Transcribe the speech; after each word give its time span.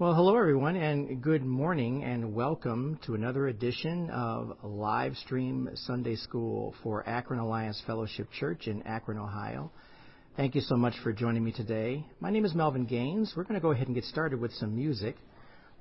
Well, 0.00 0.14
hello 0.14 0.36
everyone, 0.36 0.76
and 0.76 1.20
good 1.20 1.44
morning, 1.44 2.04
and 2.04 2.32
welcome 2.32 3.00
to 3.04 3.16
another 3.16 3.48
edition 3.48 4.08
of 4.10 4.56
live 4.62 5.16
stream 5.16 5.70
Sunday 5.74 6.14
School 6.14 6.72
for 6.84 7.02
Akron 7.08 7.40
Alliance 7.40 7.82
Fellowship 7.84 8.28
Church 8.30 8.68
in 8.68 8.80
Akron, 8.84 9.18
Ohio. 9.18 9.72
Thank 10.36 10.54
you 10.54 10.60
so 10.60 10.76
much 10.76 10.94
for 11.02 11.12
joining 11.12 11.42
me 11.42 11.50
today. 11.50 12.06
My 12.20 12.30
name 12.30 12.44
is 12.44 12.54
Melvin 12.54 12.84
Gaines. 12.86 13.32
We're 13.36 13.42
going 13.42 13.56
to 13.56 13.60
go 13.60 13.72
ahead 13.72 13.88
and 13.88 13.94
get 13.96 14.04
started 14.04 14.40
with 14.40 14.52
some 14.52 14.76
music 14.76 15.16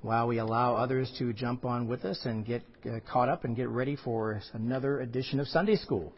while 0.01 0.25
we 0.25 0.39
allow 0.39 0.75
others 0.75 1.13
to 1.20 1.31
jump 1.31 1.63
on 1.63 1.88
with 1.88 2.04
us 2.04 2.20
and 2.25 2.43
get 2.43 2.63
uh, 2.88 2.97
caught 3.07 3.29
up 3.29 3.43
and 3.43 3.55
get 3.55 3.70
ready 3.70 3.95
for 4.04 4.41
another 4.54 4.99
edition 5.02 5.39
of 5.39 5.47
Sunday 5.47 5.75
School. 5.75 6.11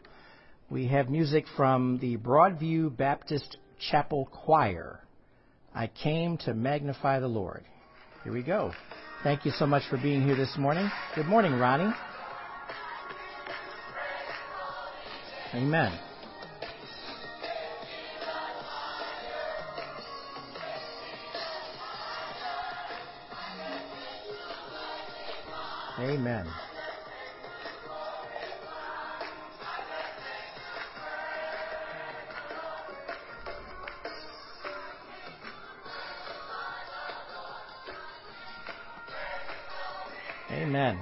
We 0.70 0.86
have 0.86 1.10
music 1.10 1.44
from 1.54 1.98
the 1.98 2.16
Broadview 2.16 2.96
Baptist 2.96 3.58
Chapel 3.90 4.26
Choir. 4.32 5.00
I 5.74 5.88
came 5.88 6.38
to 6.46 6.54
magnify 6.54 7.20
the 7.20 7.28
Lord. 7.28 7.62
Here 8.24 8.32
we 8.32 8.42
go. 8.42 8.72
Thank 9.22 9.46
you 9.46 9.50
so 9.52 9.66
much 9.66 9.82
for 9.88 9.96
being 9.96 10.22
here 10.22 10.36
this 10.36 10.58
morning. 10.58 10.90
Good 11.14 11.26
morning, 11.26 11.58
Ronnie. 11.58 11.90
Amen. 15.54 15.98
Amen. 25.98 26.46
Amen. 40.80 40.98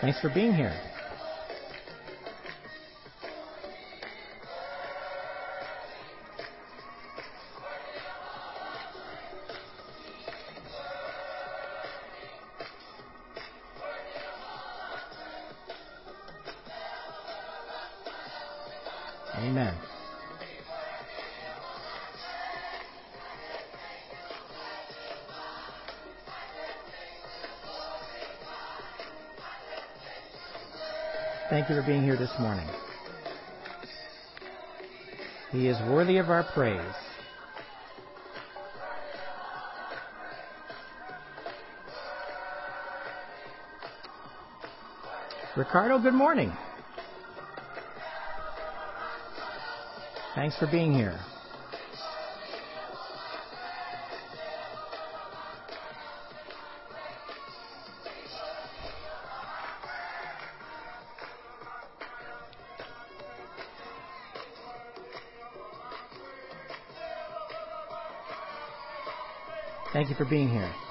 Thanks 0.00 0.20
for 0.20 0.30
being 0.30 0.54
here. 0.54 0.72
Amen. 19.38 19.74
Thank 31.50 31.68
you 31.68 31.76
for 31.76 31.82
being 31.82 32.02
here 32.02 32.16
this 32.16 32.30
morning. 32.38 32.66
He 35.52 35.68
is 35.68 35.76
worthy 35.88 36.18
of 36.18 36.30
our 36.30 36.44
praise. 36.54 36.80
Ricardo, 45.56 46.00
good 46.00 46.14
morning. 46.14 46.52
Thanks 50.34 50.56
for 50.58 50.66
being 50.66 50.92
here. 50.92 51.18
Thank 69.92 70.08
you 70.08 70.16
for 70.16 70.24
being 70.24 70.48
here. 70.48 70.83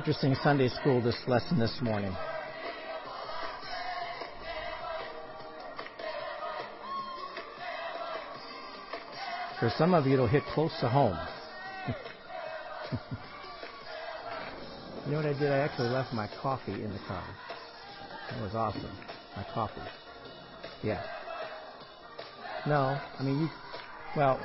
Interesting 0.00 0.34
Sunday 0.42 0.68
school 0.68 1.02
this 1.02 1.16
lesson 1.26 1.58
this 1.58 1.78
morning. 1.82 2.16
For 9.58 9.70
some 9.76 9.92
of 9.92 10.06
you, 10.06 10.14
it'll 10.14 10.26
hit 10.26 10.42
close 10.54 10.72
to 10.80 10.88
home. 10.88 11.18
you 15.04 15.10
know 15.10 15.18
what 15.18 15.26
I 15.26 15.38
did? 15.38 15.52
I 15.52 15.58
actually 15.58 15.90
left 15.90 16.14
my 16.14 16.30
coffee 16.40 16.82
in 16.82 16.90
the 16.90 17.00
car. 17.06 17.22
That 18.30 18.40
was 18.40 18.54
awesome. 18.54 18.96
My 19.36 19.44
coffee. 19.52 19.82
Yeah. 20.82 21.04
No, 22.66 22.98
I 23.18 23.22
mean, 23.22 23.38
you, 23.38 23.48
well, 24.16 24.40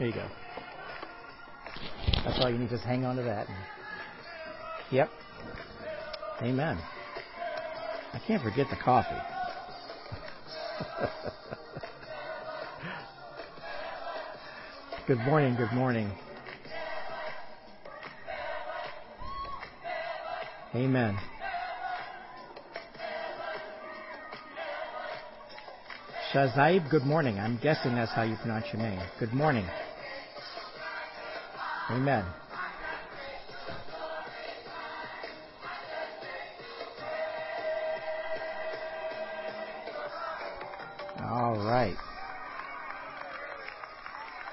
there 0.00 0.08
you 0.08 0.14
go. 0.14 0.28
That's 2.24 2.40
all 2.40 2.50
you 2.50 2.58
need. 2.58 2.70
Just 2.70 2.82
hang 2.82 3.04
on 3.04 3.14
to 3.14 3.22
that. 3.22 3.46
Yep. 4.92 5.10
Amen. 6.42 6.78
I 8.14 8.18
can't 8.26 8.42
forget 8.42 8.68
the 8.68 8.76
coffee. 8.76 9.14
good 15.08 15.20
morning, 15.20 15.56
good 15.56 15.72
morning. 15.72 16.12
Amen. 20.74 21.16
Shazaib, 26.34 26.90
good 26.90 27.06
morning. 27.06 27.38
I'm 27.38 27.58
guessing 27.62 27.94
that's 27.94 28.12
how 28.12 28.22
you 28.22 28.36
pronounce 28.36 28.66
your 28.72 28.82
name. 28.82 29.00
Good 29.20 29.32
morning. 29.32 29.66
Amen. 31.90 32.26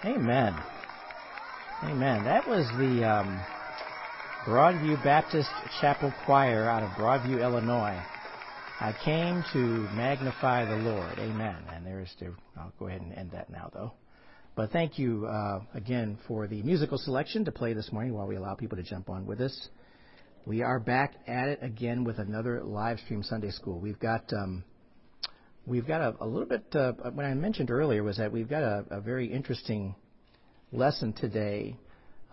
Amen. 0.05 0.55
Amen. 1.83 2.23
That 2.23 2.47
was 2.47 2.65
the 2.77 3.03
um, 3.03 3.37
Broadview 4.45 5.03
Baptist 5.03 5.49
Chapel 5.81 6.13
Choir 6.25 6.69
out 6.69 6.83
of 6.83 6.89
Broadview, 6.91 7.41
Illinois. 7.41 8.01
I 8.79 8.95
came 9.03 9.43
to 9.51 9.57
magnify 9.93 10.63
the 10.63 10.77
Lord. 10.77 11.19
Amen. 11.19 11.57
And 11.73 11.85
there's 11.85 12.09
the, 12.17 12.33
I'll 12.57 12.71
go 12.79 12.87
ahead 12.87 13.01
and 13.01 13.13
end 13.13 13.31
that 13.31 13.49
now 13.49 13.69
though. 13.73 13.91
But 14.55 14.71
thank 14.71 14.97
you 14.97 15.25
uh, 15.25 15.63
again 15.73 16.17
for 16.29 16.47
the 16.47 16.63
musical 16.63 16.97
selection 16.97 17.43
to 17.43 17.51
play 17.51 17.73
this 17.73 17.91
morning 17.91 18.13
while 18.13 18.25
we 18.25 18.37
allow 18.37 18.55
people 18.55 18.77
to 18.77 18.83
jump 18.83 19.09
on 19.09 19.25
with 19.25 19.41
us. 19.41 19.67
We 20.45 20.61
are 20.61 20.79
back 20.79 21.15
at 21.27 21.49
it 21.49 21.59
again 21.61 22.05
with 22.05 22.19
another 22.19 22.63
live 22.63 22.99
stream 22.99 23.21
Sunday 23.21 23.51
school. 23.51 23.81
We've 23.81 23.99
got 23.99 24.31
um, 24.31 24.63
we've 25.65 25.87
got 25.87 26.01
a, 26.01 26.23
a 26.23 26.27
little 26.27 26.47
bit. 26.47 26.63
Uh, 26.73 26.93
what 26.93 27.25
I 27.25 27.33
mentioned 27.33 27.71
earlier 27.71 28.03
was 28.03 28.17
that 28.17 28.31
we've 28.31 28.49
got 28.49 28.63
a, 28.63 28.85
a 28.89 29.01
very 29.01 29.31
interesting 29.31 29.95
lesson 30.71 31.13
today, 31.13 31.77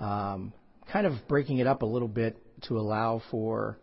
um, 0.01 0.53
kind 0.93 1.07
of 1.07 1.15
breaking 1.29 1.59
it 1.59 1.67
up 1.67 1.83
a 1.83 1.87
little 1.87 2.09
bit 2.09 2.37
to 2.63 2.79
allow 2.79 3.23
for 3.31 3.79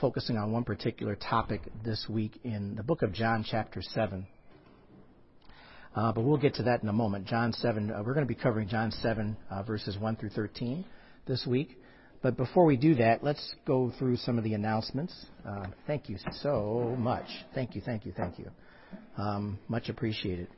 focusing 0.00 0.36
on 0.36 0.52
one 0.52 0.64
particular 0.64 1.16
topic 1.16 1.62
this 1.84 2.06
week 2.08 2.38
in 2.44 2.74
the 2.74 2.82
book 2.82 3.02
of 3.02 3.12
John, 3.12 3.44
chapter 3.48 3.82
7. 3.82 4.26
Uh, 5.94 6.12
but 6.12 6.22
we'll 6.22 6.38
get 6.38 6.54
to 6.54 6.62
that 6.62 6.82
in 6.82 6.88
a 6.88 6.92
moment. 6.92 7.26
John 7.26 7.52
7, 7.52 7.90
uh, 7.90 8.02
we're 8.04 8.14
going 8.14 8.26
to 8.26 8.34
be 8.34 8.40
covering 8.40 8.68
John 8.68 8.90
7, 8.90 9.36
uh, 9.50 9.62
verses 9.62 9.98
1 9.98 10.16
through 10.16 10.30
13 10.30 10.84
this 11.26 11.46
week. 11.46 11.78
But 12.22 12.36
before 12.36 12.64
we 12.64 12.76
do 12.76 12.94
that, 12.96 13.22
let's 13.22 13.54
go 13.66 13.92
through 13.98 14.16
some 14.16 14.38
of 14.38 14.44
the 14.44 14.54
announcements. 14.54 15.14
Uh, 15.46 15.66
thank 15.86 16.08
you 16.08 16.16
so 16.40 16.96
much. 16.98 17.26
Thank 17.54 17.74
you, 17.74 17.82
thank 17.84 18.06
you, 18.06 18.12
thank 18.16 18.38
you. 18.38 18.50
Um, 19.16 19.58
much 19.68 19.88
appreciated. 19.88 20.48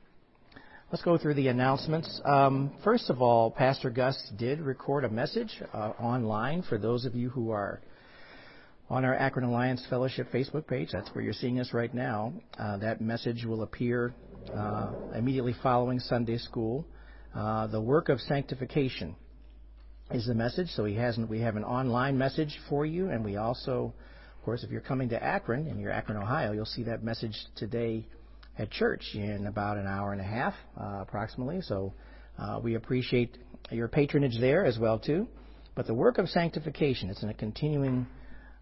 Let's 0.92 1.02
go 1.02 1.19
through 1.19 1.34
the 1.34 1.48
announcements. 1.48 2.20
Um, 2.25 2.72
first 2.84 3.10
of 3.10 3.20
all, 3.20 3.50
Pastor 3.50 3.90
Gus 3.90 4.16
did 4.38 4.60
record 4.60 5.04
a 5.04 5.08
message 5.08 5.50
uh, 5.72 5.92
online 5.98 6.62
for 6.62 6.78
those 6.78 7.04
of 7.04 7.14
you 7.14 7.31
who 7.31 7.50
are 7.50 7.81
on 8.88 9.04
our 9.04 9.14
Akron 9.14 9.44
Alliance 9.44 9.84
Fellowship 9.90 10.31
Facebook 10.32 10.66
page. 10.66 10.90
That's 10.92 11.08
where 11.14 11.25
you're 11.25 11.32
seeing 11.32 11.58
us 11.58 11.72
right 11.72 11.92
now. 11.92 12.32
Uh, 12.58 12.76
that 12.76 13.00
message 13.00 13.44
will 13.44 13.62
appear 13.62 14.14
uh, 14.54 14.92
immediately 15.16 15.54
following 15.62 15.98
Sunday 15.98 16.38
school. 16.38 16.86
Uh, 17.34 17.66
the 17.66 17.81
work 17.81 18.08
of 18.08 18.20
sanctification 18.20 19.16
is 20.12 20.26
the 20.26 20.34
message. 20.34 20.69
So 20.76 20.84
he 20.84 20.94
hasn't. 20.94 21.28
we 21.28 21.40
have 21.40 21.56
an 21.56 21.64
online 21.64 22.16
message 22.16 22.58
for 22.69 22.86
you, 22.86 23.10
and 23.10 23.25
we 23.25 23.36
also, 23.36 23.92
of 24.38 24.44
course, 24.44 24.62
if 24.62 24.70
you're 24.70 24.81
coming 24.81 25.08
to 25.08 25.22
Akron 25.22 25.66
and 25.66 25.81
you're 25.81 25.92
Akron, 25.92 26.19
Ohio, 26.19 26.52
you'll 26.52 26.66
see 26.66 26.84
that 26.84 27.02
message 27.02 27.34
today 27.56 28.06
at 28.59 28.71
church 28.71 29.03
in 29.15 29.47
about 29.47 29.77
an 29.77 29.87
hour 29.87 30.12
and 30.12 30.21
a 30.21 30.25
half, 30.25 30.55
uh, 30.81 31.01
approximately. 31.03 31.61
So 31.61 31.93
uh, 32.39 32.61
we 32.62 32.75
appreciate 32.75 33.39
your 33.71 33.89
patronage 33.89 34.39
there 34.41 34.65
as 34.65 34.79
well 34.79 34.99
too. 34.99 35.27
But 35.75 35.87
the 35.87 35.95
work 35.95 36.19
of 36.19 36.29
sanctification, 36.29 37.11
it's 37.11 37.23
in 37.23 37.31
a 37.31 37.35
continuing 37.35 38.06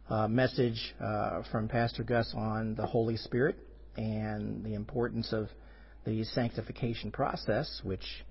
uh, 0.08 0.28
message 0.28 0.94
uh, 1.00 1.42
from 1.50 1.68
Pastor 1.68 2.02
Gus 2.02 2.32
on 2.36 2.74
the 2.74 2.86
Holy 2.86 3.16
Spirit 3.16 3.56
and 3.96 4.64
the 4.64 4.74
importance 4.74 5.32
of 5.32 5.48
the 6.06 6.24
sanctification 6.24 7.12
process, 7.12 7.80
which 7.84 8.24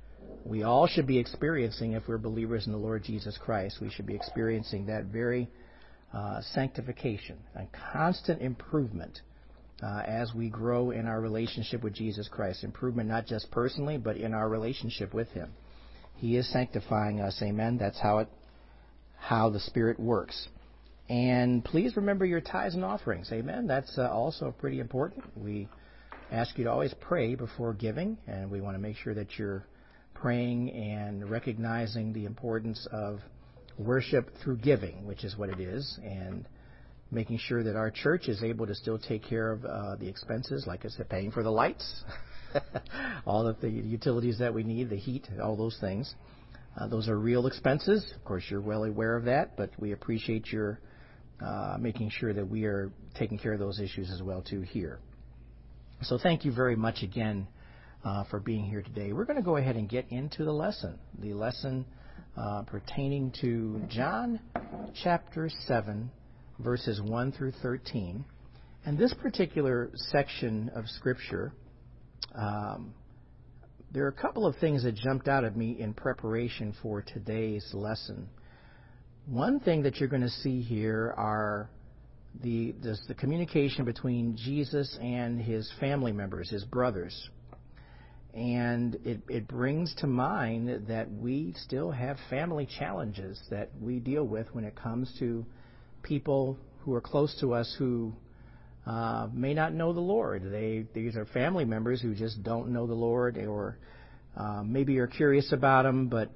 we 0.45 0.63
all 0.63 0.87
should 0.87 1.07
be 1.07 1.17
experiencing 1.17 1.93
if 1.93 2.07
we're 2.07 2.17
believers 2.17 2.65
in 2.65 2.71
the 2.71 2.77
Lord 2.77 3.03
Jesus 3.03 3.37
Christ. 3.37 3.77
We 3.81 3.89
should 3.89 4.05
be 4.05 4.15
experiencing 4.15 4.87
that 4.87 5.05
very 5.05 5.49
uh, 6.13 6.41
sanctification 6.53 7.37
and 7.55 7.67
constant 7.93 8.41
improvement 8.41 9.21
uh, 9.81 10.03
as 10.05 10.33
we 10.33 10.49
grow 10.49 10.91
in 10.91 11.07
our 11.07 11.19
relationship 11.19 11.83
with 11.83 11.93
Jesus 11.93 12.27
Christ. 12.27 12.63
Improvement 12.63 13.09
not 13.09 13.25
just 13.25 13.49
personally, 13.51 13.97
but 13.97 14.17
in 14.17 14.33
our 14.33 14.47
relationship 14.47 15.13
with 15.13 15.29
Him. 15.29 15.51
He 16.15 16.37
is 16.37 16.51
sanctifying 16.51 17.19
us. 17.19 17.41
Amen. 17.41 17.77
That's 17.77 17.99
how 17.99 18.19
it, 18.19 18.27
how 19.17 19.49
the 19.49 19.59
Spirit 19.59 19.99
works. 19.99 20.47
And 21.09 21.65
please 21.65 21.97
remember 21.97 22.25
your 22.25 22.41
tithes 22.41 22.75
and 22.75 22.85
offerings. 22.85 23.31
Amen. 23.31 23.67
That's 23.67 23.97
uh, 23.97 24.09
also 24.09 24.53
pretty 24.57 24.79
important. 24.79 25.25
We 25.35 25.67
ask 26.31 26.57
you 26.57 26.63
to 26.65 26.71
always 26.71 26.93
pray 27.01 27.35
before 27.35 27.73
giving, 27.73 28.17
and 28.27 28.49
we 28.49 28.61
want 28.61 28.75
to 28.75 28.79
make 28.79 28.95
sure 28.97 29.13
that 29.13 29.37
you're 29.37 29.65
praying 30.13 30.71
and 30.71 31.29
recognizing 31.29 32.13
the 32.13 32.25
importance 32.25 32.87
of 32.91 33.19
worship 33.77 34.29
through 34.43 34.57
giving, 34.57 35.05
which 35.05 35.23
is 35.23 35.35
what 35.37 35.49
it 35.49 35.59
is, 35.59 35.99
and 36.03 36.47
making 37.11 37.37
sure 37.37 37.63
that 37.63 37.75
our 37.75 37.91
church 37.91 38.27
is 38.27 38.41
able 38.41 38.65
to 38.65 38.73
still 38.73 38.97
take 38.97 39.23
care 39.23 39.51
of 39.51 39.65
uh, 39.65 39.95
the 39.97 40.07
expenses, 40.07 40.65
like 40.65 40.85
I 40.85 40.89
said, 40.89 41.09
paying 41.09 41.31
for 41.31 41.43
the 41.43 41.51
lights, 41.51 42.03
all 43.25 43.47
of 43.47 43.59
the 43.59 43.69
utilities 43.69 44.39
that 44.39 44.53
we 44.53 44.63
need, 44.63 44.89
the 44.89 44.95
heat, 44.95 45.27
all 45.43 45.57
those 45.57 45.77
things. 45.79 46.15
Uh, 46.79 46.87
those 46.87 47.09
are 47.09 47.19
real 47.19 47.47
expenses. 47.47 48.13
Of 48.15 48.23
course, 48.23 48.43
you're 48.49 48.61
well 48.61 48.85
aware 48.85 49.17
of 49.17 49.25
that, 49.25 49.57
but 49.57 49.71
we 49.77 49.91
appreciate 49.91 50.51
your 50.51 50.79
uh, 51.45 51.77
making 51.79 52.09
sure 52.11 52.33
that 52.33 52.47
we 52.47 52.65
are 52.65 52.91
taking 53.17 53.37
care 53.37 53.53
of 53.53 53.59
those 53.59 53.79
issues 53.79 54.11
as 54.11 54.21
well 54.21 54.41
too 54.41 54.61
here. 54.61 54.99
So 56.03 56.17
thank 56.17 56.45
you 56.45 56.51
very 56.51 56.75
much 56.75 57.03
again 57.03 57.47
uh, 58.05 58.23
for 58.25 58.39
being 58.39 58.65
here 58.65 58.81
today. 58.81 59.11
We're 59.11 59.25
going 59.25 59.37
to 59.37 59.43
go 59.43 59.57
ahead 59.57 59.75
and 59.75 59.89
get 59.89 60.05
into 60.09 60.45
the 60.45 60.51
lesson, 60.51 60.97
the 61.19 61.33
lesson 61.33 61.85
uh, 62.37 62.63
pertaining 62.63 63.33
to 63.41 63.81
John 63.89 64.39
chapter 65.03 65.49
7, 65.67 66.09
verses 66.61 67.01
1 67.01 67.31
through 67.33 67.53
13. 67.61 68.25
And 68.85 68.97
this 68.97 69.13
particular 69.13 69.91
section 69.93 70.71
of 70.75 70.87
Scripture, 70.87 71.53
um, 72.35 72.93
there 73.91 74.05
are 74.05 74.09
a 74.09 74.13
couple 74.13 74.45
of 74.45 74.55
things 74.57 74.83
that 74.83 74.95
jumped 74.95 75.27
out 75.27 75.43
at 75.43 75.55
me 75.55 75.77
in 75.79 75.93
preparation 75.93 76.73
for 76.81 77.01
today's 77.01 77.69
lesson. 77.73 78.27
One 79.27 79.59
thing 79.59 79.83
that 79.83 79.97
you're 79.97 80.09
going 80.09 80.21
to 80.21 80.29
see 80.29 80.61
here 80.61 81.13
are 81.17 81.69
the, 82.41 82.73
the, 82.81 82.97
the 83.07 83.13
communication 83.13 83.85
between 83.85 84.37
Jesus 84.37 84.97
and 85.01 85.39
his 85.41 85.71
family 85.79 86.11
members, 86.11 86.49
his 86.49 86.63
brothers. 86.63 87.29
And 88.33 88.95
it, 89.03 89.19
it 89.27 89.47
brings 89.47 89.93
to 89.95 90.07
mind 90.07 90.87
that 90.87 91.11
we 91.11 91.53
still 91.57 91.91
have 91.91 92.17
family 92.29 92.67
challenges 92.79 93.39
that 93.49 93.69
we 93.79 93.99
deal 93.99 94.23
with 94.23 94.47
when 94.53 94.63
it 94.63 94.75
comes 94.75 95.13
to 95.19 95.45
people 96.03 96.57
who 96.81 96.93
are 96.93 97.01
close 97.01 97.35
to 97.39 97.53
us 97.53 97.73
who 97.77 98.13
uh, 98.85 99.27
may 99.33 99.53
not 99.53 99.73
know 99.73 99.93
the 99.93 99.99
Lord. 99.99 100.43
They 100.51 100.85
these 100.93 101.15
are 101.15 101.25
family 101.25 101.65
members 101.65 102.01
who 102.01 102.15
just 102.15 102.43
don't 102.43 102.69
know 102.69 102.87
the 102.87 102.93
Lord, 102.93 103.37
or 103.37 103.77
uh, 104.35 104.63
maybe 104.65 104.93
you're 104.93 105.07
curious 105.07 105.51
about 105.51 105.83
them. 105.83 106.07
But 106.07 106.29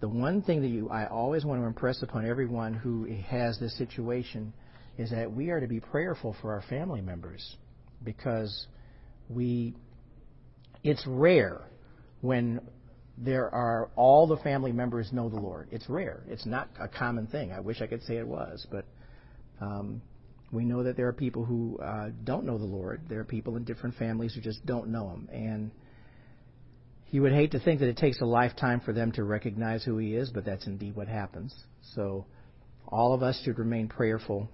the 0.00 0.08
one 0.08 0.42
thing 0.42 0.62
that 0.62 0.68
you 0.68 0.88
I 0.88 1.06
always 1.06 1.44
want 1.44 1.60
to 1.60 1.66
impress 1.66 2.02
upon 2.02 2.26
everyone 2.26 2.74
who 2.74 3.04
has 3.28 3.58
this 3.58 3.76
situation 3.76 4.52
is 4.98 5.10
that 5.10 5.32
we 5.32 5.50
are 5.50 5.60
to 5.60 5.66
be 5.66 5.80
prayerful 5.80 6.36
for 6.40 6.52
our 6.52 6.62
family 6.62 7.00
members 7.00 7.56
because 8.04 8.66
we 9.28 9.74
it's 10.84 11.04
rare 11.06 11.60
when 12.20 12.60
there 13.18 13.52
are 13.54 13.90
all 13.96 14.26
the 14.26 14.36
family 14.38 14.72
members 14.72 15.12
know 15.12 15.28
the 15.28 15.36
Lord. 15.36 15.68
It's 15.70 15.88
rare. 15.88 16.22
It's 16.26 16.46
not 16.46 16.68
a 16.80 16.88
common 16.88 17.26
thing. 17.26 17.52
I 17.52 17.60
wish 17.60 17.82
I 17.82 17.86
could 17.86 18.02
say 18.04 18.16
it 18.16 18.26
was, 18.26 18.66
but 18.70 18.86
um, 19.60 20.02
we 20.52 20.64
know 20.64 20.82
that 20.82 20.96
there 20.96 21.06
are 21.06 21.12
people 21.12 21.44
who 21.44 21.78
uh, 21.78 22.10
don't 22.24 22.44
know 22.44 22.58
the 22.58 22.64
Lord. 22.64 23.02
There 23.08 23.20
are 23.20 23.24
people 23.24 23.56
in 23.56 23.64
different 23.64 23.96
families 23.96 24.34
who 24.34 24.40
just 24.40 24.64
don't 24.66 24.88
know 24.88 25.10
Him, 25.10 25.28
and 25.32 25.70
you 27.10 27.22
would 27.22 27.32
hate 27.32 27.52
to 27.52 27.60
think 27.60 27.80
that 27.80 27.88
it 27.88 27.96
takes 27.96 28.20
a 28.20 28.24
lifetime 28.24 28.80
for 28.80 28.92
them 28.92 29.12
to 29.12 29.24
recognize 29.24 29.84
who 29.84 29.98
He 29.98 30.14
is, 30.14 30.30
but 30.30 30.44
that's 30.44 30.66
indeed 30.66 30.96
what 30.96 31.08
happens. 31.08 31.54
So, 31.94 32.26
all 32.88 33.14
of 33.14 33.22
us 33.22 33.40
should 33.44 33.58
remain 33.58 33.86
prayerful 33.88 34.50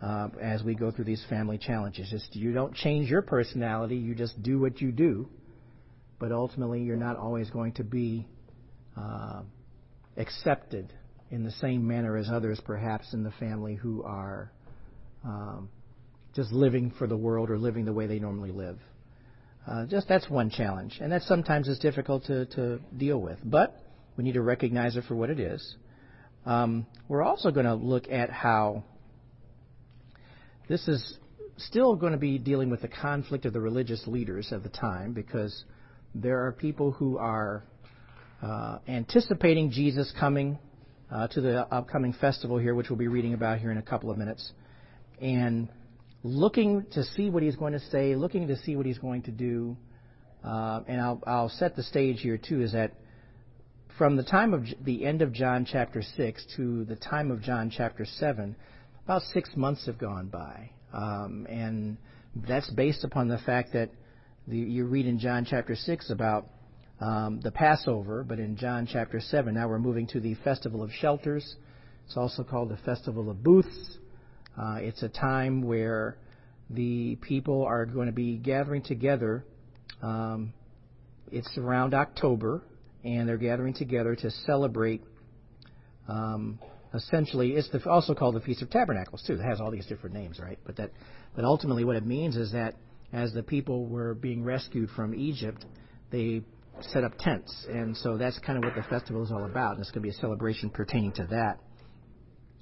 uh, 0.00 0.28
as 0.40 0.62
we 0.62 0.74
go 0.74 0.90
through 0.90 1.04
these 1.04 1.24
family 1.28 1.58
challenges. 1.58 2.08
Just 2.10 2.34
you 2.34 2.52
don't 2.52 2.74
change 2.74 3.10
your 3.10 3.22
personality; 3.22 3.96
you 3.96 4.14
just 4.14 4.42
do 4.42 4.58
what 4.58 4.80
you 4.80 4.90
do. 4.90 5.28
But 6.18 6.32
ultimately, 6.32 6.82
you're 6.82 6.96
not 6.96 7.16
always 7.18 7.50
going 7.50 7.72
to 7.74 7.84
be 7.84 8.26
uh, 8.96 9.42
accepted 10.16 10.94
in 11.30 11.44
the 11.44 11.50
same 11.50 11.86
manner 11.86 12.16
as 12.16 12.28
others, 12.30 12.60
perhaps 12.64 13.12
in 13.12 13.22
the 13.22 13.32
family, 13.32 13.74
who 13.74 14.02
are 14.02 14.52
um, 15.24 15.68
just 16.34 16.52
living 16.52 16.92
for 16.98 17.06
the 17.06 17.16
world 17.16 17.50
or 17.50 17.58
living 17.58 17.84
the 17.84 17.92
way 17.92 18.06
they 18.06 18.18
normally 18.18 18.52
live. 18.52 18.78
Uh, 19.66 19.84
just 19.86 20.06
that's 20.06 20.30
one 20.30 20.48
challenge, 20.50 20.98
and 21.00 21.10
that 21.10 21.22
sometimes 21.22 21.66
is 21.66 21.78
difficult 21.80 22.24
to, 22.24 22.46
to 22.46 22.78
deal 22.96 23.20
with. 23.20 23.38
But 23.44 23.76
we 24.16 24.22
need 24.22 24.34
to 24.34 24.42
recognize 24.42 24.96
it 24.96 25.04
for 25.08 25.16
what 25.16 25.30
it 25.30 25.40
is. 25.40 25.76
Um, 26.44 26.86
we're 27.08 27.24
also 27.24 27.50
going 27.50 27.66
to 27.66 27.74
look 27.74 28.08
at 28.08 28.30
how 28.30 28.84
this 30.68 30.86
is 30.86 31.18
still 31.58 31.96
going 31.96 32.12
to 32.12 32.18
be 32.18 32.38
dealing 32.38 32.70
with 32.70 32.82
the 32.82 32.88
conflict 32.88 33.44
of 33.44 33.52
the 33.52 33.60
religious 33.60 34.06
leaders 34.06 34.52
of 34.52 34.62
the 34.62 34.68
time 34.68 35.12
because 35.12 35.64
there 36.14 36.46
are 36.46 36.52
people 36.52 36.92
who 36.92 37.18
are 37.18 37.64
uh, 38.42 38.78
anticipating 38.86 39.70
Jesus 39.70 40.12
coming 40.18 40.58
uh, 41.10 41.28
to 41.28 41.40
the 41.40 41.60
upcoming 41.72 42.12
festival 42.12 42.58
here, 42.58 42.74
which 42.74 42.90
we'll 42.90 42.98
be 42.98 43.08
reading 43.08 43.34
about 43.34 43.58
here 43.58 43.70
in 43.70 43.78
a 43.78 43.82
couple 43.82 44.10
of 44.10 44.18
minutes, 44.18 44.52
and 45.20 45.68
looking 46.22 46.84
to 46.92 47.04
see 47.04 47.30
what 47.30 47.42
he's 47.42 47.56
going 47.56 47.72
to 47.72 47.80
say, 47.90 48.14
looking 48.16 48.48
to 48.48 48.56
see 48.58 48.76
what 48.76 48.86
he's 48.86 48.98
going 48.98 49.22
to 49.22 49.30
do. 49.30 49.76
Uh, 50.44 50.80
and 50.86 51.00
I'll, 51.00 51.22
I'll 51.26 51.48
set 51.48 51.76
the 51.76 51.82
stage 51.82 52.20
here 52.20 52.38
too. 52.38 52.62
Is 52.62 52.72
that 52.72 52.92
from 53.98 54.16
the 54.16 54.22
time 54.22 54.52
of 54.52 54.64
the 54.84 55.04
end 55.04 55.22
of 55.22 55.32
John 55.32 55.66
chapter 55.70 56.02
six 56.16 56.44
to 56.56 56.84
the 56.84 56.96
time 56.96 57.30
of 57.30 57.42
John 57.42 57.70
chapter 57.74 58.04
seven, 58.04 58.56
about 59.04 59.22
six 59.22 59.50
months 59.56 59.86
have 59.86 59.98
gone 59.98 60.28
by, 60.28 60.70
um, 60.92 61.46
and 61.48 61.96
that's 62.46 62.68
based 62.70 63.04
upon 63.04 63.28
the 63.28 63.38
fact 63.38 63.72
that 63.72 63.90
the, 64.48 64.58
you 64.58 64.84
read 64.84 65.06
in 65.06 65.18
John 65.18 65.44
chapter 65.48 65.74
6 65.74 66.10
about 66.10 66.46
um, 67.00 67.40
the 67.42 67.50
Passover, 67.50 68.24
but 68.24 68.38
in 68.38 68.56
John 68.56 68.88
chapter 68.90 69.20
7, 69.20 69.54
now 69.54 69.68
we're 69.68 69.78
moving 69.78 70.06
to 70.08 70.20
the 70.20 70.34
Festival 70.36 70.82
of 70.82 70.90
Shelters. 70.92 71.56
It's 72.06 72.16
also 72.16 72.42
called 72.42 72.70
the 72.70 72.78
Festival 72.78 73.30
of 73.30 73.42
Booths. 73.42 73.98
Uh, 74.58 74.78
it's 74.80 75.02
a 75.02 75.08
time 75.08 75.62
where 75.62 76.16
the 76.70 77.16
people 77.16 77.64
are 77.64 77.84
going 77.84 78.06
to 78.06 78.12
be 78.12 78.36
gathering 78.36 78.82
together. 78.82 79.44
Um, 80.02 80.54
it's 81.30 81.58
around 81.58 81.92
October, 81.92 82.62
and 83.04 83.28
they're 83.28 83.36
gathering 83.36 83.74
together 83.74 84.16
to 84.16 84.30
celebrate. 84.30 85.02
Um, 86.08 86.58
essentially, 86.94 87.52
it's 87.52 87.68
the, 87.70 87.88
also 87.88 88.14
called 88.14 88.36
the 88.36 88.40
Feast 88.40 88.62
of 88.62 88.70
Tabernacles 88.70 89.22
too. 89.26 89.34
It 89.34 89.42
has 89.42 89.60
all 89.60 89.70
these 89.70 89.86
different 89.86 90.14
names, 90.14 90.38
right? 90.38 90.58
But 90.64 90.76
that, 90.76 90.92
but 91.34 91.44
ultimately, 91.44 91.84
what 91.84 91.96
it 91.96 92.06
means 92.06 92.36
is 92.36 92.52
that 92.52 92.74
as 93.12 93.32
the 93.32 93.42
people 93.42 93.86
were 93.86 94.14
being 94.14 94.42
rescued 94.42 94.90
from 94.90 95.14
Egypt, 95.14 95.64
they 96.10 96.42
set 96.80 97.04
up 97.04 97.12
tents. 97.18 97.66
And 97.68 97.96
so 97.96 98.16
that's 98.16 98.38
kind 98.40 98.58
of 98.58 98.64
what 98.64 98.74
the 98.74 98.88
festival 98.88 99.24
is 99.24 99.30
all 99.30 99.44
about. 99.44 99.72
And 99.72 99.80
it's 99.80 99.90
going 99.90 100.02
to 100.02 100.08
be 100.08 100.16
a 100.16 100.20
celebration 100.20 100.70
pertaining 100.70 101.12
to 101.12 101.26
that. 101.30 101.58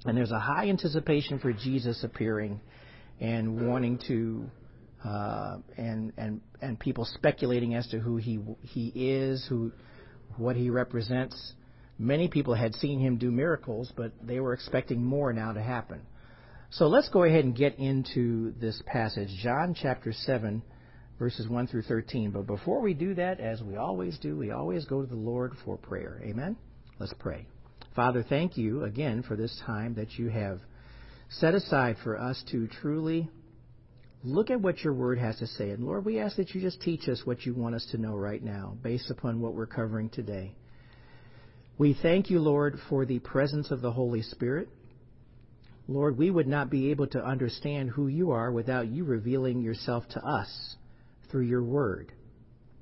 And 0.05 0.17
there's 0.17 0.31
a 0.31 0.39
high 0.39 0.69
anticipation 0.69 1.39
for 1.39 1.51
Jesus 1.51 2.03
appearing 2.03 2.61
and 3.19 3.67
wanting 3.67 3.99
to 4.07 4.49
uh, 5.03 5.57
and 5.77 6.11
and 6.17 6.41
and 6.61 6.79
people 6.79 7.05
speculating 7.05 7.75
as 7.75 7.87
to 7.87 7.99
who 7.99 8.17
he 8.17 8.39
he 8.61 8.87
is, 8.95 9.45
who 9.47 9.71
what 10.37 10.55
he 10.55 10.69
represents. 10.69 11.53
Many 11.97 12.27
people 12.27 12.53
had 12.53 12.75
seen 12.75 12.99
him 12.99 13.17
do 13.17 13.31
miracles, 13.31 13.91
but 13.95 14.11
they 14.21 14.39
were 14.39 14.53
expecting 14.53 15.03
more 15.03 15.31
now 15.31 15.53
to 15.53 15.61
happen. 15.61 16.01
So 16.71 16.87
let's 16.87 17.07
go 17.09 17.23
ahead 17.23 17.45
and 17.45 17.55
get 17.55 17.79
into 17.79 18.51
this 18.59 18.81
passage, 18.85 19.29
John 19.41 19.75
chapter 19.79 20.11
7, 20.11 20.61
verses 21.19 21.47
1 21.47 21.67
through 21.67 21.83
13. 21.83 22.31
But 22.31 22.47
before 22.47 22.81
we 22.81 22.93
do 22.93 23.13
that, 23.15 23.39
as 23.39 23.61
we 23.61 23.75
always 23.75 24.17
do, 24.19 24.37
we 24.37 24.51
always 24.51 24.85
go 24.85 25.01
to 25.01 25.07
the 25.07 25.15
Lord 25.15 25.53
for 25.63 25.77
prayer. 25.77 26.21
Amen? 26.23 26.55
Let's 26.99 27.13
pray. 27.19 27.47
Father, 27.95 28.25
thank 28.27 28.57
you 28.57 28.83
again 28.83 29.23
for 29.23 29.35
this 29.35 29.61
time 29.65 29.95
that 29.95 30.17
you 30.17 30.27
have 30.27 30.59
set 31.29 31.55
aside 31.55 31.97
for 32.03 32.19
us 32.19 32.43
to 32.51 32.67
truly 32.67 33.29
look 34.23 34.49
at 34.49 34.59
what 34.59 34.83
your 34.83 34.93
word 34.93 35.17
has 35.17 35.37
to 35.37 35.47
say. 35.47 35.69
And 35.69 35.83
Lord, 35.83 36.03
we 36.03 36.19
ask 36.19 36.35
that 36.37 36.53
you 36.53 36.61
just 36.61 36.81
teach 36.81 37.07
us 37.07 37.21
what 37.25 37.45
you 37.45 37.53
want 37.53 37.75
us 37.75 37.87
to 37.91 37.97
know 37.97 38.15
right 38.15 38.43
now 38.43 38.75
based 38.81 39.09
upon 39.09 39.39
what 39.39 39.53
we're 39.53 39.65
covering 39.65 40.09
today. 40.09 40.55
We 41.77 41.97
thank 42.01 42.29
you, 42.29 42.39
Lord, 42.39 42.79
for 42.89 43.05
the 43.05 43.19
presence 43.19 43.71
of 43.71 43.81
the 43.81 43.91
Holy 43.91 44.21
Spirit. 44.21 44.69
Lord, 45.87 46.17
we 46.17 46.31
would 46.31 46.47
not 46.47 46.69
be 46.69 46.89
able 46.89 47.07
to 47.07 47.23
understand 47.23 47.91
who 47.91 48.07
you 48.07 48.31
are 48.31 48.51
without 48.51 48.87
you 48.87 49.03
revealing 49.03 49.61
yourself 49.61 50.07
to 50.09 50.25
us 50.25 50.75
through 51.29 51.43
your 51.43 51.63
word. 51.63 52.11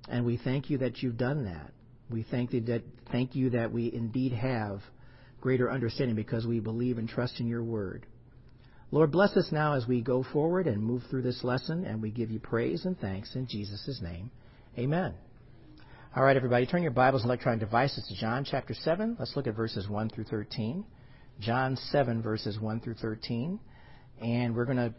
And 0.08 0.26
we 0.26 0.38
thank 0.38 0.70
you 0.70 0.80
that 0.80 1.02
you've 1.02 1.18
done 1.18 1.46
that. 1.46 1.72
We 2.10 2.24
thank 2.24 2.54
you 2.54 2.62
that, 2.62 2.84
thank 3.12 3.36
you 3.36 3.52
that 3.52 3.72
we 3.72 3.92
indeed 3.94 4.34
have 4.34 4.82
greater 5.42 5.72
understanding 5.72 6.16
because 6.16 6.46
we 6.46 6.60
believe 6.60 6.98
and 6.98 7.08
trust 7.10 7.40
in 7.40 7.48
your 7.48 7.64
word. 7.64 8.06
Lord, 8.92 9.12
bless 9.12 9.36
us 9.36 9.50
now 9.52 9.74
as 9.74 9.88
we 9.88 10.02
go 10.02 10.24
forward 10.32 10.68
and 10.68 10.84
move 10.84 11.02
through 11.10 11.24
this 11.24 11.44
lesson, 11.44 11.84
and 11.84 12.02
we 12.02 12.12
give 12.12 12.30
you 12.30 12.40
praise 12.40 12.86
and 12.86 13.00
thanks 13.00 13.36
in 13.36 13.48
Jesus' 13.48 14.00
name. 14.04 14.30
Amen. 14.78 15.16
All 16.16 16.24
right, 16.24 16.38
everybody, 16.38 16.68
turn 16.68 16.84
your 16.84 16.92
Bibles 16.92 17.24
and 17.24 17.30
electronic 17.30 17.60
devices 17.60 18.06
to 18.08 18.16
John 18.16 18.46
chapter 18.46 18.76
7. 18.76 19.18
Let's 19.18 19.36
look 19.36 19.48
at 19.48 19.56
verses 19.56 19.90
1 19.90 20.10
through 20.12 20.26
13. 20.26 20.86
John 21.40 21.76
7, 21.76 22.22
verses 22.22 22.60
1 22.60 22.82
through 22.82 22.94
13. 22.96 23.60
And 24.22 24.56
we're 24.56 24.66
going 24.66 24.78
to 24.78 24.94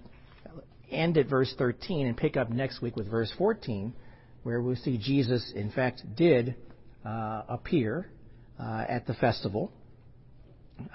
end 0.94 1.18
at 1.18 1.28
verse 1.28 1.52
13 1.58 2.06
and 2.06 2.16
pick 2.16 2.36
up 2.36 2.50
next 2.50 2.80
week 2.80 2.96
with 2.96 3.10
verse 3.10 3.32
14, 3.36 3.92
where 4.42 4.60
we'll 4.60 4.76
see 4.76 4.98
Jesus, 4.98 5.52
in 5.54 5.70
fact, 5.70 6.02
did 6.16 6.54
uh, 7.04 7.42
appear 7.48 8.10
uh, 8.58 8.84
at 8.88 9.06
the 9.06 9.14
festival, 9.14 9.72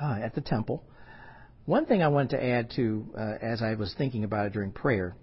uh, 0.01 0.20
at 0.24 0.36
the 0.36 0.41
temple. 0.41 0.84
One 1.65 1.86
thing 1.86 2.01
I 2.01 2.08
wanted 2.08 2.32
to 2.32 2.44
add 2.44 2.72
to, 2.77 3.06
uh, 3.18 3.34
as 3.41 3.62
I 3.62 3.75
was 3.75 3.94
thinking 3.98 4.24
about 4.24 4.48
it 4.48 4.53
during 4.53 4.72
prayer, 4.72 5.15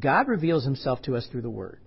God 0.00 0.28
reveals 0.28 0.64
himself 0.64 1.02
to 1.02 1.16
us 1.16 1.26
through 1.30 1.42
the 1.42 1.50
Word. 1.50 1.78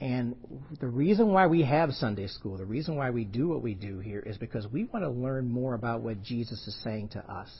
And 0.00 0.36
the 0.78 0.86
reason 0.86 1.28
why 1.28 1.46
we 1.46 1.62
have 1.62 1.90
Sunday 1.92 2.26
school, 2.26 2.58
the 2.58 2.66
reason 2.66 2.96
why 2.96 3.10
we 3.10 3.24
do 3.24 3.48
what 3.48 3.62
we 3.62 3.74
do 3.74 3.98
here, 3.98 4.20
is 4.20 4.36
because 4.36 4.66
we 4.66 4.84
want 4.84 5.04
to 5.04 5.10
learn 5.10 5.50
more 5.50 5.74
about 5.74 6.02
what 6.02 6.22
Jesus 6.22 6.66
is 6.66 6.76
saying 6.84 7.08
to 7.10 7.20
us. 7.20 7.50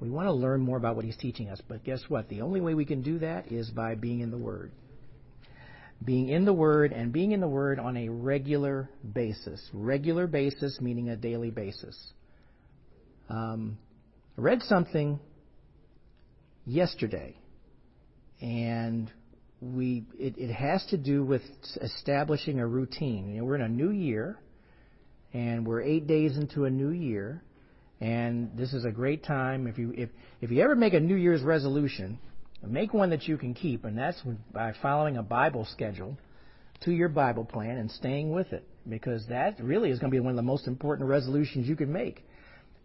We 0.00 0.08
want 0.08 0.26
to 0.26 0.32
learn 0.32 0.60
more 0.62 0.78
about 0.78 0.96
what 0.96 1.04
he's 1.04 1.16
teaching 1.16 1.50
us. 1.50 1.60
But 1.68 1.84
guess 1.84 2.02
what? 2.08 2.28
The 2.28 2.40
only 2.40 2.60
way 2.60 2.74
we 2.74 2.86
can 2.86 3.02
do 3.02 3.18
that 3.18 3.52
is 3.52 3.70
by 3.70 3.94
being 3.94 4.20
in 4.20 4.30
the 4.30 4.38
Word. 4.38 4.72
Being 6.02 6.30
in 6.30 6.46
the 6.46 6.54
Word 6.54 6.92
and 6.92 7.12
being 7.12 7.32
in 7.32 7.40
the 7.40 7.48
Word 7.48 7.78
on 7.78 7.96
a 7.98 8.08
regular 8.08 8.88
basis. 9.12 9.62
Regular 9.74 10.26
basis 10.26 10.80
meaning 10.80 11.10
a 11.10 11.16
daily 11.16 11.50
basis. 11.50 12.12
Um, 13.28 13.76
I 14.38 14.40
read 14.40 14.62
something 14.62 15.20
yesterday, 16.64 17.36
and 18.40 19.10
we 19.60 20.06
it, 20.18 20.38
it 20.38 20.52
has 20.52 20.84
to 20.86 20.96
do 20.96 21.22
with 21.22 21.42
establishing 21.80 22.58
a 22.58 22.66
routine. 22.66 23.28
You 23.28 23.40
know, 23.40 23.44
we're 23.44 23.56
in 23.56 23.60
a 23.60 23.68
new 23.68 23.90
year, 23.90 24.38
and 25.34 25.66
we're 25.66 25.82
eight 25.82 26.06
days 26.06 26.38
into 26.38 26.64
a 26.64 26.70
new 26.70 26.90
year, 26.90 27.42
and 28.00 28.50
this 28.56 28.72
is 28.72 28.84
a 28.84 28.90
great 28.90 29.24
time 29.24 29.66
if 29.66 29.78
you 29.78 29.92
if 29.96 30.08
if 30.40 30.50
you 30.50 30.62
ever 30.62 30.74
make 30.74 30.94
a 30.94 31.00
New 31.00 31.16
Year's 31.16 31.42
resolution, 31.42 32.18
make 32.66 32.94
one 32.94 33.10
that 33.10 33.24
you 33.24 33.36
can 33.36 33.54
keep, 33.54 33.84
and 33.84 33.96
that's 33.96 34.20
by 34.52 34.72
following 34.80 35.16
a 35.16 35.22
Bible 35.22 35.66
schedule 35.70 36.16
to 36.82 36.92
your 36.92 37.10
Bible 37.10 37.44
plan 37.44 37.76
and 37.76 37.90
staying 37.90 38.32
with 38.32 38.52
it, 38.52 38.66
because 38.88 39.26
that 39.28 39.60
really 39.60 39.90
is 39.90 39.98
going 39.98 40.10
to 40.10 40.14
be 40.14 40.20
one 40.20 40.30
of 40.30 40.36
the 40.36 40.42
most 40.42 40.66
important 40.66 41.08
resolutions 41.08 41.68
you 41.68 41.76
can 41.76 41.92
make 41.92 42.24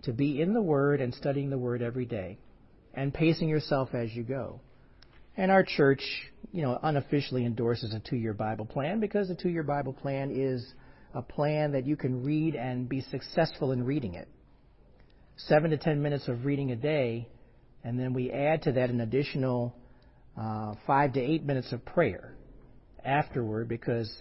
to 0.03 0.11
be 0.11 0.41
in 0.41 0.53
the 0.53 0.61
Word 0.61 0.99
and 0.99 1.13
studying 1.13 1.49
the 1.49 1.57
Word 1.57 1.81
every 1.81 2.05
day 2.05 2.37
and 2.93 3.13
pacing 3.13 3.47
yourself 3.47 3.93
as 3.93 4.13
you 4.13 4.23
go. 4.23 4.59
And 5.37 5.51
our 5.51 5.63
church, 5.63 6.01
you 6.51 6.61
know, 6.61 6.79
unofficially 6.81 7.45
endorses 7.45 7.93
a 7.93 7.99
two 7.99 8.15
year 8.17 8.33
Bible 8.33 8.65
plan 8.65 8.99
because 8.99 9.29
a 9.29 9.35
two 9.35 9.49
year 9.49 9.63
Bible 9.63 9.93
plan 9.93 10.31
is 10.31 10.73
a 11.13 11.21
plan 11.21 11.71
that 11.71 11.85
you 11.85 11.95
can 11.95 12.23
read 12.23 12.55
and 12.55 12.89
be 12.89 12.99
successful 12.99 13.71
in 13.71 13.85
reading 13.85 14.15
it. 14.15 14.27
Seven 15.37 15.71
to 15.71 15.77
ten 15.77 16.01
minutes 16.01 16.27
of 16.27 16.45
reading 16.45 16.71
a 16.71 16.75
day, 16.75 17.27
and 17.83 17.99
then 17.99 18.13
we 18.13 18.31
add 18.31 18.63
to 18.63 18.71
that 18.73 18.89
an 18.89 19.01
additional 19.01 19.75
uh, 20.37 20.75
five 20.87 21.13
to 21.13 21.19
eight 21.19 21.43
minutes 21.43 21.71
of 21.71 21.83
prayer 21.85 22.35
afterward 23.03 23.67
because 23.67 24.11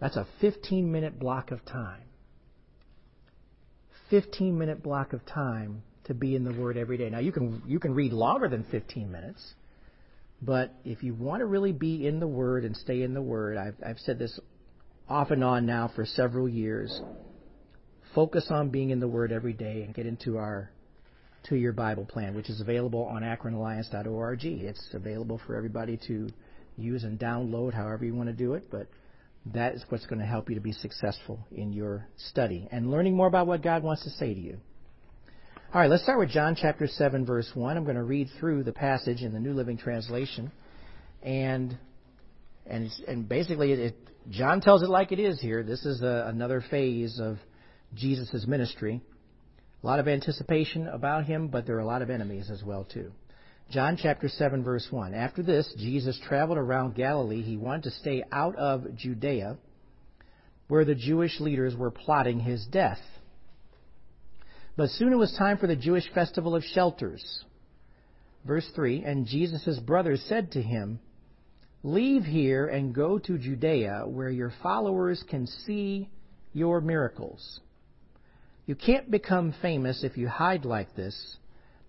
that's 0.00 0.16
a 0.16 0.26
15 0.40 0.90
minute 0.90 1.18
block 1.18 1.50
of 1.50 1.64
time. 1.64 2.02
15 4.10 4.56
minute 4.56 4.82
block 4.82 5.12
of 5.12 5.24
time 5.26 5.82
to 6.04 6.14
be 6.14 6.36
in 6.36 6.44
the 6.44 6.52
Word 6.52 6.76
every 6.76 6.96
day. 6.96 7.10
Now 7.10 7.18
you 7.18 7.32
can 7.32 7.62
you 7.66 7.80
can 7.80 7.94
read 7.94 8.12
longer 8.12 8.48
than 8.48 8.64
15 8.70 9.10
minutes, 9.10 9.54
but 10.42 10.72
if 10.84 11.02
you 11.02 11.14
want 11.14 11.40
to 11.40 11.46
really 11.46 11.72
be 11.72 12.06
in 12.06 12.20
the 12.20 12.28
Word 12.28 12.64
and 12.64 12.76
stay 12.76 13.02
in 13.02 13.14
the 13.14 13.22
Word, 13.22 13.56
I've 13.56 13.76
I've 13.84 13.98
said 13.98 14.18
this 14.18 14.38
off 15.08 15.30
and 15.30 15.42
on 15.42 15.66
now 15.66 15.90
for 15.94 16.04
several 16.04 16.48
years. 16.48 17.00
Focus 18.16 18.46
on 18.48 18.70
being 18.70 18.88
in 18.88 18.98
the 18.98 19.06
Word 19.06 19.30
every 19.30 19.52
day 19.52 19.82
and 19.82 19.94
get 19.94 20.06
into 20.06 20.38
our 20.38 20.70
two-year 21.46 21.74
Bible 21.74 22.06
plan, 22.06 22.34
which 22.34 22.48
is 22.48 22.62
available 22.62 23.04
on 23.04 23.20
akronalliance.org. 23.20 24.42
It's 24.42 24.88
available 24.94 25.38
for 25.46 25.54
everybody 25.54 26.00
to 26.06 26.30
use 26.78 27.04
and 27.04 27.18
download, 27.18 27.74
however 27.74 28.06
you 28.06 28.14
want 28.14 28.30
to 28.30 28.32
do 28.32 28.54
it, 28.54 28.70
but 28.70 28.86
that 29.52 29.74
is 29.74 29.84
what's 29.90 30.06
going 30.06 30.18
to 30.18 30.24
help 30.24 30.48
you 30.48 30.54
to 30.54 30.62
be 30.62 30.72
successful 30.72 31.38
in 31.52 31.74
your 31.74 32.08
study 32.16 32.66
and 32.72 32.90
learning 32.90 33.14
more 33.14 33.26
about 33.26 33.46
what 33.46 33.62
God 33.62 33.82
wants 33.82 34.02
to 34.04 34.10
say 34.10 34.32
to 34.32 34.40
you. 34.40 34.56
All 35.74 35.82
right, 35.82 35.90
let's 35.90 36.02
start 36.02 36.18
with 36.18 36.30
John 36.30 36.56
chapter 36.58 36.86
7, 36.86 37.26
verse 37.26 37.50
1. 37.52 37.76
I'm 37.76 37.84
going 37.84 37.96
to 37.96 38.02
read 38.02 38.28
through 38.40 38.62
the 38.62 38.72
passage 38.72 39.20
in 39.20 39.34
the 39.34 39.40
New 39.40 39.52
Living 39.52 39.76
Translation. 39.76 40.50
And, 41.22 41.76
and, 42.64 42.90
and 43.06 43.28
basically, 43.28 43.72
it, 43.72 43.94
John 44.30 44.62
tells 44.62 44.82
it 44.82 44.88
like 44.88 45.12
it 45.12 45.18
is 45.18 45.38
here. 45.38 45.62
This 45.62 45.84
is 45.84 46.00
a, 46.00 46.24
another 46.28 46.64
phase 46.70 47.20
of 47.20 47.36
Jesus' 47.94 48.46
ministry. 48.46 49.00
A 49.82 49.86
lot 49.86 50.00
of 50.00 50.08
anticipation 50.08 50.88
about 50.88 51.24
him, 51.24 51.48
but 51.48 51.66
there 51.66 51.76
are 51.76 51.80
a 51.80 51.86
lot 51.86 52.02
of 52.02 52.10
enemies 52.10 52.50
as 52.50 52.62
well, 52.62 52.84
too. 52.84 53.12
John 53.70 53.98
chapter 54.00 54.28
7 54.28 54.62
verse 54.62 54.86
1. 54.90 55.12
After 55.12 55.42
this, 55.42 55.72
Jesus 55.76 56.18
traveled 56.28 56.58
around 56.58 56.94
Galilee. 56.94 57.42
He 57.42 57.56
wanted 57.56 57.84
to 57.84 57.90
stay 57.90 58.22
out 58.30 58.54
of 58.56 58.96
Judea, 58.96 59.58
where 60.68 60.84
the 60.84 60.94
Jewish 60.94 61.40
leaders 61.40 61.74
were 61.74 61.90
plotting 61.90 62.40
his 62.40 62.64
death. 62.66 63.00
But 64.76 64.90
soon 64.90 65.12
it 65.12 65.16
was 65.16 65.34
time 65.36 65.58
for 65.58 65.66
the 65.66 65.74
Jewish 65.74 66.08
festival 66.14 66.54
of 66.54 66.62
shelters. 66.62 67.44
Verse 68.44 68.68
3 68.74 69.02
And 69.04 69.26
Jesus' 69.26 69.80
brothers 69.80 70.24
said 70.28 70.52
to 70.52 70.62
him, 70.62 71.00
Leave 71.82 72.24
here 72.24 72.66
and 72.66 72.94
go 72.94 73.18
to 73.18 73.38
Judea, 73.38 74.04
where 74.06 74.30
your 74.30 74.52
followers 74.62 75.22
can 75.28 75.46
see 75.46 76.08
your 76.52 76.80
miracles. 76.80 77.60
You 78.66 78.74
can't 78.74 79.10
become 79.10 79.54
famous 79.62 80.02
if 80.02 80.16
you 80.16 80.28
hide 80.28 80.64
like 80.64 80.94
this. 80.96 81.36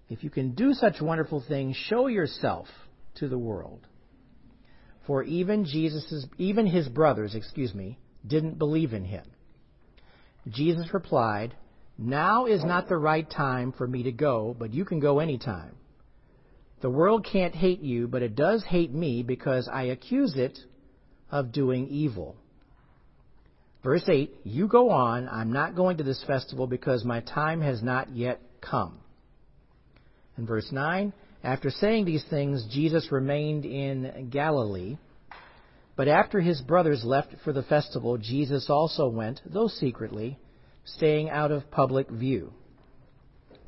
If 0.10 0.24
you 0.24 0.30
can 0.30 0.54
do 0.54 0.74
such 0.74 1.02
wonderful 1.02 1.44
things, 1.48 1.76
show 1.76 2.08
yourself 2.08 2.68
to 3.16 3.28
the 3.28 3.38
world. 3.38 3.82
For 5.08 5.24
even 5.24 5.66
Jesus's, 5.66 6.28
even 6.38 6.68
his 6.68 6.88
brothers, 6.88 7.34
excuse 7.34 7.74
me, 7.74 7.98
didn't 8.26 8.60
believe 8.60 8.94
in 8.94 9.06
him. 9.06 9.26
Jesus 10.48 10.94
replied, 10.94 11.56
Now 11.98 12.46
is 12.46 12.64
not 12.64 12.88
the 12.88 12.98
right 12.98 13.30
time 13.30 13.72
for 13.72 13.88
me 13.88 14.04
to 14.04 14.12
go, 14.12 14.56
but 14.58 14.74
you 14.74 14.86
can 14.86 15.00
go 15.00 15.20
any 15.20 15.38
time. 15.38 15.76
The 16.82 16.90
world 16.90 17.26
can't 17.30 17.56
hate 17.56 17.82
you, 17.82 18.08
but 18.08 18.22
it 18.22 18.36
does 18.36 18.64
hate 18.64 18.94
me 18.94 19.24
because 19.24 19.68
I 19.72 19.84
accuse 19.84 20.36
it 20.36 20.60
of 21.32 21.52
doing 21.52 21.88
evil. 21.88 22.36
Verse 23.88 24.04
8, 24.10 24.42
You 24.44 24.68
go 24.68 24.90
on. 24.90 25.30
I'm 25.30 25.54
not 25.54 25.74
going 25.74 25.96
to 25.96 26.04
this 26.04 26.22
festival 26.28 26.68
because 26.68 27.06
my 27.06 27.22
time 27.22 27.62
has 27.62 27.82
not 27.82 28.14
yet 28.14 28.42
come. 28.60 29.00
In 30.38 30.46
verse 30.46 30.70
9, 30.74 31.14
after 31.42 31.70
saying 31.70 32.04
these 32.04 32.26
things, 32.30 32.68
Jesus 32.70 33.14
remained 33.14 33.64
in 33.64 34.28
Galilee. 34.30 34.98
But 35.96 36.10
after 36.10 36.42
his 36.42 36.60
brothers 36.60 37.06
left 37.06 37.34
for 37.46 37.54
the 37.54 37.64
festival, 37.64 38.18
Jesus 38.18 38.70
also 38.70 39.08
went, 39.08 39.40
though 39.46 39.70
secretly, 39.70 40.38
staying 40.84 41.30
out 41.30 41.54
of 41.54 41.72
public 41.72 42.10
view. 42.10 42.52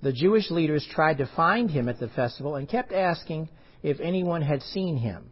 The 0.04 0.12
Jewish 0.12 0.52
leaders 0.52 0.86
tried 0.92 1.20
to 1.20 1.32
find 1.34 1.72
him 1.72 1.88
at 1.88 1.98
the 1.98 2.10
festival 2.10 2.58
and 2.58 2.68
kept 2.68 2.92
asking 2.92 3.48
if 3.84 4.02
anyone 4.02 4.42
had 4.42 4.64
seen 4.64 4.98
him. 4.98 5.32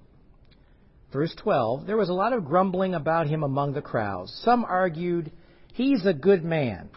Verse 1.11 1.33
12 1.41 1.85
There 1.85 1.97
was 1.97 2.09
a 2.09 2.13
lot 2.13 2.33
of 2.33 2.45
grumbling 2.45 2.93
about 2.93 3.27
him 3.27 3.43
among 3.43 3.73
the 3.73 3.81
crowds. 3.81 4.33
Some 4.43 4.65
argued, 4.65 5.31
He's 5.73 6.05
a 6.05 6.13
good 6.13 6.43
man. 6.43 6.89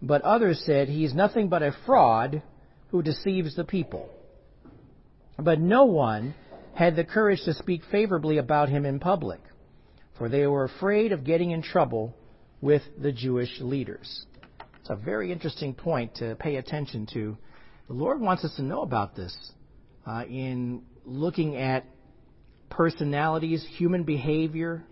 But 0.00 0.22
others 0.22 0.62
said, 0.66 0.88
He's 0.88 1.14
nothing 1.14 1.48
but 1.48 1.62
a 1.62 1.76
fraud 1.86 2.42
who 2.90 3.02
deceives 3.02 3.54
the 3.54 3.64
people. 3.64 4.08
But 5.38 5.60
no 5.60 5.84
one 5.84 6.34
had 6.74 6.96
the 6.96 7.04
courage 7.04 7.42
to 7.44 7.54
speak 7.54 7.82
favorably 7.90 8.38
about 8.38 8.68
him 8.68 8.84
in 8.84 8.98
public, 8.98 9.40
for 10.18 10.28
they 10.28 10.46
were 10.46 10.64
afraid 10.64 11.12
of 11.12 11.24
getting 11.24 11.50
in 11.50 11.62
trouble 11.62 12.14
with 12.60 12.82
the 13.00 13.12
Jewish 13.12 13.60
leaders. 13.60 14.26
It's 14.80 14.90
a 14.90 14.96
very 14.96 15.30
interesting 15.30 15.74
point 15.74 16.16
to 16.16 16.34
pay 16.36 16.56
attention 16.56 17.06
to. 17.12 17.36
The 17.88 17.94
Lord 17.94 18.20
wants 18.20 18.44
us 18.44 18.54
to 18.56 18.62
know 18.62 18.82
about 18.82 19.14
this 19.14 19.36
uh, 20.06 20.24
in 20.28 20.82
looking 21.04 21.56
at 21.56 21.84
personalities, 22.72 23.64
human 23.76 24.02
behavior, 24.02 24.82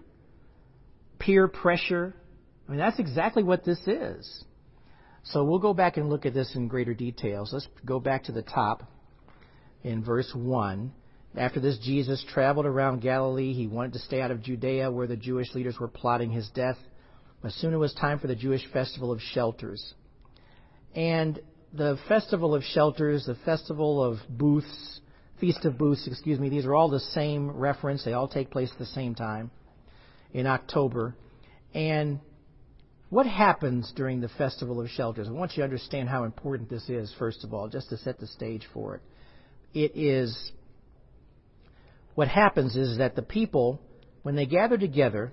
peer 1.18 1.48
pressure. 1.48 2.14
I 2.68 2.70
mean, 2.70 2.78
that's 2.78 2.98
exactly 2.98 3.42
what 3.42 3.64
this 3.64 3.80
is. 3.86 4.44
So 5.24 5.44
we'll 5.44 5.58
go 5.58 5.74
back 5.74 5.96
and 5.96 6.08
look 6.08 6.26
at 6.26 6.34
this 6.34 6.54
in 6.54 6.68
greater 6.68 6.94
details. 6.94 7.50
Let's 7.52 7.68
go 7.84 7.98
back 7.98 8.24
to 8.24 8.32
the 8.32 8.42
top 8.42 8.84
in 9.82 10.04
verse 10.04 10.30
1. 10.34 10.92
After 11.36 11.60
this, 11.60 11.78
Jesus 11.78 12.24
traveled 12.32 12.66
around 12.66 13.00
Galilee. 13.00 13.52
He 13.52 13.66
wanted 13.66 13.94
to 13.94 13.98
stay 14.00 14.20
out 14.20 14.30
of 14.30 14.42
Judea 14.42 14.90
where 14.90 15.06
the 15.06 15.16
Jewish 15.16 15.54
leaders 15.54 15.78
were 15.78 15.88
plotting 15.88 16.30
his 16.30 16.48
death. 16.50 16.78
But 17.42 17.52
soon 17.52 17.72
it 17.72 17.78
was 17.78 17.94
time 17.94 18.18
for 18.18 18.26
the 18.26 18.34
Jewish 18.34 18.66
festival 18.72 19.10
of 19.10 19.20
shelters. 19.20 19.94
And 20.94 21.40
the 21.72 21.98
festival 22.08 22.54
of 22.54 22.62
shelters, 22.62 23.26
the 23.26 23.36
festival 23.46 24.02
of 24.02 24.18
booths, 24.28 24.99
feast 25.40 25.64
of 25.64 25.78
booths, 25.78 26.06
excuse 26.06 26.38
me, 26.38 26.48
these 26.48 26.66
are 26.66 26.74
all 26.74 26.88
the 26.88 27.00
same 27.00 27.50
reference. 27.50 28.04
They 28.04 28.12
all 28.12 28.28
take 28.28 28.50
place 28.50 28.70
at 28.72 28.78
the 28.78 28.86
same 28.86 29.14
time 29.14 29.50
in 30.32 30.46
October. 30.46 31.16
And 31.74 32.20
what 33.08 33.26
happens 33.26 33.92
during 33.96 34.20
the 34.20 34.28
festival 34.28 34.80
of 34.80 34.88
shelters? 34.88 35.28
I 35.28 35.32
want 35.32 35.52
you 35.52 35.62
to 35.62 35.64
understand 35.64 36.08
how 36.08 36.24
important 36.24 36.68
this 36.68 36.88
is, 36.88 37.12
first 37.18 37.42
of 37.42 37.52
all, 37.54 37.68
just 37.68 37.88
to 37.88 37.96
set 37.96 38.20
the 38.20 38.26
stage 38.26 38.68
for 38.72 38.96
it. 38.96 39.02
It 39.72 39.96
is 39.96 40.52
what 42.14 42.28
happens 42.28 42.76
is 42.76 42.98
that 42.98 43.16
the 43.16 43.22
people, 43.22 43.80
when 44.22 44.36
they 44.36 44.46
gather 44.46 44.76
together, 44.76 45.32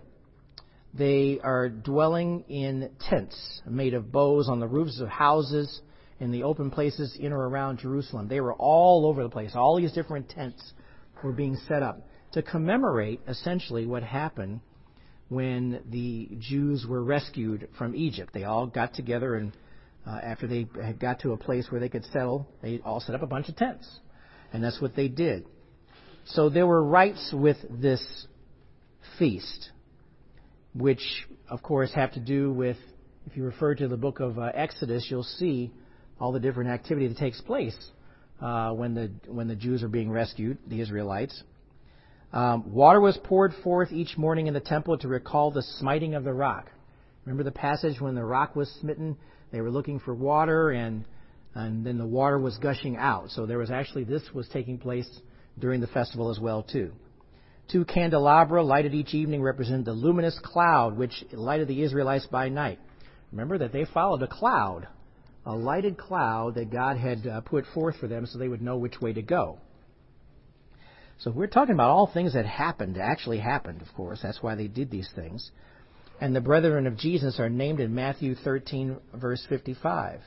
they 0.93 1.39
are 1.43 1.69
dwelling 1.69 2.45
in 2.47 2.91
tents 3.09 3.61
made 3.67 3.93
of 3.93 4.11
boughs 4.11 4.47
on 4.49 4.59
the 4.59 4.67
roofs 4.67 4.99
of 4.99 5.09
houses 5.09 5.81
in 6.19 6.31
the 6.31 6.43
open 6.43 6.71
places 6.71 7.15
in 7.19 7.31
or 7.31 7.47
around 7.47 7.79
Jerusalem. 7.79 8.27
They 8.27 8.41
were 8.41 8.53
all 8.53 9.05
over 9.05 9.23
the 9.23 9.29
place. 9.29 9.51
All 9.55 9.77
these 9.77 9.93
different 9.93 10.29
tents 10.29 10.73
were 11.23 11.31
being 11.31 11.57
set 11.67 11.83
up 11.83 12.07
to 12.33 12.41
commemorate 12.41 13.21
essentially 13.27 13.85
what 13.85 14.03
happened 14.03 14.61
when 15.29 15.81
the 15.89 16.29
Jews 16.39 16.85
were 16.87 17.03
rescued 17.03 17.67
from 17.77 17.95
Egypt. 17.95 18.33
They 18.33 18.43
all 18.43 18.67
got 18.67 18.93
together 18.93 19.35
and 19.35 19.51
uh, 20.05 20.19
after 20.23 20.47
they 20.47 20.67
had 20.81 20.99
got 20.99 21.19
to 21.19 21.33
a 21.33 21.37
place 21.37 21.67
where 21.69 21.81
they 21.81 21.89
could 21.89 22.05
settle, 22.05 22.47
they 22.61 22.79
all 22.85 23.01
set 23.01 23.13
up 23.13 23.21
a 23.21 23.27
bunch 23.27 23.49
of 23.49 23.57
tents. 23.57 23.87
And 24.53 24.63
that's 24.63 24.81
what 24.81 24.95
they 24.95 25.09
did. 25.09 25.45
So 26.27 26.49
there 26.49 26.65
were 26.65 26.83
rites 26.83 27.31
with 27.33 27.57
this 27.69 28.27
feast, 29.19 29.71
which, 30.73 31.01
of 31.49 31.61
course, 31.61 31.91
have 31.93 32.13
to 32.13 32.19
do 32.19 32.51
with, 32.53 32.77
if 33.25 33.35
you 33.35 33.43
refer 33.43 33.75
to 33.75 33.87
the 33.87 33.97
book 33.97 34.19
of 34.19 34.39
uh, 34.39 34.51
Exodus, 34.53 35.07
you'll 35.09 35.23
see 35.23 35.71
all 36.19 36.31
the 36.31 36.39
different 36.39 36.69
activity 36.69 37.07
that 37.07 37.17
takes 37.17 37.39
place 37.41 37.75
uh, 38.41 38.71
when 38.71 38.93
the 38.93 39.11
when 39.27 39.47
the 39.47 39.55
Jews 39.55 39.83
are 39.83 39.87
being 39.87 40.11
rescued, 40.11 40.57
the 40.67 40.81
Israelites. 40.81 41.43
Um, 42.33 42.73
water 42.73 42.99
was 42.99 43.17
poured 43.23 43.53
forth 43.63 43.91
each 43.91 44.17
morning 44.17 44.47
in 44.47 44.53
the 44.53 44.59
temple 44.59 44.97
to 44.97 45.07
recall 45.07 45.51
the 45.51 45.63
smiting 45.63 46.13
of 46.13 46.23
the 46.23 46.33
rock. 46.33 46.69
Remember 47.25 47.43
the 47.43 47.51
passage 47.51 48.01
when 48.01 48.15
the 48.15 48.23
rock 48.23 48.55
was 48.55 48.69
smitten? 48.81 49.17
They 49.51 49.61
were 49.61 49.71
looking 49.71 49.99
for 49.99 50.13
water, 50.13 50.71
and 50.71 51.05
and 51.55 51.85
then 51.85 51.97
the 51.97 52.05
water 52.05 52.37
was 52.37 52.57
gushing 52.57 52.97
out. 52.97 53.29
So 53.31 53.45
there 53.45 53.57
was 53.57 53.71
actually 53.71 54.03
this 54.03 54.23
was 54.33 54.47
taking 54.49 54.77
place 54.77 55.09
during 55.57 55.81
the 55.81 55.87
festival 55.87 56.29
as 56.29 56.39
well 56.39 56.63
too. 56.63 56.91
Two 57.71 57.83
candelabra 57.83 58.63
lighted 58.63 58.93
each 58.93 59.13
evening 59.13 59.41
represent 59.41 59.83
the 59.83 59.91
luminous 59.91 60.39
cloud 60.41 60.97
which 60.97 61.23
lighted 61.33 61.67
the 61.67 61.81
Israelites 61.81 62.25
by 62.27 62.47
night. 62.47 62.79
Remember 63.31 63.57
that 63.57 63.73
they 63.73 63.85
followed 63.85 64.21
a 64.21 64.27
cloud, 64.27 64.87
a 65.47 65.55
lighted 65.55 65.97
cloud 65.97 66.55
that 66.55 66.69
God 66.69 66.97
had 66.97 67.25
uh, 67.25 67.39
put 67.39 67.65
forth 67.73 67.95
for 67.99 68.07
them 68.07 68.25
so 68.25 68.37
they 68.37 68.49
would 68.49 68.61
know 68.61 68.77
which 68.77 68.99
way 68.99 69.13
to 69.13 69.21
go. 69.21 69.59
So 71.19 71.31
we're 71.31 71.47
talking 71.47 71.73
about 71.73 71.89
all 71.89 72.11
things 72.13 72.33
that 72.33 72.45
happened, 72.45 72.97
actually 72.97 73.39
happened, 73.39 73.81
of 73.81 73.87
course. 73.95 74.19
That's 74.21 74.43
why 74.43 74.55
they 74.55 74.67
did 74.67 74.91
these 74.91 75.09
things. 75.15 75.49
And 76.19 76.35
the 76.35 76.41
brethren 76.41 76.85
of 76.85 76.97
Jesus 76.97 77.39
are 77.39 77.49
named 77.49 77.79
in 77.79 77.95
Matthew 77.95 78.35
13, 78.35 78.97
verse 79.15 79.43
55. 79.47 80.19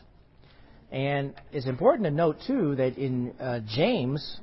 And 0.91 1.35
it's 1.53 1.67
important 1.67 2.07
to 2.07 2.11
note, 2.11 2.39
too, 2.47 2.75
that 2.77 2.97
in 2.97 3.35
uh, 3.39 3.61
James 3.69 4.41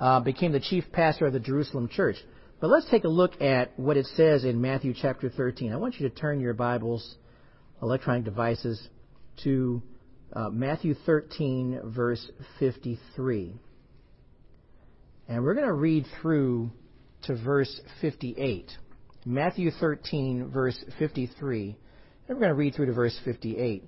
uh, 0.00 0.20
became 0.20 0.52
the 0.52 0.60
chief 0.60 0.84
pastor 0.90 1.26
of 1.26 1.34
the 1.34 1.38
Jerusalem 1.38 1.88
church. 1.88 2.16
But 2.60 2.70
let's 2.70 2.88
take 2.90 3.04
a 3.04 3.08
look 3.08 3.42
at 3.42 3.78
what 3.78 3.98
it 3.98 4.06
says 4.16 4.44
in 4.44 4.60
Matthew 4.60 4.94
chapter 5.00 5.28
13. 5.28 5.70
I 5.70 5.76
want 5.76 6.00
you 6.00 6.08
to 6.08 6.14
turn 6.14 6.40
your 6.40 6.54
Bibles, 6.54 7.16
electronic 7.82 8.24
devices, 8.24 8.88
to 9.44 9.82
uh, 10.34 10.50
Matthew 10.50 10.94
13, 11.06 11.80
verse 11.94 12.30
53. 12.58 13.54
And 15.28 15.42
we're 15.42 15.54
going 15.54 15.66
to 15.66 15.72
read 15.72 16.06
through 16.20 16.70
to 17.22 17.36
verse 17.36 17.80
58. 18.00 18.70
Matthew 19.24 19.70
13, 19.70 20.50
verse 20.52 20.82
53. 20.98 21.76
And 22.28 22.36
we're 22.36 22.40
going 22.40 22.50
to 22.50 22.54
read 22.54 22.74
through 22.74 22.86
to 22.86 22.92
verse 22.92 23.18
58. 23.24 23.84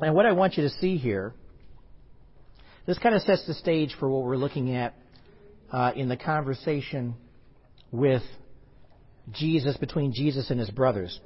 And 0.00 0.14
what 0.14 0.26
I 0.26 0.32
want 0.32 0.56
you 0.56 0.62
to 0.62 0.70
see 0.70 0.96
here, 0.96 1.34
this 2.86 2.98
kind 2.98 3.14
of 3.14 3.22
sets 3.22 3.46
the 3.46 3.54
stage 3.54 3.94
for 4.00 4.08
what 4.08 4.24
we're 4.24 4.36
looking 4.36 4.74
at 4.74 4.94
uh, 5.70 5.92
in 5.94 6.08
the 6.08 6.16
conversation 6.16 7.14
with 7.92 8.22
Jesus, 9.32 9.76
between 9.76 10.12
Jesus 10.14 10.50
and 10.50 10.58
his 10.58 10.70
brothers. 10.70 11.20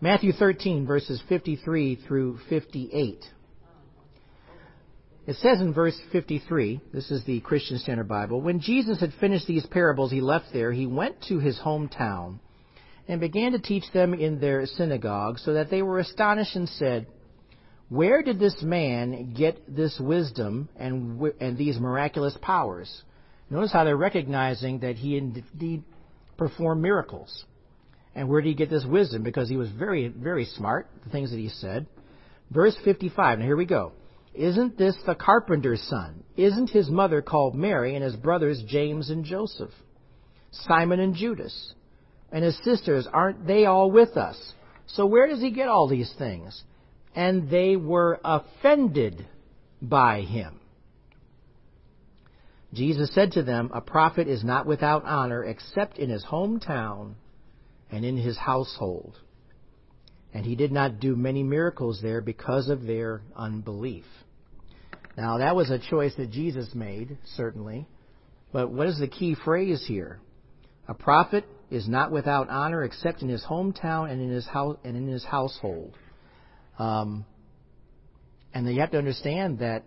Matthew 0.00 0.30
13, 0.30 0.86
verses 0.86 1.20
53 1.28 1.96
through 2.06 2.38
58. 2.48 3.18
It 5.26 5.36
says 5.36 5.60
in 5.60 5.74
verse 5.74 5.98
53, 6.12 6.80
this 6.92 7.10
is 7.10 7.24
the 7.24 7.40
Christian 7.40 7.78
Standard 7.78 8.06
Bible, 8.06 8.40
when 8.40 8.60
Jesus 8.60 9.00
had 9.00 9.12
finished 9.14 9.48
these 9.48 9.66
parables, 9.66 10.12
he 10.12 10.20
left 10.20 10.46
there. 10.52 10.70
He 10.70 10.86
went 10.86 11.16
to 11.28 11.40
his 11.40 11.58
hometown 11.58 12.38
and 13.08 13.20
began 13.20 13.52
to 13.52 13.58
teach 13.58 13.82
them 13.92 14.14
in 14.14 14.38
their 14.38 14.66
synagogue, 14.66 15.40
so 15.40 15.54
that 15.54 15.68
they 15.68 15.82
were 15.82 15.98
astonished 15.98 16.54
and 16.54 16.68
said, 16.68 17.08
Where 17.88 18.22
did 18.22 18.38
this 18.38 18.62
man 18.62 19.34
get 19.36 19.74
this 19.74 19.98
wisdom 19.98 20.68
and, 20.76 21.20
and 21.40 21.58
these 21.58 21.80
miraculous 21.80 22.38
powers? 22.40 23.02
Notice 23.50 23.72
how 23.72 23.82
they're 23.82 23.96
recognizing 23.96 24.78
that 24.80 24.94
he 24.94 25.16
indeed 25.16 25.82
performed 26.36 26.82
miracles. 26.82 27.44
And 28.14 28.28
where 28.28 28.40
did 28.40 28.48
he 28.48 28.54
get 28.54 28.70
this 28.70 28.84
wisdom? 28.84 29.22
Because 29.22 29.48
he 29.48 29.56
was 29.56 29.70
very, 29.70 30.08
very 30.08 30.44
smart, 30.44 30.88
the 31.04 31.10
things 31.10 31.30
that 31.30 31.38
he 31.38 31.48
said. 31.48 31.86
Verse 32.50 32.76
55, 32.84 33.38
now 33.38 33.44
here 33.44 33.56
we 33.56 33.66
go. 33.66 33.92
Isn't 34.34 34.78
this 34.78 34.96
the 35.06 35.14
carpenter's 35.14 35.82
son? 35.82 36.22
Isn't 36.36 36.70
his 36.70 36.88
mother 36.88 37.22
called 37.22 37.54
Mary 37.54 37.94
and 37.94 38.04
his 38.04 38.16
brothers 38.16 38.62
James 38.66 39.10
and 39.10 39.24
Joseph? 39.24 39.72
Simon 40.50 41.00
and 41.00 41.14
Judas? 41.14 41.74
And 42.30 42.44
his 42.44 42.58
sisters, 42.62 43.06
aren't 43.12 43.46
they 43.46 43.64
all 43.64 43.90
with 43.90 44.16
us? 44.16 44.52
So 44.86 45.06
where 45.06 45.26
does 45.26 45.40
he 45.40 45.50
get 45.50 45.68
all 45.68 45.88
these 45.88 46.12
things? 46.18 46.62
And 47.14 47.50
they 47.50 47.76
were 47.76 48.20
offended 48.24 49.26
by 49.82 50.22
him. 50.22 50.60
Jesus 52.72 53.12
said 53.14 53.32
to 53.32 53.42
them, 53.42 53.70
A 53.72 53.80
prophet 53.80 54.28
is 54.28 54.44
not 54.44 54.66
without 54.66 55.04
honor 55.04 55.42
except 55.42 55.98
in 55.98 56.10
his 56.10 56.24
hometown 56.24 57.14
and 57.90 58.04
in 58.04 58.16
his 58.16 58.36
household. 58.36 59.16
And 60.34 60.44
he 60.44 60.56
did 60.56 60.72
not 60.72 61.00
do 61.00 61.16
many 61.16 61.42
miracles 61.42 62.00
there 62.02 62.20
because 62.20 62.68
of 62.68 62.84
their 62.84 63.22
unbelief. 63.34 64.04
Now, 65.16 65.38
that 65.38 65.56
was 65.56 65.70
a 65.70 65.78
choice 65.78 66.14
that 66.16 66.30
Jesus 66.30 66.74
made, 66.74 67.18
certainly. 67.36 67.88
But 68.52 68.70
what 68.70 68.86
is 68.86 68.98
the 68.98 69.08
key 69.08 69.34
phrase 69.34 69.84
here? 69.86 70.20
A 70.86 70.94
prophet 70.94 71.44
is 71.70 71.88
not 71.88 72.12
without 72.12 72.48
honor 72.48 72.84
except 72.84 73.22
in 73.22 73.28
his 73.28 73.44
hometown 73.44 74.10
and 74.10 74.22
in 74.22 74.30
his 74.30 74.46
house 74.46 74.78
and 74.84 74.96
in 74.96 75.06
his 75.08 75.24
household. 75.24 75.94
Um, 76.78 77.24
and 78.54 78.66
you 78.72 78.80
have 78.80 78.92
to 78.92 78.98
understand 78.98 79.58
that 79.58 79.84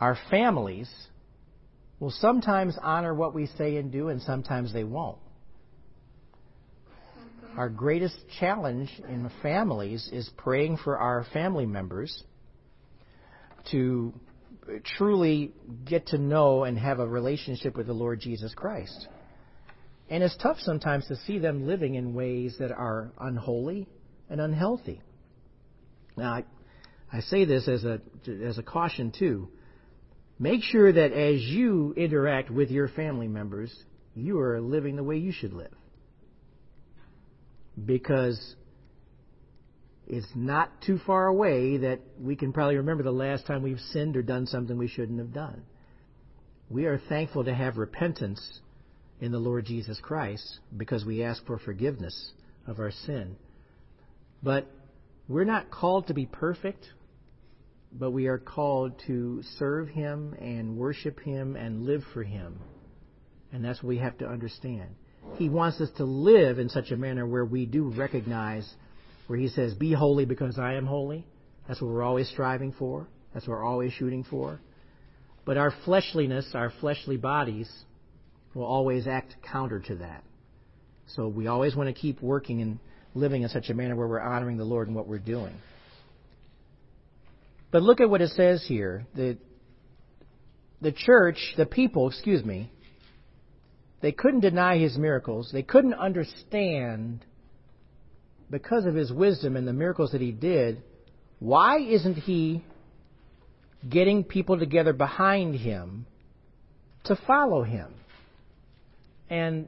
our 0.00 0.18
families 0.30 0.90
will 1.98 2.10
sometimes 2.10 2.76
honor 2.82 3.14
what 3.14 3.34
we 3.34 3.46
say 3.56 3.76
and 3.76 3.90
do, 3.90 4.08
and 4.08 4.20
sometimes 4.20 4.72
they 4.72 4.84
won't. 4.84 5.18
Our 7.56 7.70
greatest 7.70 8.16
challenge 8.38 8.90
in 9.08 9.30
families 9.42 10.10
is 10.12 10.28
praying 10.36 10.76
for 10.76 10.98
our 10.98 11.24
family 11.32 11.64
members 11.64 12.22
to 13.70 14.12
truly 14.98 15.52
get 15.86 16.08
to 16.08 16.18
know 16.18 16.64
and 16.64 16.78
have 16.78 16.98
a 16.98 17.06
relationship 17.06 17.74
with 17.74 17.86
the 17.86 17.94
Lord 17.94 18.20
Jesus 18.20 18.52
Christ. 18.54 19.08
And 20.10 20.22
it's 20.22 20.36
tough 20.36 20.58
sometimes 20.60 21.06
to 21.06 21.16
see 21.16 21.38
them 21.38 21.66
living 21.66 21.94
in 21.94 22.12
ways 22.12 22.56
that 22.58 22.72
are 22.72 23.10
unholy 23.18 23.88
and 24.28 24.38
unhealthy. 24.38 25.00
Now, 26.14 26.34
I, 26.34 26.44
I 27.10 27.20
say 27.20 27.46
this 27.46 27.68
as 27.68 27.84
a, 27.84 28.00
as 28.44 28.58
a 28.58 28.62
caution 28.62 29.12
too. 29.16 29.48
Make 30.38 30.62
sure 30.62 30.92
that 30.92 31.12
as 31.12 31.40
you 31.40 31.94
interact 31.96 32.50
with 32.50 32.70
your 32.70 32.88
family 32.88 33.28
members, 33.28 33.74
you 34.14 34.38
are 34.40 34.60
living 34.60 34.96
the 34.96 35.02
way 35.02 35.16
you 35.16 35.32
should 35.32 35.54
live. 35.54 35.72
Because 37.84 38.56
it's 40.06 40.26
not 40.34 40.70
too 40.82 40.98
far 41.04 41.26
away 41.26 41.78
that 41.78 42.00
we 42.20 42.36
can 42.36 42.52
probably 42.52 42.76
remember 42.76 43.02
the 43.02 43.10
last 43.10 43.46
time 43.46 43.62
we've 43.62 43.80
sinned 43.92 44.16
or 44.16 44.22
done 44.22 44.46
something 44.46 44.78
we 44.78 44.88
shouldn't 44.88 45.18
have 45.18 45.32
done. 45.32 45.62
We 46.70 46.86
are 46.86 46.98
thankful 47.08 47.44
to 47.44 47.54
have 47.54 47.76
repentance 47.76 48.60
in 49.20 49.32
the 49.32 49.38
Lord 49.38 49.66
Jesus 49.66 49.98
Christ 50.00 50.60
because 50.76 51.04
we 51.04 51.22
ask 51.22 51.44
for 51.46 51.58
forgiveness 51.58 52.32
of 52.66 52.78
our 52.78 52.90
sin. 52.90 53.36
But 54.42 54.66
we're 55.28 55.44
not 55.44 55.70
called 55.70 56.08
to 56.08 56.14
be 56.14 56.26
perfect, 56.26 56.86
but 57.92 58.10
we 58.10 58.26
are 58.26 58.38
called 58.38 58.92
to 59.06 59.42
serve 59.58 59.88
Him 59.88 60.34
and 60.40 60.76
worship 60.76 61.20
Him 61.20 61.56
and 61.56 61.84
live 61.84 62.02
for 62.12 62.22
Him. 62.22 62.60
And 63.52 63.64
that's 63.64 63.82
what 63.82 63.88
we 63.88 63.98
have 63.98 64.18
to 64.18 64.26
understand. 64.26 64.94
He 65.34 65.48
wants 65.48 65.80
us 65.80 65.90
to 65.98 66.04
live 66.04 66.58
in 66.58 66.68
such 66.68 66.90
a 66.90 66.96
manner 66.96 67.26
where 67.26 67.44
we 67.44 67.66
do 67.66 67.90
recognize, 67.90 68.68
where 69.26 69.38
He 69.38 69.48
says, 69.48 69.74
Be 69.74 69.92
holy 69.92 70.24
because 70.24 70.58
I 70.58 70.74
am 70.74 70.86
holy. 70.86 71.26
That's 71.68 71.80
what 71.80 71.90
we're 71.90 72.02
always 72.02 72.28
striving 72.28 72.72
for. 72.72 73.06
That's 73.34 73.46
what 73.46 73.58
we're 73.58 73.64
always 73.64 73.92
shooting 73.92 74.24
for. 74.24 74.60
But 75.44 75.56
our 75.56 75.72
fleshliness, 75.84 76.46
our 76.54 76.72
fleshly 76.80 77.16
bodies, 77.16 77.70
will 78.54 78.64
always 78.64 79.06
act 79.06 79.36
counter 79.42 79.80
to 79.80 79.96
that. 79.96 80.24
So 81.14 81.28
we 81.28 81.46
always 81.46 81.76
want 81.76 81.88
to 81.88 81.92
keep 81.92 82.20
working 82.22 82.62
and 82.62 82.78
living 83.14 83.42
in 83.42 83.48
such 83.48 83.68
a 83.68 83.74
manner 83.74 83.94
where 83.94 84.08
we're 84.08 84.20
honoring 84.20 84.56
the 84.56 84.64
Lord 84.64 84.88
in 84.88 84.94
what 84.94 85.06
we're 85.06 85.18
doing. 85.18 85.54
But 87.70 87.82
look 87.82 88.00
at 88.00 88.08
what 88.08 88.20
it 88.20 88.30
says 88.30 88.64
here. 88.66 89.06
The, 89.14 89.36
the 90.80 90.92
church, 90.92 91.36
the 91.56 91.66
people, 91.66 92.08
excuse 92.08 92.44
me, 92.44 92.70
they 94.00 94.12
couldn't 94.12 94.40
deny 94.40 94.78
his 94.78 94.96
miracles. 94.98 95.50
They 95.52 95.62
couldn't 95.62 95.94
understand, 95.94 97.24
because 98.50 98.84
of 98.86 98.94
his 98.94 99.12
wisdom 99.12 99.56
and 99.56 99.66
the 99.66 99.72
miracles 99.72 100.12
that 100.12 100.20
he 100.20 100.32
did, 100.32 100.82
why 101.38 101.78
isn't 101.78 102.14
he 102.14 102.64
getting 103.88 104.24
people 104.24 104.58
together 104.58 104.92
behind 104.92 105.54
him 105.54 106.06
to 107.04 107.16
follow 107.26 107.62
him? 107.62 107.94
And 109.28 109.66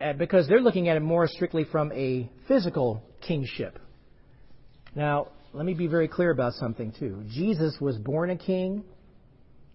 uh, 0.00 0.12
because 0.14 0.48
they're 0.48 0.60
looking 0.60 0.88
at 0.88 0.96
it 0.96 1.00
more 1.00 1.26
strictly 1.26 1.64
from 1.64 1.92
a 1.92 2.30
physical 2.46 3.02
kingship. 3.20 3.78
Now, 4.94 5.28
let 5.52 5.64
me 5.66 5.74
be 5.74 5.86
very 5.86 6.08
clear 6.08 6.30
about 6.30 6.54
something, 6.54 6.92
too. 6.98 7.24
Jesus 7.28 7.76
was 7.80 7.96
born 7.96 8.30
a 8.30 8.36
king, 8.36 8.84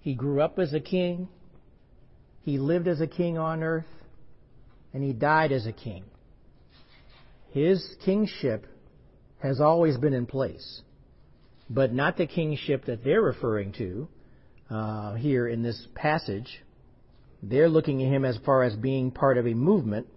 he 0.01 0.13
grew 0.13 0.41
up 0.41 0.59
as 0.59 0.73
a 0.73 0.79
king, 0.79 1.27
he 2.43 2.57
lived 2.57 2.87
as 2.87 3.01
a 3.01 3.07
king 3.07 3.37
on 3.37 3.63
earth, 3.63 3.85
and 4.93 5.03
he 5.03 5.13
died 5.13 5.51
as 5.51 5.65
a 5.65 5.71
king. 5.71 6.03
His 7.51 7.95
kingship 8.03 8.65
has 9.39 9.59
always 9.59 9.97
been 9.97 10.13
in 10.13 10.25
place, 10.25 10.81
but 11.69 11.93
not 11.93 12.17
the 12.17 12.27
kingship 12.27 12.85
that 12.85 13.03
they're 13.03 13.21
referring 13.21 13.73
to 13.73 14.07
uh, 14.69 15.13
here 15.15 15.47
in 15.47 15.63
this 15.63 15.87
passage. 15.95 16.61
They're 17.41 17.69
looking 17.69 18.03
at 18.03 18.11
him 18.11 18.25
as 18.25 18.37
far 18.45 18.63
as 18.63 18.75
being 18.75 19.11
part 19.11 19.37
of 19.37 19.47
a 19.47 19.53
movement 19.53 20.07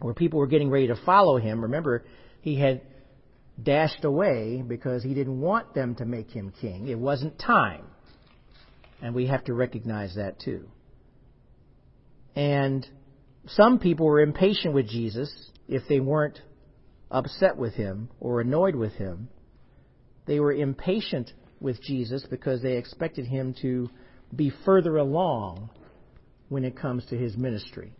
where 0.00 0.14
people 0.14 0.38
were 0.38 0.46
getting 0.46 0.70
ready 0.70 0.88
to 0.88 0.96
follow 1.04 1.38
him. 1.38 1.62
Remember, 1.62 2.04
he 2.40 2.58
had 2.58 2.80
dashed 3.62 4.04
away 4.04 4.62
because 4.66 5.02
he 5.02 5.14
didn't 5.14 5.40
want 5.40 5.74
them 5.74 5.94
to 5.96 6.04
make 6.04 6.30
him 6.30 6.52
king. 6.60 6.88
It 6.88 6.98
wasn't 6.98 7.38
time. 7.38 7.84
And 9.00 9.14
we 9.14 9.26
have 9.26 9.44
to 9.44 9.54
recognize 9.54 10.14
that 10.16 10.40
too. 10.40 10.66
And 12.34 12.86
some 13.46 13.78
people 13.78 14.06
were 14.06 14.20
impatient 14.20 14.74
with 14.74 14.88
Jesus 14.88 15.32
if 15.68 15.82
they 15.88 16.00
weren't 16.00 16.40
upset 17.10 17.56
with 17.56 17.74
him 17.74 18.08
or 18.20 18.40
annoyed 18.40 18.74
with 18.74 18.94
him. 18.94 19.28
They 20.26 20.40
were 20.40 20.52
impatient 20.52 21.32
with 21.60 21.82
Jesus 21.82 22.24
because 22.28 22.62
they 22.62 22.76
expected 22.76 23.26
him 23.26 23.54
to 23.62 23.90
be 24.34 24.52
further 24.64 24.96
along 24.96 25.70
when 26.48 26.64
it 26.64 26.76
comes 26.76 27.04
to 27.06 27.16
his 27.16 27.36
ministry. 27.36 27.92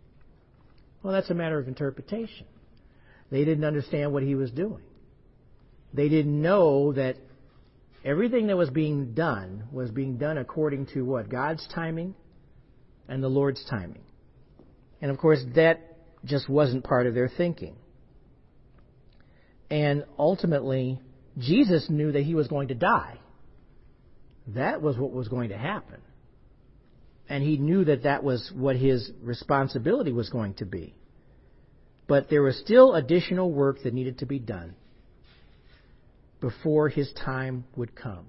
Well, 1.01 1.13
that's 1.13 1.29
a 1.29 1.35
matter 1.35 1.59
of 1.59 1.67
interpretation. 1.67 2.47
They 3.29 3.45
didn't 3.45 3.65
understand 3.65 4.13
what 4.13 4.23
he 4.23 4.35
was 4.35 4.51
doing. 4.51 4.83
They 5.93 6.09
didn't 6.09 6.41
know 6.41 6.93
that 6.93 7.17
everything 8.03 8.47
that 8.47 8.57
was 8.57 8.69
being 8.69 9.13
done 9.13 9.65
was 9.71 9.91
being 9.91 10.17
done 10.17 10.37
according 10.37 10.87
to 10.93 11.03
what? 11.03 11.29
God's 11.29 11.67
timing 11.73 12.15
and 13.07 13.21
the 13.21 13.27
Lord's 13.27 13.63
timing. 13.69 14.03
And 15.03 15.11
of 15.11 15.19
course, 15.19 15.43
that 15.53 15.97
just 16.25 16.49
wasn't 16.49 16.83
part 16.83 17.05
of 17.05 17.13
their 17.13 17.27
thinking. 17.29 17.75
And 19.69 20.05
ultimately, 20.17 20.99
Jesus 21.37 21.91
knew 21.91 22.11
that 22.13 22.23
he 22.23 22.33
was 22.33 22.47
going 22.47 22.69
to 22.69 22.75
die. 22.75 23.19
That 24.47 24.81
was 24.81 24.97
what 24.97 25.11
was 25.11 25.27
going 25.27 25.49
to 25.49 25.57
happen 25.57 26.01
and 27.29 27.43
he 27.43 27.57
knew 27.57 27.85
that 27.85 28.03
that 28.03 28.23
was 28.23 28.51
what 28.53 28.75
his 28.75 29.11
responsibility 29.21 30.11
was 30.11 30.29
going 30.29 30.53
to 30.55 30.65
be. 30.65 30.93
But 32.07 32.29
there 32.29 32.41
was 32.41 32.57
still 32.57 32.93
additional 32.95 33.51
work 33.51 33.83
that 33.83 33.93
needed 33.93 34.19
to 34.19 34.25
be 34.25 34.39
done 34.39 34.75
before 36.41 36.89
his 36.89 37.11
time 37.13 37.63
would 37.75 37.95
come. 37.95 38.25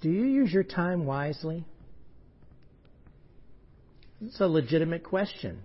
Do 0.00 0.10
you 0.10 0.24
use 0.24 0.50
your 0.52 0.64
time 0.64 1.04
wisely? 1.04 1.66
It's 4.22 4.40
a 4.40 4.46
legitimate 4.46 5.02
question. 5.02 5.60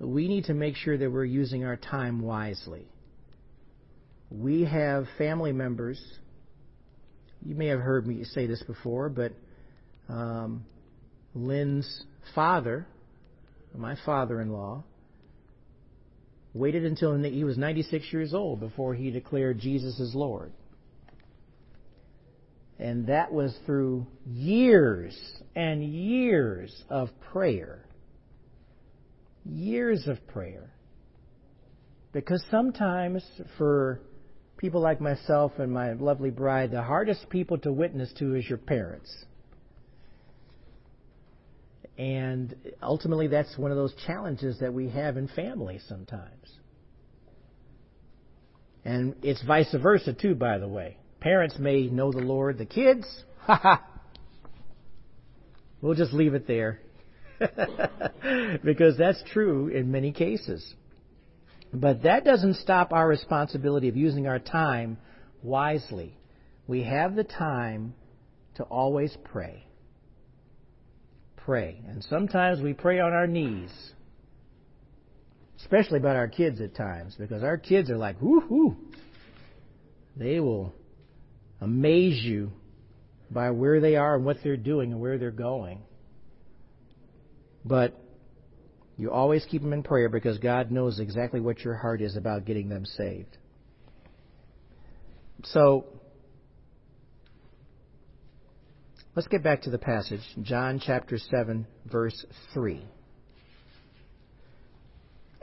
We 0.00 0.26
need 0.26 0.44
to 0.46 0.54
make 0.54 0.74
sure 0.76 0.98
that 0.98 1.10
we're 1.10 1.24
using 1.24 1.64
our 1.64 1.76
time 1.76 2.20
wisely. 2.20 2.86
We 4.30 4.64
have 4.64 5.06
family 5.18 5.52
members. 5.52 6.02
You 7.44 7.54
may 7.54 7.66
have 7.66 7.78
heard 7.78 8.06
me 8.06 8.24
say 8.24 8.46
this 8.46 8.62
before, 8.64 9.08
but 9.08 9.32
um, 10.08 10.64
Lynn's 11.34 12.04
father, 12.34 12.86
my 13.72 13.96
father 14.04 14.40
in 14.40 14.50
law, 14.50 14.82
waited 16.54 16.84
until 16.84 17.16
he 17.22 17.44
was 17.44 17.56
96 17.56 18.12
years 18.12 18.34
old 18.34 18.60
before 18.60 18.94
he 18.94 19.10
declared 19.10 19.58
Jesus 19.58 20.00
as 20.00 20.14
Lord. 20.14 20.52
And 22.78 23.06
that 23.06 23.32
was 23.32 23.56
through 23.66 24.06
years 24.26 25.16
and 25.54 25.84
years 25.84 26.84
of 26.90 27.08
prayer. 27.32 27.84
Years 29.44 30.06
of 30.08 30.26
prayer. 30.28 30.72
Because 32.12 32.44
sometimes 32.50 33.24
for 33.58 34.00
people 34.56 34.80
like 34.80 35.00
myself 35.00 35.52
and 35.58 35.72
my 35.72 35.92
lovely 35.92 36.30
bride, 36.30 36.70
the 36.70 36.82
hardest 36.82 37.28
people 37.28 37.58
to 37.58 37.72
witness 37.72 38.12
to 38.18 38.34
is 38.34 38.48
your 38.48 38.58
parents. 38.58 39.12
And 41.96 42.56
ultimately, 42.82 43.28
that's 43.28 43.56
one 43.56 43.70
of 43.70 43.76
those 43.76 43.94
challenges 44.06 44.58
that 44.60 44.72
we 44.72 44.88
have 44.88 45.16
in 45.16 45.28
families 45.28 45.84
sometimes. 45.88 46.50
And 48.84 49.14
it's 49.22 49.42
vice 49.42 49.74
versa, 49.80 50.12
too, 50.12 50.34
by 50.34 50.58
the 50.58 50.68
way. 50.68 50.96
Parents 51.24 51.58
may 51.58 51.86
know 51.86 52.12
the 52.12 52.18
Lord, 52.18 52.58
the 52.58 52.66
kids, 52.66 53.06
ha 53.38 53.82
We'll 55.80 55.94
just 55.94 56.12
leave 56.12 56.34
it 56.34 56.46
there. 56.46 56.80
because 58.62 58.98
that's 58.98 59.22
true 59.32 59.68
in 59.68 59.90
many 59.90 60.12
cases. 60.12 60.74
But 61.72 62.02
that 62.02 62.26
doesn't 62.26 62.56
stop 62.56 62.92
our 62.92 63.08
responsibility 63.08 63.88
of 63.88 63.96
using 63.96 64.26
our 64.26 64.38
time 64.38 64.98
wisely. 65.42 66.14
We 66.66 66.82
have 66.82 67.14
the 67.14 67.24
time 67.24 67.94
to 68.56 68.64
always 68.64 69.16
pray 69.24 69.66
pray. 71.38 71.80
And 71.88 72.04
sometimes 72.04 72.60
we 72.60 72.72
pray 72.74 73.00
on 73.00 73.12
our 73.12 73.26
knees, 73.26 73.70
especially 75.60 75.98
about 75.98 76.16
our 76.16 76.28
kids 76.28 76.60
at 76.60 76.74
times, 76.74 77.16
because 77.18 77.42
our 77.42 77.58
kids 77.58 77.90
are 77.90 77.98
like, 77.98 78.20
whoo 78.20 78.76
They 80.16 80.40
will 80.40 80.74
amaze 81.64 82.22
you 82.22 82.52
by 83.30 83.50
where 83.50 83.80
they 83.80 83.96
are 83.96 84.16
and 84.16 84.24
what 84.24 84.36
they're 84.44 84.56
doing 84.56 84.92
and 84.92 85.00
where 85.00 85.18
they're 85.18 85.30
going. 85.30 85.80
But 87.64 87.98
you 88.96 89.10
always 89.10 89.44
keep 89.50 89.62
them 89.62 89.72
in 89.72 89.82
prayer 89.82 90.08
because 90.08 90.38
God 90.38 90.70
knows 90.70 91.00
exactly 91.00 91.40
what 91.40 91.60
your 91.60 91.74
heart 91.74 92.00
is 92.00 92.16
about 92.16 92.44
getting 92.44 92.68
them 92.68 92.84
saved. 92.84 93.36
So, 95.44 95.86
Let's 99.16 99.28
get 99.28 99.44
back 99.44 99.62
to 99.62 99.70
the 99.70 99.78
passage, 99.78 100.22
John 100.42 100.80
chapter 100.84 101.18
7, 101.18 101.68
verse 101.86 102.26
3. 102.52 102.84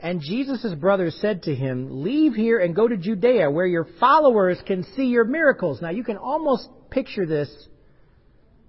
And 0.02 0.20
Jesus' 0.20 0.74
brothers 0.74 1.16
said 1.20 1.44
to 1.44 1.54
him, 1.54 2.02
Leave 2.02 2.34
here 2.34 2.58
and 2.58 2.74
go 2.74 2.88
to 2.88 2.96
Judea, 2.96 3.48
where 3.48 3.66
your 3.66 3.86
followers 4.00 4.58
can 4.66 4.82
see 4.96 5.04
your 5.04 5.24
miracles. 5.24 5.80
Now, 5.80 5.90
you 5.90 6.02
can 6.02 6.16
almost 6.16 6.68
picture 6.90 7.24
this 7.24 7.48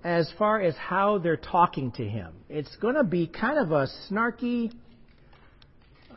as 0.04 0.32
far 0.38 0.62
as 0.62 0.76
how 0.76 1.18
they're 1.18 1.36
talking 1.36 1.92
to 1.94 2.08
him. 2.08 2.34
It's 2.50 2.76
going 2.76 2.96
to 2.96 3.04
be 3.04 3.26
kind 3.26 3.58
of 3.58 3.72
a 3.72 3.88
snarky, 4.12 4.72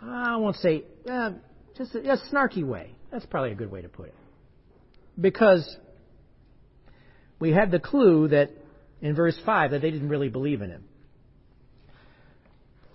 I 0.03 0.37
won't 0.37 0.57
say, 0.57 0.85
uh, 1.11 1.31
just 1.79 1.95
a, 1.95 2.13
a 2.13 2.17
snarky 2.31 2.63
way. 2.63 2.95
That's 3.11 3.25
probably 3.25 3.53
a 3.53 3.55
good 3.55 3.71
way 3.71 3.81
to 3.81 3.89
put 3.89 4.09
it. 4.09 4.15
Because 5.19 5.77
we 7.39 7.53
had 7.53 7.71
the 7.71 7.79
clue 7.79 8.29
that 8.29 8.51
in 9.01 9.15
verse 9.15 9.39
5 9.47 9.71
that 9.71 9.81
they 9.81 9.91
didn't 9.91 10.11
really 10.11 10.29
believe 10.29 10.61
in 10.61 10.69
him. 10.69 10.85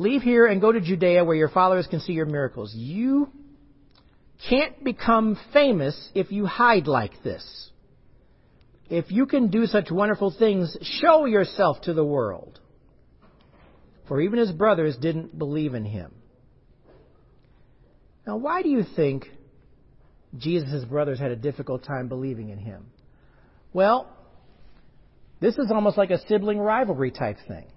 Leave 0.02 0.24
here 0.24 0.48
and 0.48 0.60
go 0.60 0.72
to 0.72 0.82
Judea 0.82 1.24
where 1.24 1.36
your 1.36 1.50
followers 1.50 1.86
can 1.86 2.00
see 2.00 2.14
your 2.14 2.26
miracles. 2.26 2.74
You 2.74 3.30
can't 4.50 4.84
become 4.84 5.38
famous 5.54 6.10
if 6.16 6.32
you 6.32 6.48
hide 6.48 6.88
like 6.88 7.22
this. 7.24 7.70
If 8.90 9.12
you 9.12 9.28
can 9.28 9.52
do 9.52 9.68
such 9.68 9.92
wonderful 9.92 10.34
things, 10.38 10.76
show 10.82 11.26
yourself 11.26 11.82
to 11.84 11.94
the 11.94 12.04
world. 12.04 12.60
For 14.08 14.20
even 14.20 14.40
his 14.40 14.52
brothers 14.52 14.98
didn't 14.98 15.38
believe 15.38 15.76
in 15.76 15.86
him. 15.86 16.12
Now, 18.26 18.38
why 18.38 18.64
do 18.64 18.70
you 18.70 18.84
think 18.96 19.28
Jesus' 20.36 20.84
brothers 20.84 21.20
had 21.20 21.30
a 21.30 21.36
difficult 21.36 21.84
time 21.84 22.08
believing 22.08 22.50
in 22.50 22.58
him? 22.58 22.88
Well, 23.72 24.10
this 25.40 25.60
is 25.60 25.70
almost 25.72 25.96
like 25.96 26.10
a 26.10 26.26
sibling 26.28 26.58
rivalry 26.58 27.12
type 27.12 27.38
thing. 27.48 27.68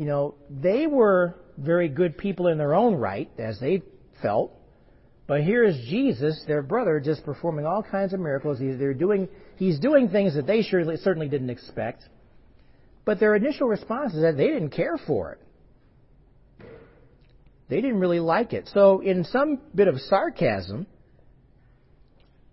You 0.00 0.06
know, 0.06 0.34
they 0.48 0.86
were 0.86 1.34
very 1.58 1.90
good 1.90 2.16
people 2.16 2.46
in 2.46 2.56
their 2.56 2.74
own 2.74 2.94
right, 2.94 3.30
as 3.38 3.60
they 3.60 3.82
felt. 4.22 4.50
But 5.26 5.42
here 5.42 5.62
is 5.62 5.76
Jesus, 5.90 6.42
their 6.46 6.62
brother, 6.62 7.00
just 7.00 7.22
performing 7.22 7.66
all 7.66 7.82
kinds 7.82 8.14
of 8.14 8.20
miracles. 8.20 8.58
He's, 8.58 8.78
they're 8.78 8.94
doing, 8.94 9.28
he's 9.56 9.78
doing 9.78 10.08
things 10.08 10.34
that 10.36 10.46
they 10.46 10.62
surely, 10.62 10.96
certainly 10.96 11.28
didn't 11.28 11.50
expect. 11.50 12.04
But 13.04 13.20
their 13.20 13.34
initial 13.34 13.68
response 13.68 14.14
is 14.14 14.22
that 14.22 14.38
they 14.38 14.46
didn't 14.46 14.70
care 14.70 14.96
for 15.06 15.32
it. 15.32 16.66
They 17.68 17.82
didn't 17.82 18.00
really 18.00 18.20
like 18.20 18.54
it. 18.54 18.70
So, 18.72 19.00
in 19.00 19.24
some 19.24 19.60
bit 19.74 19.86
of 19.86 20.00
sarcasm, 20.08 20.86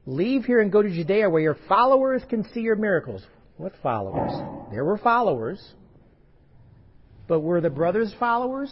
leave 0.06 0.44
here 0.44 0.60
and 0.60 0.70
go 0.70 0.82
to 0.82 0.90
Judea 0.90 1.30
where 1.30 1.42
your 1.42 1.58
followers 1.70 2.24
can 2.30 2.44
see 2.54 2.60
your 2.60 2.76
miracles. 2.76 3.24
What 3.56 3.72
followers? 3.82 4.34
There 4.70 4.84
were 4.84 4.98
followers. 4.98 5.64
But 7.28 7.42
were 7.42 7.62
the 7.62 7.70
brothers 7.70 8.14
followers? 8.20 8.72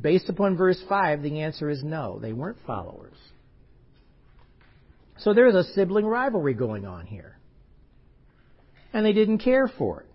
Based 0.00 0.28
upon 0.28 0.56
verse 0.56 0.82
5, 0.88 1.22
the 1.22 1.40
answer 1.40 1.68
is 1.68 1.82
no. 1.82 2.18
They 2.18 2.32
weren't 2.32 2.58
followers. 2.66 3.16
So 5.18 5.34
there's 5.34 5.54
a 5.54 5.64
sibling 5.74 6.06
rivalry 6.06 6.54
going 6.54 6.86
on 6.86 7.06
here. 7.06 7.36
And 8.92 9.04
they 9.04 9.12
didn't 9.12 9.38
care 9.38 9.68
for 9.68 10.00
it. 10.00 10.06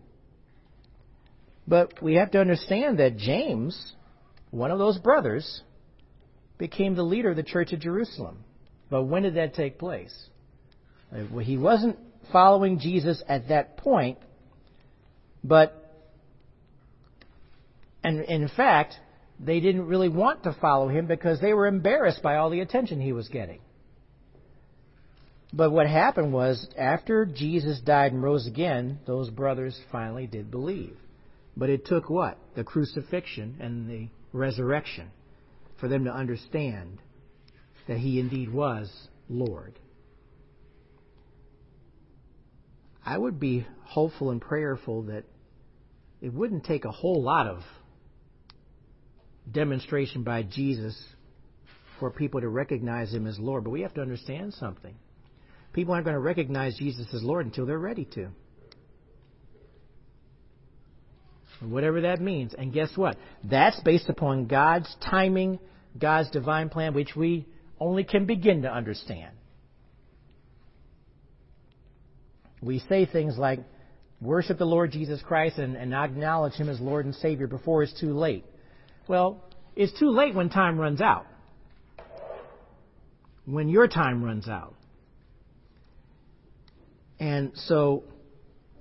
But 1.68 2.02
we 2.02 2.16
have 2.16 2.32
to 2.32 2.40
understand 2.40 3.00
that 3.00 3.18
James 3.18 3.94
one 4.56 4.72
of 4.72 4.80
those 4.80 4.98
brothers 4.98 5.62
became 6.58 6.96
the 6.96 7.04
leader 7.04 7.30
of 7.30 7.36
the 7.36 7.44
church 7.44 7.74
of 7.74 7.82
Jerusalem. 7.82 8.44
But 8.90 9.04
when 9.04 9.24
did 9.24 9.36
that 9.36 9.54
take 9.54 9.78
place? 9.78 10.16
Uh, 11.14 11.40
he 11.40 11.58
wasn't 11.58 11.98
following 12.32 12.80
Jesus 12.80 13.22
at 13.28 13.50
that 13.50 13.76
point, 13.76 14.18
but 15.44 15.85
and 18.06 18.22
in 18.26 18.48
fact, 18.48 19.00
they 19.40 19.60
didn't 19.60 19.88
really 19.88 20.10
want 20.10 20.44
to 20.44 20.56
follow 20.62 20.88
him 20.88 21.08
because 21.08 21.42
they 21.42 21.54
were 21.54 21.66
embarrassed 21.66 22.22
by 22.22 22.36
all 22.36 22.52
the 22.52 22.60
attention 22.60 23.02
he 23.02 23.14
was 23.14 23.28
getting. 23.30 23.60
But 25.52 25.72
what 25.72 25.88
happened 25.88 26.32
was, 26.32 26.68
after 26.78 27.26
Jesus 27.26 27.80
died 27.80 28.12
and 28.12 28.22
rose 28.22 28.46
again, 28.46 29.00
those 29.08 29.32
brothers 29.32 29.80
finally 29.92 30.28
did 30.28 30.52
believe. 30.52 30.96
But 31.58 31.72
it 31.72 31.88
took 31.88 32.08
what? 32.08 32.38
The 32.56 32.64
crucifixion 32.64 33.56
and 33.60 33.90
the 33.90 34.10
resurrection 34.34 35.10
for 35.80 35.88
them 35.88 36.04
to 36.04 36.12
understand 36.12 37.00
that 37.88 37.98
he 37.98 38.20
indeed 38.20 38.54
was 38.54 38.92
Lord. 39.30 39.80
I 43.04 43.18
would 43.18 43.40
be 43.40 43.66
hopeful 43.84 44.30
and 44.30 44.40
prayerful 44.40 45.04
that 45.04 45.24
it 46.22 46.34
wouldn't 46.34 46.66
take 46.66 46.86
a 46.86 46.92
whole 46.92 47.24
lot 47.24 47.48
of 47.48 47.64
demonstration 49.52 50.24
by 50.24 50.44
Jesus 50.44 51.02
for 52.00 52.12
people 52.12 52.42
to 52.42 52.50
recognize 52.50 53.14
him 53.14 53.28
as 53.28 53.40
Lord. 53.40 53.64
But 53.64 53.72
we 53.72 53.82
have 53.82 53.94
to 53.96 54.02
understand 54.02 54.54
something. 54.54 54.96
People 55.74 55.94
aren't 55.94 56.06
going 56.06 56.16
to 56.16 56.22
recognize 56.22 56.78
Jesus 56.78 57.08
as 57.14 57.24
Lord 57.24 57.46
until 57.46 57.66
they're 57.66 57.78
ready 57.78 58.06
to. 58.16 58.30
whatever 61.62 62.02
that 62.02 62.22
means. 62.22 62.54
And 62.54 62.74
guess 62.74 62.90
what? 62.96 63.18
That's 63.44 63.80
based 63.82 64.10
upon 64.10 64.48
God's 64.48 64.94
timing, 65.10 65.60
God's 65.98 66.30
divine 66.32 66.70
plan, 66.70 66.94
which 66.94 67.16
we 67.16 67.48
only 67.80 68.04
can 68.04 68.26
begin 68.26 68.64
to 68.64 68.74
understand. 68.74 69.32
We 72.62 72.80
say 72.90 73.06
things 73.06 73.38
like, 73.38 73.60
worship 74.22 74.58
the 74.58 74.66
Lord 74.66 74.92
Jesus 74.92 75.22
Christ 75.22 75.58
and, 75.58 75.76
and 75.76 75.94
acknowledge 75.94 76.54
Him 76.54 76.70
as 76.70 76.80
Lord 76.80 77.06
and 77.06 77.14
Savior 77.16 77.48
before 77.48 77.84
it's 77.84 78.00
too 78.00 78.14
late. 78.14 78.46
Well, 79.08 79.44
it's 79.76 79.98
too 80.00 80.10
late 80.10 80.34
when 80.34 80.50
time 80.50 80.78
runs 80.78 81.02
out. 81.02 81.26
When 83.46 83.70
your 83.70 83.88
time 83.88 84.24
runs 84.24 84.48
out. 84.48 84.76
And 87.20 87.52
so, 87.56 88.04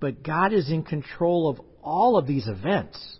but 0.00 0.22
God 0.22 0.52
is 0.52 0.70
in 0.70 0.82
control 0.82 1.48
of 1.48 1.60
all 1.82 2.16
of 2.16 2.26
these 2.26 2.48
events. 2.48 3.18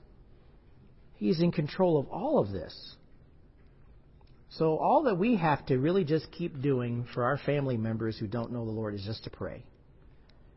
He's 1.17 1.41
in 1.41 1.53
control 1.53 1.99
of 1.99 2.09
all 2.09 2.39
of 2.39 2.51
this. 2.51 2.97
So, 4.51 4.79
all 4.79 5.05
that 5.05 5.17
we 5.17 5.37
have 5.37 5.67
to 5.67 5.79
really 5.79 6.05
just 6.05 6.31
keep 6.31 6.63
doing 6.63 7.07
for 7.13 7.25
our 7.25 7.39
family 7.39 7.77
members 7.77 8.17
who 8.17 8.27
don't 8.27 8.53
know 8.53 8.65
the 8.65 8.71
Lord 8.71 8.95
is 8.95 9.03
just 9.05 9.25
to 9.25 9.31
pray. 9.31 9.65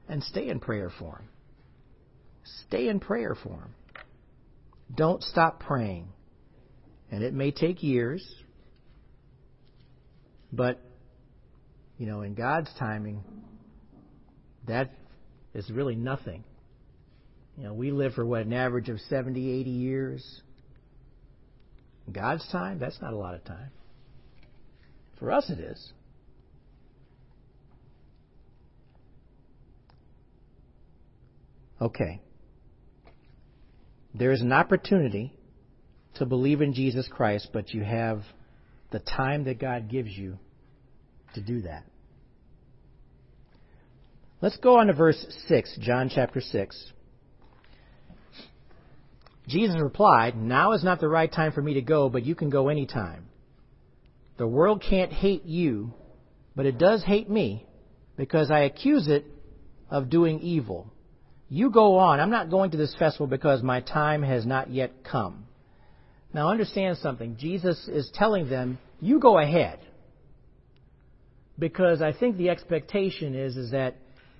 And 0.07 0.23
stay 0.23 0.49
in 0.49 0.59
prayer 0.59 0.91
for 0.99 1.15
them. 1.15 1.29
Stay 2.67 2.87
in 2.87 2.99
prayer 2.99 3.35
for 3.35 3.49
them. 3.49 3.75
Don't 4.95 5.21
stop 5.21 5.59
praying. 5.59 6.07
And 7.11 7.23
it 7.23 7.33
may 7.33 7.51
take 7.51 7.83
years, 7.83 8.25
but, 10.51 10.81
you 11.97 12.05
know, 12.05 12.21
in 12.21 12.33
God's 12.33 12.69
timing, 12.77 13.23
that 14.67 14.91
is 15.53 15.69
really 15.69 15.95
nothing 15.95 16.43
you 17.57 17.63
know, 17.63 17.73
we 17.73 17.91
live 17.91 18.13
for 18.13 18.25
what, 18.25 18.45
an 18.45 18.53
average 18.53 18.87
of 18.87 18.99
70, 19.01 19.51
80 19.61 19.69
years. 19.69 20.41
In 22.05 22.13
God's 22.13 22.47
time, 22.51 22.77
that's 22.77 23.01
not 23.01 23.13
a 23.13 23.17
lot 23.17 23.33
of 23.33 23.43
time. 23.43 23.71
For 25.17 25.31
us, 25.31 25.49
it 25.49 25.59
is. 25.59 25.91
Okay. 31.81 32.21
There 34.13 34.31
is 34.31 34.41
an 34.41 34.53
opportunity 34.53 35.33
to 36.17 36.25
believe 36.25 36.61
in 36.61 36.73
Jesus 36.73 37.07
Christ, 37.07 37.49
but 37.53 37.73
you 37.73 37.83
have 37.83 38.23
the 38.91 38.99
time 38.99 39.45
that 39.45 39.59
God 39.59 39.89
gives 39.89 40.09
you 40.09 40.37
to 41.35 41.41
do 41.41 41.61
that. 41.61 41.83
Let's 44.41 44.57
go 44.57 44.77
on 44.79 44.87
to 44.87 44.93
verse 44.93 45.25
6, 45.47 45.79
John 45.81 46.11
chapter 46.13 46.41
6. 46.41 46.91
Jesus 49.47 49.77
replied, 49.81 50.37
Now 50.37 50.73
is 50.73 50.83
not 50.83 50.99
the 50.99 51.07
right 51.07 51.31
time 51.31 51.51
for 51.53 51.61
me 51.61 51.75
to 51.75 51.81
go, 51.81 52.09
but 52.09 52.25
you 52.25 52.35
can 52.35 52.49
go 52.49 52.67
any 52.67 52.85
time. 52.85 53.27
The 54.37 54.47
world 54.47 54.83
can't 54.87 55.11
hate 55.11 55.45
you, 55.45 55.93
but 56.55 56.65
it 56.65 56.77
does 56.77 57.03
hate 57.03 57.29
me, 57.29 57.65
because 58.15 58.51
I 58.51 58.59
accuse 58.59 59.07
it 59.07 59.25
of 59.89 60.09
doing 60.09 60.39
evil. 60.41 60.91
You 61.49 61.71
go 61.71 61.97
on. 61.97 62.19
I'm 62.19 62.29
not 62.29 62.49
going 62.49 62.71
to 62.71 62.77
this 62.77 62.95
festival 62.99 63.27
because 63.27 63.63
my 63.63 63.81
time 63.81 64.21
has 64.21 64.45
not 64.45 64.69
yet 64.69 65.03
come. 65.03 65.46
Now 66.33 66.49
understand 66.49 66.97
something. 66.97 67.37
Jesus 67.37 67.87
is 67.87 68.09
telling 68.13 68.49
them, 68.49 68.77
you 68.99 69.19
go 69.19 69.39
ahead. 69.39 69.79
Because 71.59 72.01
I 72.01 72.13
think 72.13 72.37
the 72.37 72.49
expectation 72.49 73.33
is, 73.33 73.57
is 73.57 73.71
that 73.71 73.95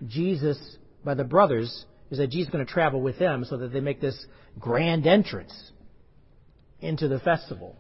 Jesus, 0.08 0.60
by 1.04 1.16
the 1.16 1.24
brothers, 1.24 1.86
is 2.12 2.20
that 2.20 2.30
Jesus 2.30 2.48
is 2.48 2.52
going 2.52 2.66
to 2.66 2.72
travel 2.72 3.02
with 3.02 3.18
them 3.18 3.44
so 3.46 3.58
that 3.58 3.74
they 3.74 3.80
make 3.80 4.00
this 4.00 4.26
grand 4.60 5.08
entrance 5.08 5.72
into 6.80 7.08
the 7.08 7.20
festival. 7.20 7.76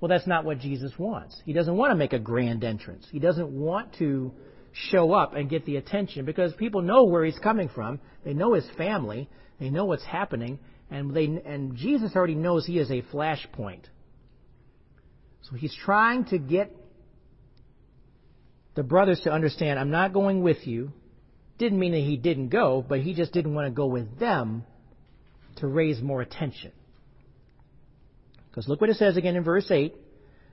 Well, 0.00 0.08
that's 0.08 0.26
not 0.26 0.44
what 0.44 0.60
Jesus 0.60 0.92
wants. 0.96 1.40
He 1.44 1.52
doesn't 1.52 1.76
want 1.76 1.90
to 1.90 1.96
make 1.96 2.12
a 2.12 2.20
grand 2.20 2.62
entrance. 2.62 3.06
He 3.10 3.18
doesn't 3.18 3.50
want 3.50 3.94
to 3.98 4.32
show 4.72 5.12
up 5.12 5.34
and 5.34 5.50
get 5.50 5.64
the 5.66 5.76
attention 5.76 6.24
because 6.24 6.52
people 6.54 6.82
know 6.82 7.04
where 7.04 7.24
he's 7.24 7.38
coming 7.38 7.68
from. 7.68 7.98
They 8.24 8.32
know 8.32 8.54
his 8.54 8.68
family. 8.76 9.28
They 9.58 9.70
know 9.70 9.86
what's 9.86 10.04
happening. 10.04 10.60
And, 10.90 11.14
they, 11.14 11.24
and 11.24 11.76
Jesus 11.76 12.12
already 12.16 12.34
knows 12.34 12.66
he 12.66 12.78
is 12.78 12.90
a 12.90 13.02
flashpoint. 13.02 13.84
So 15.42 15.56
he's 15.56 15.74
trying 15.74 16.24
to 16.26 16.38
get 16.38 16.74
the 18.74 18.82
brothers 18.82 19.20
to 19.24 19.32
understand 19.32 19.78
I'm 19.78 19.90
not 19.90 20.12
going 20.12 20.42
with 20.42 20.66
you. 20.66 20.92
Didn't 21.58 21.78
mean 21.78 21.92
that 21.92 21.98
he 21.98 22.16
didn't 22.16 22.48
go, 22.48 22.84
but 22.86 23.00
he 23.00 23.14
just 23.14 23.32
didn't 23.32 23.54
want 23.54 23.66
to 23.66 23.72
go 23.72 23.86
with 23.86 24.18
them 24.18 24.64
to 25.56 25.66
raise 25.66 26.00
more 26.00 26.22
attention. 26.22 26.72
Because 28.48 28.68
look 28.68 28.80
what 28.80 28.90
it 28.90 28.96
says 28.96 29.16
again 29.16 29.36
in 29.36 29.42
verse 29.42 29.70
8. 29.70 29.94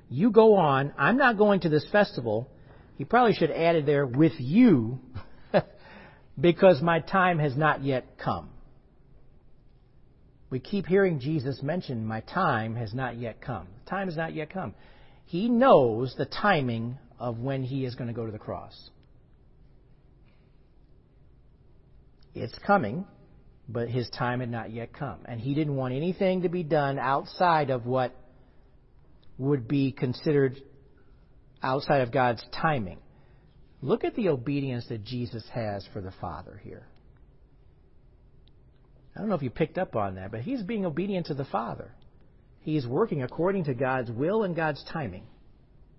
You 0.10 0.32
go 0.32 0.56
on. 0.56 0.94
I'm 0.98 1.18
not 1.18 1.38
going 1.38 1.62
to 1.62 1.70
this 1.70 1.86
festival. 1.92 2.50
He 2.98 3.06
probably 3.06 3.34
should 3.34 3.50
have 3.50 3.58
added 3.58 3.86
there, 3.86 4.06
with 4.06 4.34
you, 4.40 5.00
because 6.40 6.82
my 6.82 7.00
time 7.00 7.40
has 7.40 7.56
not 7.56 7.84
yet 7.84 8.18
come. 8.18 8.50
We 10.50 10.60
keep 10.60 10.86
hearing 10.86 11.20
Jesus 11.20 11.62
mention, 11.64 12.06
My 12.06 12.22
time 12.22 12.76
has 12.76 12.94
not 12.94 13.18
yet 13.18 13.42
come. 13.42 13.68
The 13.84 13.90
time 13.90 14.08
has 14.08 14.18
not 14.18 14.34
yet 14.34 14.52
come. 14.52 14.76
He 15.26 15.50
knows 15.50 16.16
the 16.18 16.26
timing 16.26 16.98
of 17.20 17.40
when 17.40 17.64
he 17.64 17.86
is 17.86 17.96
going 17.96 18.08
to 18.08 18.14
go 18.14 18.26
to 18.26 18.32
the 18.32 18.38
cross. 18.38 18.90
It's 22.36 22.58
coming, 22.60 23.06
but 23.68 23.90
his 23.90 24.10
time 24.10 24.42
had 24.42 24.52
not 24.52 24.72
yet 24.72 24.94
come. 24.94 25.20
And 25.26 25.40
he 25.40 25.56
didn't 25.56 25.76
want 25.76 25.94
anything 25.94 26.44
to 26.44 26.50
be 26.50 26.64
done 26.64 27.00
outside 27.00 27.70
of 27.70 27.86
what 27.86 28.14
would 29.38 29.68
be 29.68 29.92
considered 29.92 30.58
outside 31.64 32.02
of 32.02 32.12
God's 32.12 32.44
timing. 32.62 33.00
Look 33.82 34.04
at 34.04 34.16
the 34.16 34.30
obedience 34.30 34.86
that 34.90 35.04
Jesus 35.04 35.44
has 35.54 35.88
for 35.92 36.02
the 36.02 36.14
Father 36.22 36.60
here. 36.64 36.88
I 39.16 39.20
don't 39.20 39.30
know 39.30 39.36
if 39.36 39.44
you 39.44 39.50
picked 39.50 39.78
up 39.78 39.96
on 39.96 40.16
that, 40.16 40.32
but 40.32 40.42
he's 40.42 40.62
being 40.62 40.86
obedient 40.86 41.28
to 41.28 41.34
the 41.34 41.46
Father. 41.46 41.92
He's 42.60 42.86
working 42.86 43.24
according 43.24 43.66
to 43.66 43.74
God's 43.74 44.12
will 44.12 44.44
and 44.44 44.56
God's 44.56 44.84
timing 44.92 45.24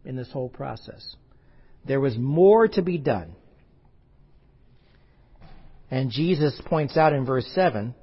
in 0.05 0.17
this 0.17 0.31
whole 0.31 0.49
process. 0.49 1.17
There 1.87 2.01
was 2.01 2.17
more 2.19 2.69
to 2.69 2.83
be 2.83 2.99
done. 2.99 3.35
And 5.91 6.11
Jesus 6.11 6.61
points 6.67 6.97
out 6.97 7.13
in 7.13 7.25
verse 7.25 7.47
7 7.55 7.95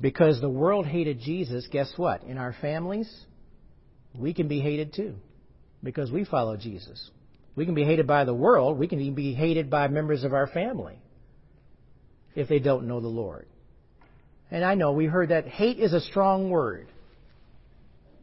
because 0.00 0.40
the 0.40 0.48
world 0.48 0.86
hated 0.86 1.20
Jesus, 1.20 1.66
guess 1.70 1.92
what? 1.96 2.22
In 2.22 2.38
our 2.38 2.54
families, 2.60 3.12
we 4.16 4.32
can 4.32 4.48
be 4.48 4.60
hated 4.60 4.94
too 4.94 5.16
because 5.82 6.10
we 6.10 6.24
follow 6.24 6.56
Jesus. 6.56 7.10
We 7.54 7.66
can 7.66 7.74
be 7.74 7.84
hated 7.84 8.06
by 8.06 8.24
the 8.24 8.32
world, 8.32 8.78
we 8.78 8.88
can 8.88 9.00
even 9.00 9.14
be 9.14 9.34
hated 9.34 9.68
by 9.68 9.88
members 9.88 10.24
of 10.24 10.32
our 10.32 10.46
family 10.46 10.98
if 12.34 12.48
they 12.48 12.58
don't 12.58 12.86
know 12.86 13.00
the 13.00 13.08
Lord. 13.08 13.46
And 14.50 14.64
I 14.64 14.74
know 14.74 14.92
we 14.92 15.06
heard 15.06 15.30
that 15.30 15.48
hate 15.48 15.78
is 15.78 15.92
a 15.92 16.00
strong 16.00 16.50
word. 16.50 16.88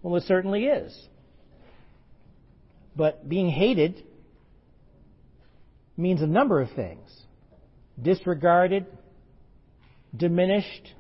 Well, 0.01 0.15
it 0.15 0.23
certainly 0.23 0.65
is. 0.65 1.07
But 2.95 3.27
being 3.27 3.49
hated 3.49 4.03
means 5.97 6.21
a 6.21 6.27
number 6.27 6.61
of 6.61 6.69
things 6.71 7.09
disregarded, 8.01 8.85
diminished, 10.15 10.93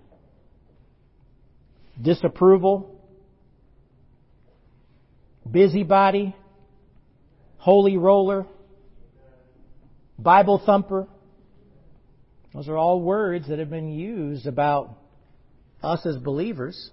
disapproval, 2.01 2.99
busybody, 5.49 6.35
holy 7.57 7.97
roller, 7.97 8.45
Bible 10.17 10.61
thumper. 10.65 11.07
Those 12.53 12.67
are 12.67 12.77
all 12.77 13.01
words 13.01 13.47
that 13.47 13.59
have 13.59 13.69
been 13.69 13.91
used 13.91 14.47
about 14.47 14.97
us 15.83 16.05
as 16.05 16.17
believers. 16.17 16.89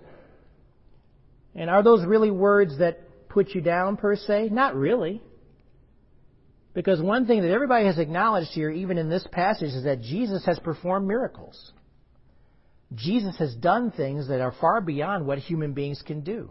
And 1.54 1.70
are 1.70 1.82
those 1.82 2.04
really 2.04 2.30
words 2.30 2.78
that 2.78 3.28
put 3.28 3.50
you 3.50 3.60
down 3.60 3.96
per 3.96 4.16
se? 4.16 4.50
Not 4.52 4.74
really. 4.74 5.22
Because 6.74 7.00
one 7.00 7.26
thing 7.26 7.40
that 7.40 7.50
everybody 7.50 7.86
has 7.86 7.98
acknowledged 7.98 8.50
here, 8.50 8.70
even 8.70 8.98
in 8.98 9.08
this 9.08 9.26
passage, 9.32 9.70
is 9.70 9.84
that 9.84 10.02
Jesus 10.02 10.44
has 10.44 10.58
performed 10.58 11.08
miracles. 11.08 11.72
Jesus 12.94 13.36
has 13.38 13.54
done 13.54 13.90
things 13.90 14.28
that 14.28 14.42
are 14.42 14.52
far 14.60 14.82
beyond 14.82 15.26
what 15.26 15.38
human 15.38 15.72
beings 15.72 16.02
can 16.06 16.20
do. 16.20 16.50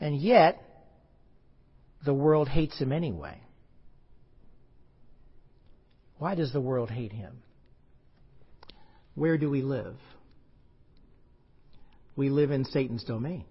And 0.00 0.16
yet, 0.16 0.62
the 2.04 2.14
world 2.14 2.48
hates 2.48 2.78
him 2.78 2.92
anyway. 2.92 3.40
Why 6.18 6.36
does 6.36 6.52
the 6.52 6.60
world 6.60 6.90
hate 6.90 7.12
him? 7.12 7.42
Where 9.18 9.36
do 9.36 9.50
we 9.50 9.62
live? 9.62 9.96
We 12.14 12.30
live 12.30 12.52
in 12.52 12.64
Satan's 12.64 13.02
domain. 13.02 13.44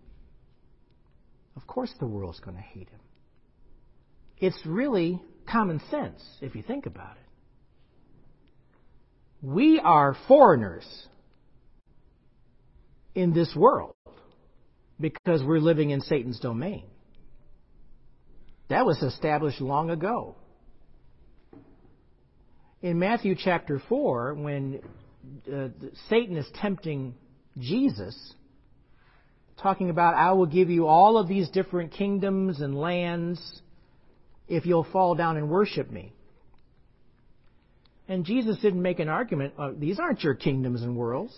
Of 1.58 1.68
course, 1.68 1.94
the 2.00 2.08
world's 2.08 2.40
going 2.40 2.56
to 2.56 2.64
hate 2.64 2.88
him. 2.90 3.00
It's 4.38 4.58
really 4.66 5.22
common 5.46 5.82
sense 5.92 6.22
if 6.42 6.56
you 6.56 6.64
think 6.64 6.86
about 6.86 7.18
it. 7.18 7.28
We 9.42 9.80
are 9.84 10.16
foreigners 10.28 10.86
in 13.14 13.34
this 13.34 13.54
world 13.54 13.96
because 15.00 15.44
we're 15.44 15.60
living 15.60 15.90
in 15.90 16.00
Satan's 16.00 16.40
domain. 16.40 16.86
That 18.70 18.86
was 18.86 19.02
established 19.02 19.60
long 19.60 19.90
ago. 19.90 20.36
In 22.82 23.00
Matthew 23.00 23.36
chapter 23.38 23.82
4, 23.90 24.36
when 24.36 24.82
uh, 25.52 25.70
Satan 26.10 26.38
is 26.38 26.46
tempting 26.56 27.16
Jesus, 27.58 28.34
talking 29.62 29.90
about, 29.90 30.16
I 30.16 30.32
will 30.34 30.46
give 30.46 30.70
you 30.70 30.88
all 30.88 31.18
of 31.18 31.28
these 31.28 31.50
different 31.50 31.92
kingdoms 31.92 32.62
and 32.62 32.78
lands 32.78 33.62
if 34.48 34.66
you'll 34.66 34.88
fall 34.92 35.16
down 35.16 35.38
and 35.38 35.50
worship 35.50 35.90
me. 35.90 36.14
And 38.08 38.24
Jesus 38.24 38.58
didn't 38.62 38.82
make 38.82 39.00
an 39.00 39.10
argument, 39.10 39.54
oh, 39.58 39.74
these 39.74 40.00
aren't 40.00 40.24
your 40.24 40.36
kingdoms 40.36 40.82
and 40.82 40.96
worlds. 40.96 41.34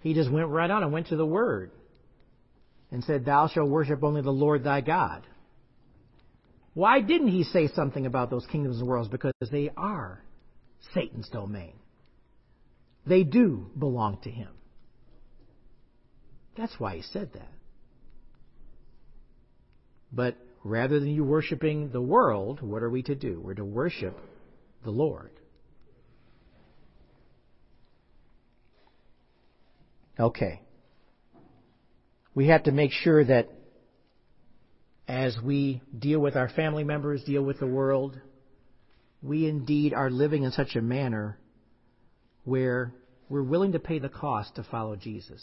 He 0.00 0.14
just 0.14 0.30
went 0.30 0.48
right 0.48 0.70
on 0.70 0.82
and 0.82 0.92
went 0.92 1.08
to 1.08 1.16
the 1.16 1.26
Word 1.26 1.70
and 2.90 3.04
said, 3.04 3.24
Thou 3.24 3.48
shalt 3.48 3.68
worship 3.68 4.02
only 4.02 4.22
the 4.22 4.30
Lord 4.30 4.64
thy 4.64 4.80
God. 4.80 5.26
Why 6.74 7.00
didn't 7.00 7.28
he 7.28 7.44
say 7.44 7.68
something 7.68 8.06
about 8.06 8.30
those 8.30 8.46
kingdoms 8.46 8.78
and 8.78 8.88
worlds? 8.88 9.08
Because 9.08 9.32
they 9.50 9.70
are 9.76 10.22
Satan's 10.94 11.28
domain. 11.28 11.74
They 13.06 13.24
do 13.24 13.70
belong 13.78 14.18
to 14.22 14.30
him. 14.30 14.50
That's 16.56 16.78
why 16.78 16.96
he 16.96 17.02
said 17.02 17.32
that. 17.34 17.50
But 20.12 20.36
rather 20.62 21.00
than 21.00 21.08
you 21.08 21.24
worshiping 21.24 21.90
the 21.90 22.02
world, 22.02 22.60
what 22.60 22.82
are 22.82 22.90
we 22.90 23.02
to 23.04 23.14
do? 23.14 23.40
We're 23.40 23.54
to 23.54 23.64
worship 23.64 24.16
the 24.84 24.90
Lord. 24.90 25.30
Okay. 30.18 30.60
We 32.34 32.48
have 32.48 32.64
to 32.64 32.72
make 32.72 32.92
sure 32.92 33.24
that 33.24 33.48
as 35.08 35.36
we 35.42 35.82
deal 35.98 36.20
with 36.20 36.36
our 36.36 36.48
family 36.48 36.84
members, 36.84 37.24
deal 37.24 37.42
with 37.42 37.58
the 37.58 37.66
world, 37.66 38.20
we 39.22 39.48
indeed 39.48 39.92
are 39.94 40.10
living 40.10 40.44
in 40.44 40.52
such 40.52 40.76
a 40.76 40.82
manner 40.82 41.38
where 42.44 42.92
we're 43.28 43.42
willing 43.42 43.72
to 43.72 43.78
pay 43.78 43.98
the 43.98 44.08
cost 44.08 44.56
to 44.56 44.64
follow 44.64 44.96
Jesus. 44.96 45.42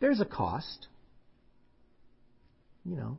There's 0.00 0.20
a 0.20 0.24
cost. 0.24 0.88
You 2.84 2.96
know, 2.96 3.18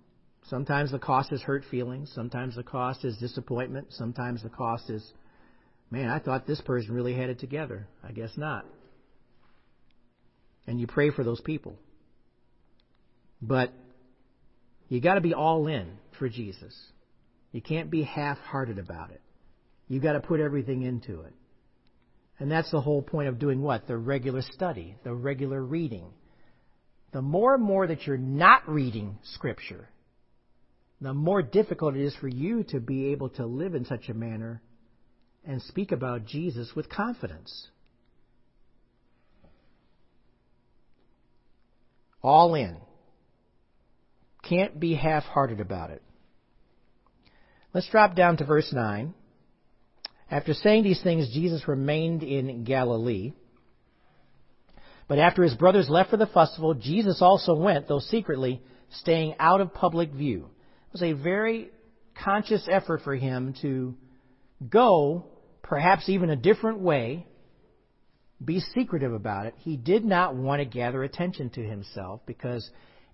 sometimes 0.50 0.92
the 0.92 1.00
cost 1.00 1.32
is 1.32 1.42
hurt 1.42 1.64
feelings, 1.70 2.12
sometimes 2.14 2.56
the 2.56 2.64
cost 2.64 3.06
is 3.06 3.18
disappointment, 3.18 3.88
sometimes 3.92 4.42
the 4.42 4.50
cost 4.50 4.90
is, 4.90 5.14
man, 5.92 6.10
I 6.10 6.20
thought 6.20 6.48
this 6.48 6.62
person 6.62 6.94
really 6.94 7.14
had 7.14 7.30
it 7.30 7.40
together. 7.40 7.88
I 8.04 8.12
guess 8.12 8.32
not. 8.38 8.66
And 10.66 10.80
you 10.80 10.88
pray 10.88 11.12
for 11.12 11.24
those 11.24 11.42
people. 11.42 11.76
But 13.42 13.74
you 14.88 15.02
got 15.02 15.16
to 15.16 15.22
be 15.22 15.34
all 15.34 15.68
in 15.68 15.98
for 16.18 16.30
Jesus. 16.30 16.76
You 17.52 17.62
can't 17.62 17.90
be 17.90 18.04
half-hearted 18.04 18.80
about 18.80 19.12
it. 19.12 19.22
You 19.88 20.00
got 20.00 20.14
to 20.14 20.20
put 20.20 20.40
everything 20.40 20.84
into 20.84 21.22
it. 21.22 21.34
And 22.40 22.50
that's 22.50 22.72
the 22.72 22.82
whole 22.82 23.02
point 23.02 23.28
of 23.28 23.38
doing 23.38 23.62
what? 23.62 23.86
The 23.88 23.98
regular 23.98 24.42
study, 24.42 24.96
the 25.04 25.14
regular 25.14 25.62
reading. 25.62 26.06
The 27.12 27.22
more 27.22 27.56
and 27.56 27.64
more 27.64 27.88
that 27.88 28.08
you're 28.08 28.18
not 28.18 28.68
reading 28.70 29.18
Scripture, 29.24 29.90
the 31.02 31.14
more 31.14 31.42
difficult 31.42 31.96
it 31.96 32.04
is 32.04 32.16
for 32.16 32.28
you 32.28 32.64
to 32.70 32.80
be 32.80 33.08
able 33.08 33.30
to 33.32 33.46
live 33.46 33.76
in 33.76 33.86
such 33.86 34.10
a 34.10 34.14
manner 34.14 34.62
and 35.46 35.62
speak 35.62 35.92
about 35.92 36.26
Jesus 36.26 36.72
with 36.76 36.90
confidence. 36.90 37.68
All 42.22 42.56
in. 42.56 42.78
Can't 44.44 44.80
be 44.80 44.96
half 44.96 45.24
hearted 45.24 45.60
about 45.60 45.90
it. 45.90 46.02
Let's 47.74 47.90
drop 47.90 48.16
down 48.16 48.38
to 48.38 48.46
verse 48.46 48.72
9. 48.74 49.14
After 50.32 50.54
saying 50.54 50.84
these 50.84 51.02
things, 51.02 51.30
Jesus 51.34 51.68
remained 51.68 52.24
in 52.24 52.64
Galilee. 52.64 53.34
But 55.08 55.18
after 55.18 55.42
his 55.42 55.56
brothers 55.56 55.90
left 55.90 56.12
for 56.12 56.18
the 56.18 56.28
festival, 56.28 56.76
Jesus 56.76 57.22
also 57.22 57.56
went, 57.56 57.88
though 57.88 58.00
secretly, 58.00 58.62
staying 58.92 59.36
out 59.40 59.60
of 59.60 59.74
public 59.74 60.12
view. 60.12 60.46
It 60.88 60.94
was 60.94 61.04
a 61.04 61.14
very 61.14 61.72
conscious 62.24 62.68
effort 62.70 63.02
for 63.04 63.16
him 63.16 63.56
to 63.62 63.96
go, 64.68 65.26
perhaps 65.64 66.10
even 66.10 66.30
a 66.30 66.36
different 66.36 66.80
way, 66.80 67.26
be 68.44 68.60
secretive 68.60 69.14
about 69.14 69.48
it. 69.48 69.56
He 69.60 69.78
did 69.78 70.06
not 70.06 70.36
want 70.36 70.60
to 70.60 70.66
gather 70.66 71.04
attention 71.04 71.50
to 71.52 71.62
himself 71.62 72.22
because 72.26 72.70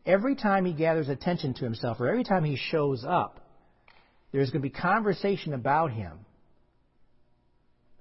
every 0.06 0.36
time 0.36 0.66
he 0.66 0.74
gathers 0.74 1.10
attention 1.10 1.54
to 1.56 1.64
himself 1.64 2.00
or 2.00 2.08
every 2.08 2.24
time 2.24 2.44
he 2.44 2.58
shows 2.58 3.04
up, 3.08 3.40
there's 4.32 4.52
going 4.52 4.62
to 4.62 4.70
be 4.70 4.70
conversation 4.70 5.54
about 5.54 5.92
him. 5.92 6.25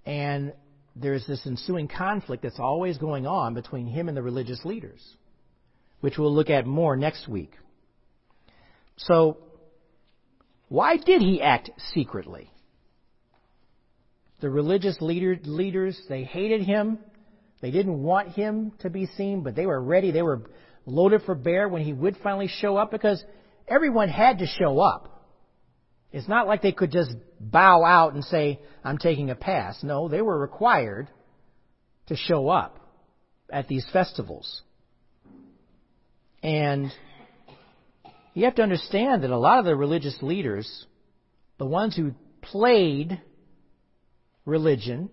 And 0.06 0.52
there's 0.96 1.26
this 1.26 1.44
ensuing 1.46 1.88
conflict 1.88 2.42
that's 2.42 2.60
always 2.60 2.98
going 2.98 3.26
on 3.26 3.54
between 3.54 3.86
him 3.86 4.08
and 4.08 4.16
the 4.16 4.22
religious 4.22 4.64
leaders, 4.64 5.02
which 6.00 6.18
we'll 6.18 6.34
look 6.34 6.50
at 6.50 6.66
more 6.66 6.96
next 6.96 7.28
week. 7.28 7.52
So, 8.96 9.38
why 10.68 10.96
did 10.96 11.20
he 11.20 11.42
act 11.42 11.70
secretly? 11.92 12.50
The 14.40 14.50
religious 14.50 15.00
leader, 15.00 15.38
leaders, 15.44 16.00
they 16.08 16.24
hated 16.24 16.62
him. 16.62 16.98
They 17.60 17.70
didn't 17.70 18.02
want 18.02 18.30
him 18.30 18.72
to 18.80 18.90
be 18.90 19.06
seen, 19.06 19.42
but 19.42 19.56
they 19.56 19.66
were 19.66 19.80
ready. 19.80 20.10
They 20.10 20.22
were 20.22 20.42
loaded 20.86 21.22
for 21.22 21.34
bear 21.34 21.68
when 21.68 21.82
he 21.82 21.92
would 21.92 22.16
finally 22.22 22.48
show 22.48 22.76
up 22.76 22.90
because 22.90 23.24
everyone 23.66 24.08
had 24.08 24.40
to 24.40 24.46
show 24.46 24.80
up. 24.80 25.13
It's 26.14 26.28
not 26.28 26.46
like 26.46 26.62
they 26.62 26.70
could 26.70 26.92
just 26.92 27.12
bow 27.40 27.82
out 27.82 28.14
and 28.14 28.22
say, 28.22 28.60
I'm 28.84 28.98
taking 28.98 29.30
a 29.30 29.34
pass. 29.34 29.82
No, 29.82 30.06
they 30.06 30.22
were 30.22 30.38
required 30.38 31.10
to 32.06 32.14
show 32.14 32.48
up 32.48 32.78
at 33.50 33.66
these 33.66 33.84
festivals. 33.92 34.62
And 36.40 36.92
you 38.32 38.44
have 38.44 38.54
to 38.54 38.62
understand 38.62 39.24
that 39.24 39.30
a 39.30 39.36
lot 39.36 39.58
of 39.58 39.64
the 39.64 39.74
religious 39.74 40.16
leaders, 40.22 40.86
the 41.58 41.66
ones 41.66 41.96
who 41.96 42.12
played 42.42 43.20
religion, 44.44 45.10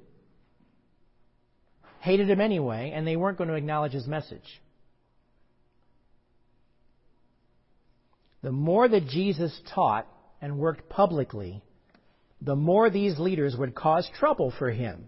hated 2.02 2.30
him 2.30 2.41
anyway, 2.41 2.91
and 2.93 3.08
they 3.08 3.16
weren't 3.16 3.39
going 3.39 3.49
to 3.49 3.56
acknowledge 3.56 3.93
his 3.93 4.06
message. 4.06 4.62
The 8.43 8.52
more 8.52 8.88
that 8.88 9.08
Jesus 9.08 9.60
taught, 9.74 10.06
and 10.41 10.57
worked 10.57 10.89
publicly, 10.89 11.61
the 12.41 12.55
more 12.55 12.89
these 12.89 13.19
leaders 13.19 13.55
would 13.55 13.75
cause 13.75 14.09
trouble 14.17 14.51
for 14.57 14.71
him 14.71 15.05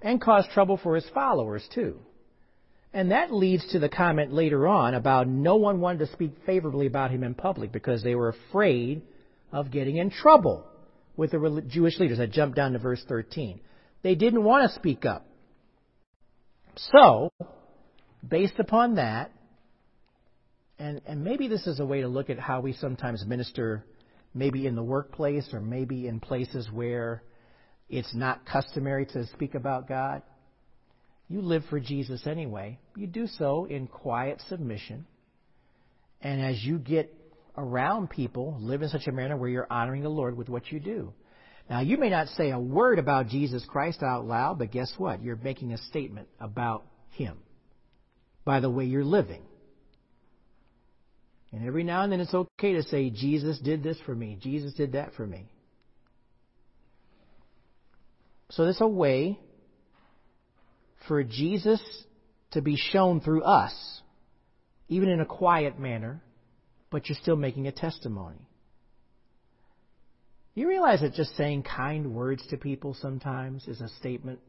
and 0.00 0.20
cause 0.20 0.46
trouble 0.54 0.76
for 0.76 0.94
his 0.94 1.08
followers 1.12 1.66
too. 1.74 1.98
And 2.92 3.12
that 3.12 3.32
leads 3.32 3.70
to 3.72 3.78
the 3.78 3.88
comment 3.88 4.32
later 4.32 4.66
on 4.66 4.94
about 4.94 5.28
no 5.28 5.56
one 5.56 5.80
wanted 5.80 6.00
to 6.00 6.12
speak 6.12 6.32
favorably 6.44 6.86
about 6.86 7.10
him 7.10 7.22
in 7.22 7.34
public 7.34 7.70
because 7.70 8.02
they 8.02 8.14
were 8.14 8.28
afraid 8.28 9.02
of 9.52 9.70
getting 9.70 9.96
in 9.96 10.10
trouble 10.10 10.66
with 11.16 11.30
the 11.32 11.64
Jewish 11.68 11.98
leaders. 11.98 12.18
I 12.18 12.26
jumped 12.26 12.56
down 12.56 12.72
to 12.72 12.78
verse 12.78 13.04
13. 13.08 13.60
They 14.02 14.14
didn't 14.14 14.42
want 14.42 14.68
to 14.68 14.76
speak 14.76 15.04
up. 15.04 15.26
So, 16.92 17.32
based 18.26 18.58
upon 18.58 18.96
that, 18.96 19.30
and, 20.78 21.00
and 21.06 21.22
maybe 21.22 21.46
this 21.46 21.66
is 21.66 21.78
a 21.78 21.84
way 21.84 22.00
to 22.00 22.08
look 22.08 22.30
at 22.30 22.38
how 22.38 22.60
we 22.60 22.72
sometimes 22.72 23.24
minister 23.26 23.84
maybe 24.34 24.66
in 24.66 24.74
the 24.74 24.82
workplace 24.82 25.48
or 25.52 25.60
maybe 25.60 26.06
in 26.06 26.20
places 26.20 26.68
where 26.72 27.22
it's 27.88 28.14
not 28.14 28.46
customary 28.46 29.06
to 29.06 29.26
speak 29.28 29.54
about 29.54 29.88
God. 29.88 30.22
You 31.28 31.42
live 31.42 31.64
for 31.70 31.80
Jesus 31.80 32.26
anyway. 32.26 32.78
You 32.96 33.06
do 33.06 33.26
so 33.26 33.64
in 33.64 33.86
quiet 33.86 34.42
submission. 34.48 35.06
And 36.20 36.40
as 36.40 36.62
you 36.62 36.78
get 36.78 37.14
around 37.56 38.10
people, 38.10 38.56
live 38.60 38.82
in 38.82 38.88
such 38.88 39.06
a 39.06 39.12
manner 39.12 39.36
where 39.36 39.48
you're 39.48 39.66
honoring 39.70 40.02
the 40.02 40.08
Lord 40.08 40.36
with 40.36 40.48
what 40.48 40.70
you 40.70 40.80
do. 40.80 41.12
Now, 41.68 41.80
you 41.80 41.98
may 41.98 42.10
not 42.10 42.28
say 42.28 42.50
a 42.50 42.58
word 42.58 42.98
about 42.98 43.28
Jesus 43.28 43.64
Christ 43.68 44.02
out 44.02 44.26
loud, 44.26 44.58
but 44.58 44.72
guess 44.72 44.92
what? 44.98 45.22
You're 45.22 45.36
making 45.36 45.72
a 45.72 45.78
statement 45.78 46.28
about 46.40 46.84
Him 47.10 47.38
by 48.44 48.58
the 48.60 48.70
way 48.70 48.86
you're 48.86 49.04
living. 49.04 49.42
And 51.52 51.66
every 51.66 51.82
now 51.82 52.02
and 52.02 52.12
then 52.12 52.20
it's 52.20 52.34
okay 52.34 52.74
to 52.74 52.82
say, 52.84 53.10
Jesus 53.10 53.58
did 53.58 53.82
this 53.82 53.96
for 54.06 54.14
me. 54.14 54.38
Jesus 54.40 54.72
did 54.74 54.92
that 54.92 55.14
for 55.14 55.26
me. 55.26 55.46
So 58.50 58.64
there's 58.64 58.80
a 58.80 58.88
way 58.88 59.38
for 61.08 61.22
Jesus 61.24 61.80
to 62.52 62.62
be 62.62 62.76
shown 62.76 63.20
through 63.20 63.42
us, 63.42 63.72
even 64.88 65.08
in 65.08 65.20
a 65.20 65.26
quiet 65.26 65.78
manner, 65.78 66.22
but 66.90 67.08
you're 67.08 67.18
still 67.20 67.36
making 67.36 67.66
a 67.66 67.72
testimony. 67.72 68.48
You 70.54 70.68
realize 70.68 71.00
that 71.00 71.14
just 71.14 71.36
saying 71.36 71.62
kind 71.62 72.12
words 72.14 72.44
to 72.50 72.56
people 72.56 72.94
sometimes 73.00 73.66
is 73.68 73.80
a 73.80 73.88
statement 74.00 74.40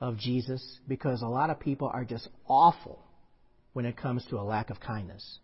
of 0.00 0.18
Jesus? 0.18 0.78
Because 0.86 1.22
a 1.22 1.28
lot 1.28 1.50
of 1.50 1.60
people 1.60 1.90
are 1.92 2.04
just 2.04 2.28
awful 2.48 3.00
when 3.72 3.86
it 3.86 3.96
comes 3.96 4.24
to 4.30 4.36
a 4.36 4.42
lack 4.42 4.70
of 4.70 4.80
kindness 4.80 5.38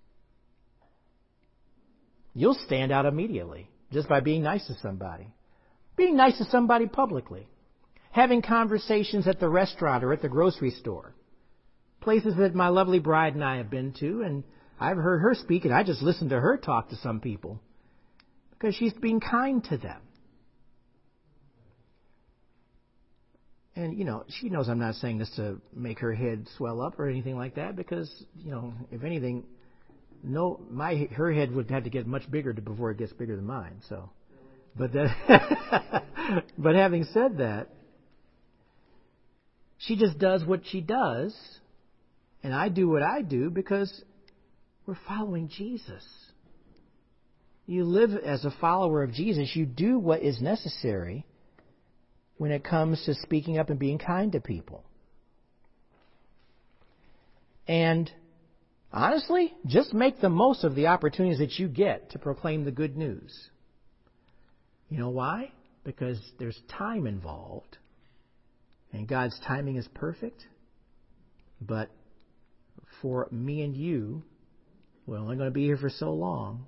you'll 2.34 2.58
stand 2.66 2.92
out 2.92 3.06
immediately 3.06 3.68
just 3.92 4.08
by 4.08 4.20
being 4.20 4.42
nice 4.42 4.66
to 4.66 4.74
somebody. 4.82 5.28
Being 5.96 6.16
nice 6.16 6.38
to 6.38 6.44
somebody 6.46 6.86
publicly. 6.86 7.46
Having 8.10 8.42
conversations 8.42 9.26
at 9.26 9.40
the 9.40 9.48
restaurant 9.48 10.04
or 10.04 10.12
at 10.12 10.22
the 10.22 10.28
grocery 10.28 10.70
store. 10.70 11.14
Places 12.00 12.34
that 12.36 12.54
my 12.54 12.68
lovely 12.68 12.98
bride 12.98 13.34
and 13.34 13.44
I 13.44 13.58
have 13.58 13.70
been 13.70 13.92
to, 14.00 14.22
and 14.22 14.44
I've 14.80 14.96
heard 14.96 15.20
her 15.20 15.34
speak, 15.34 15.64
and 15.64 15.72
I 15.72 15.82
just 15.82 16.02
listened 16.02 16.30
to 16.30 16.40
her 16.40 16.56
talk 16.56 16.90
to 16.90 16.96
some 16.96 17.20
people 17.20 17.60
because 18.50 18.74
she's 18.74 18.92
being 18.94 19.20
kind 19.20 19.62
to 19.64 19.76
them. 19.76 20.00
And, 23.74 23.98
you 23.98 24.04
know, 24.04 24.24
she 24.28 24.50
knows 24.50 24.68
I'm 24.68 24.78
not 24.78 24.96
saying 24.96 25.18
this 25.18 25.30
to 25.36 25.60
make 25.74 26.00
her 26.00 26.14
head 26.14 26.46
swell 26.58 26.82
up 26.82 26.98
or 26.98 27.08
anything 27.08 27.36
like 27.36 27.54
that 27.54 27.74
because, 27.74 28.10
you 28.36 28.50
know, 28.50 28.74
if 28.90 29.02
anything, 29.02 29.44
no, 30.22 30.60
my 30.70 31.08
her 31.16 31.32
head 31.32 31.52
would 31.52 31.70
have 31.70 31.84
to 31.84 31.90
get 31.90 32.06
much 32.06 32.30
bigger 32.30 32.52
to, 32.52 32.60
before 32.60 32.90
it 32.90 32.98
gets 32.98 33.12
bigger 33.12 33.36
than 33.36 33.46
mine. 33.46 33.80
So, 33.88 34.10
but 34.76 34.92
that, 34.92 36.04
but 36.58 36.74
having 36.74 37.04
said 37.12 37.38
that, 37.38 37.68
she 39.78 39.96
just 39.96 40.18
does 40.18 40.44
what 40.44 40.60
she 40.66 40.80
does, 40.80 41.36
and 42.42 42.54
I 42.54 42.68
do 42.68 42.88
what 42.88 43.02
I 43.02 43.22
do 43.22 43.50
because 43.50 43.92
we're 44.86 44.96
following 45.08 45.48
Jesus. 45.48 46.04
You 47.66 47.84
live 47.84 48.12
as 48.12 48.44
a 48.44 48.54
follower 48.60 49.02
of 49.02 49.12
Jesus. 49.12 49.54
You 49.54 49.66
do 49.66 49.98
what 49.98 50.22
is 50.22 50.40
necessary 50.40 51.24
when 52.36 52.50
it 52.50 52.64
comes 52.64 53.04
to 53.06 53.14
speaking 53.14 53.58
up 53.58 53.70
and 53.70 53.78
being 53.78 53.98
kind 53.98 54.32
to 54.32 54.40
people. 54.40 54.84
And 57.68 58.10
Honestly, 58.92 59.54
just 59.66 59.94
make 59.94 60.20
the 60.20 60.28
most 60.28 60.64
of 60.64 60.74
the 60.74 60.88
opportunities 60.88 61.38
that 61.38 61.58
you 61.58 61.68
get 61.68 62.10
to 62.10 62.18
proclaim 62.18 62.64
the 62.64 62.70
good 62.70 62.96
news. 62.96 63.48
You 64.90 64.98
know 64.98 65.08
why? 65.08 65.50
Because 65.82 66.20
there's 66.38 66.60
time 66.68 67.06
involved. 67.06 67.78
And 68.92 69.08
God's 69.08 69.38
timing 69.46 69.76
is 69.76 69.88
perfect. 69.94 70.44
But 71.60 71.88
for 73.00 73.28
me 73.30 73.62
and 73.62 73.74
you, 73.74 74.22
we're 75.06 75.16
only 75.18 75.36
going 75.36 75.48
to 75.48 75.54
be 75.54 75.64
here 75.64 75.78
for 75.78 75.88
so 75.88 76.12
long. 76.12 76.66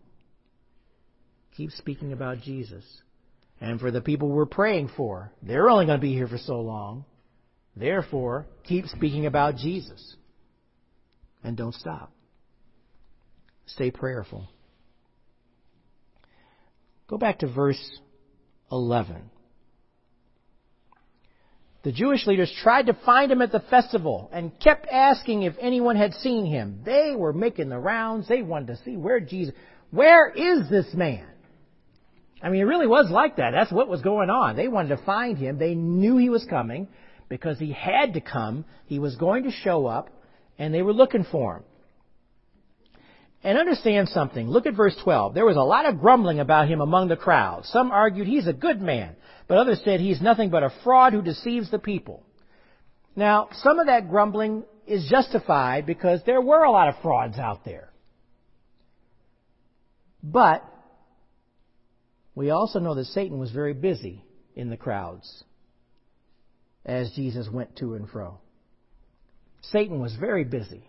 Keep 1.58 1.72
speaking 1.72 2.14
about 2.14 2.40
Jesus. 2.40 2.84
And 3.60 3.78
for 3.78 3.90
the 3.90 4.00
people 4.00 4.28
we're 4.28 4.46
praying 4.46 4.90
for, 4.96 5.30
they're 5.42 5.68
only 5.68 5.84
going 5.84 5.98
to 5.98 6.02
be 6.02 6.14
here 6.14 6.26
for 6.26 6.38
so 6.38 6.60
long. 6.60 7.04
Therefore, 7.76 8.46
keep 8.64 8.86
speaking 8.86 9.26
about 9.26 9.56
Jesus. 9.56 10.16
And 11.42 11.56
don't 11.56 11.74
stop. 11.74 12.13
Stay 13.66 13.90
prayerful. 13.90 14.48
Go 17.08 17.18
back 17.18 17.40
to 17.40 17.46
verse 17.46 17.80
11. 18.70 19.30
The 21.82 21.92
Jewish 21.92 22.26
leaders 22.26 22.50
tried 22.62 22.86
to 22.86 22.94
find 23.04 23.30
him 23.30 23.42
at 23.42 23.52
the 23.52 23.60
festival 23.60 24.30
and 24.32 24.58
kept 24.58 24.86
asking 24.90 25.42
if 25.42 25.54
anyone 25.60 25.96
had 25.96 26.14
seen 26.14 26.46
him. 26.46 26.80
They 26.84 27.14
were 27.14 27.34
making 27.34 27.68
the 27.68 27.78
rounds. 27.78 28.26
They 28.26 28.40
wanted 28.40 28.68
to 28.68 28.76
see 28.84 28.96
where 28.96 29.20
Jesus, 29.20 29.54
where 29.90 30.30
is 30.30 30.70
this 30.70 30.86
man? 30.94 31.26
I 32.42 32.48
mean, 32.48 32.62
it 32.62 32.64
really 32.64 32.86
was 32.86 33.10
like 33.10 33.36
that. 33.36 33.50
That's 33.52 33.70
what 33.70 33.88
was 33.88 34.00
going 34.00 34.30
on. 34.30 34.56
They 34.56 34.68
wanted 34.68 34.96
to 34.96 35.04
find 35.04 35.36
him. 35.36 35.58
They 35.58 35.74
knew 35.74 36.16
he 36.16 36.30
was 36.30 36.44
coming 36.48 36.88
because 37.28 37.58
he 37.58 37.72
had 37.72 38.14
to 38.14 38.20
come. 38.20 38.64
He 38.86 38.98
was 38.98 39.16
going 39.16 39.44
to 39.44 39.50
show 39.50 39.86
up 39.86 40.08
and 40.58 40.72
they 40.72 40.82
were 40.82 40.92
looking 40.94 41.24
for 41.30 41.56
him. 41.56 41.64
And 43.44 43.58
understand 43.58 44.08
something. 44.08 44.48
Look 44.48 44.64
at 44.64 44.74
verse 44.74 44.96
12. 45.04 45.34
There 45.34 45.44
was 45.44 45.56
a 45.56 45.60
lot 45.60 45.84
of 45.84 46.00
grumbling 46.00 46.40
about 46.40 46.66
him 46.66 46.80
among 46.80 47.08
the 47.08 47.16
crowd. 47.16 47.66
Some 47.66 47.90
argued 47.90 48.26
he's 48.26 48.46
a 48.46 48.54
good 48.54 48.80
man, 48.80 49.16
but 49.46 49.58
others 49.58 49.82
said 49.84 50.00
he's 50.00 50.22
nothing 50.22 50.48
but 50.48 50.62
a 50.62 50.72
fraud 50.82 51.12
who 51.12 51.20
deceives 51.20 51.70
the 51.70 51.78
people. 51.78 52.24
Now, 53.14 53.50
some 53.52 53.78
of 53.78 53.86
that 53.86 54.08
grumbling 54.08 54.64
is 54.86 55.06
justified 55.10 55.84
because 55.84 56.20
there 56.24 56.40
were 56.40 56.64
a 56.64 56.70
lot 56.70 56.88
of 56.88 56.94
frauds 57.02 57.38
out 57.38 57.66
there. 57.66 57.90
But 60.22 60.64
we 62.34 62.48
also 62.48 62.78
know 62.78 62.94
that 62.94 63.04
Satan 63.04 63.38
was 63.38 63.50
very 63.50 63.74
busy 63.74 64.24
in 64.56 64.70
the 64.70 64.78
crowds 64.78 65.44
as 66.84 67.10
Jesus 67.12 67.46
went 67.52 67.76
to 67.76 67.94
and 67.94 68.08
fro. 68.08 68.38
Satan 69.60 70.00
was 70.00 70.14
very 70.14 70.44
busy. 70.44 70.88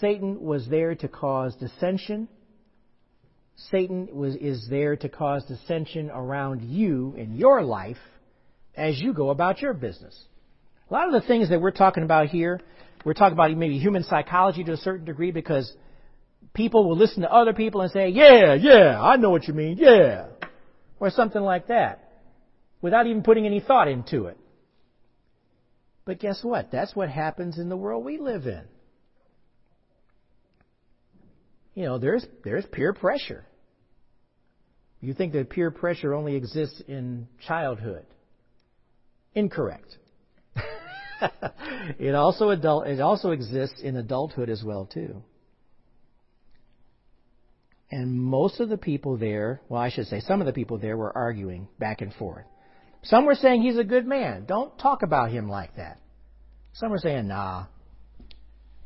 Satan 0.00 0.40
was 0.40 0.68
there 0.68 0.94
to 0.94 1.08
cause 1.08 1.54
dissension. 1.56 2.28
Satan 3.70 4.08
was, 4.12 4.36
is 4.36 4.66
there 4.70 4.96
to 4.96 5.08
cause 5.08 5.44
dissension 5.46 6.10
around 6.10 6.62
you 6.62 7.14
in 7.16 7.36
your 7.36 7.62
life 7.62 7.96
as 8.76 9.00
you 9.00 9.12
go 9.12 9.30
about 9.30 9.60
your 9.60 9.74
business. 9.74 10.16
A 10.88 10.94
lot 10.94 11.12
of 11.12 11.20
the 11.20 11.26
things 11.26 11.50
that 11.50 11.60
we're 11.60 11.72
talking 11.72 12.04
about 12.04 12.28
here, 12.28 12.60
we're 13.04 13.14
talking 13.14 13.32
about 13.32 13.54
maybe 13.56 13.78
human 13.78 14.04
psychology 14.04 14.62
to 14.64 14.72
a 14.72 14.76
certain 14.76 15.04
degree 15.04 15.32
because 15.32 15.70
people 16.54 16.88
will 16.88 16.96
listen 16.96 17.22
to 17.22 17.32
other 17.32 17.52
people 17.52 17.80
and 17.80 17.90
say, 17.90 18.08
yeah, 18.08 18.54
yeah, 18.54 19.00
I 19.00 19.16
know 19.16 19.30
what 19.30 19.48
you 19.48 19.54
mean, 19.54 19.76
yeah, 19.78 20.26
or 21.00 21.10
something 21.10 21.42
like 21.42 21.66
that, 21.66 22.12
without 22.80 23.06
even 23.06 23.22
putting 23.22 23.44
any 23.44 23.60
thought 23.60 23.88
into 23.88 24.26
it. 24.26 24.38
But 26.04 26.20
guess 26.20 26.42
what? 26.42 26.70
That's 26.70 26.94
what 26.96 27.10
happens 27.10 27.58
in 27.58 27.68
the 27.68 27.76
world 27.76 28.04
we 28.04 28.18
live 28.18 28.46
in. 28.46 28.62
You 31.78 31.84
know, 31.84 31.98
there's, 31.98 32.26
there's 32.42 32.66
peer 32.72 32.92
pressure. 32.92 33.44
You 35.00 35.14
think 35.14 35.32
that 35.34 35.48
peer 35.48 35.70
pressure 35.70 36.12
only 36.12 36.34
exists 36.34 36.82
in 36.88 37.28
childhood. 37.46 38.04
Incorrect. 39.32 39.86
it 42.00 42.16
also 42.16 42.50
adult 42.50 42.88
it 42.88 42.98
also 42.98 43.30
exists 43.30 43.80
in 43.80 43.94
adulthood 43.94 44.50
as 44.50 44.64
well 44.64 44.86
too. 44.92 45.22
And 47.92 48.20
most 48.20 48.58
of 48.58 48.68
the 48.68 48.76
people 48.76 49.16
there, 49.16 49.60
well 49.68 49.80
I 49.80 49.90
should 49.90 50.08
say 50.08 50.18
some 50.18 50.40
of 50.40 50.48
the 50.48 50.52
people 50.52 50.78
there 50.78 50.96
were 50.96 51.16
arguing 51.16 51.68
back 51.78 52.00
and 52.00 52.12
forth. 52.12 52.46
Some 53.04 53.24
were 53.24 53.36
saying 53.36 53.62
he's 53.62 53.78
a 53.78 53.84
good 53.84 54.04
man. 54.04 54.46
Don't 54.46 54.76
talk 54.80 55.04
about 55.04 55.30
him 55.30 55.48
like 55.48 55.76
that. 55.76 56.00
Some 56.72 56.90
were 56.90 56.98
saying, 56.98 57.28
nah, 57.28 57.66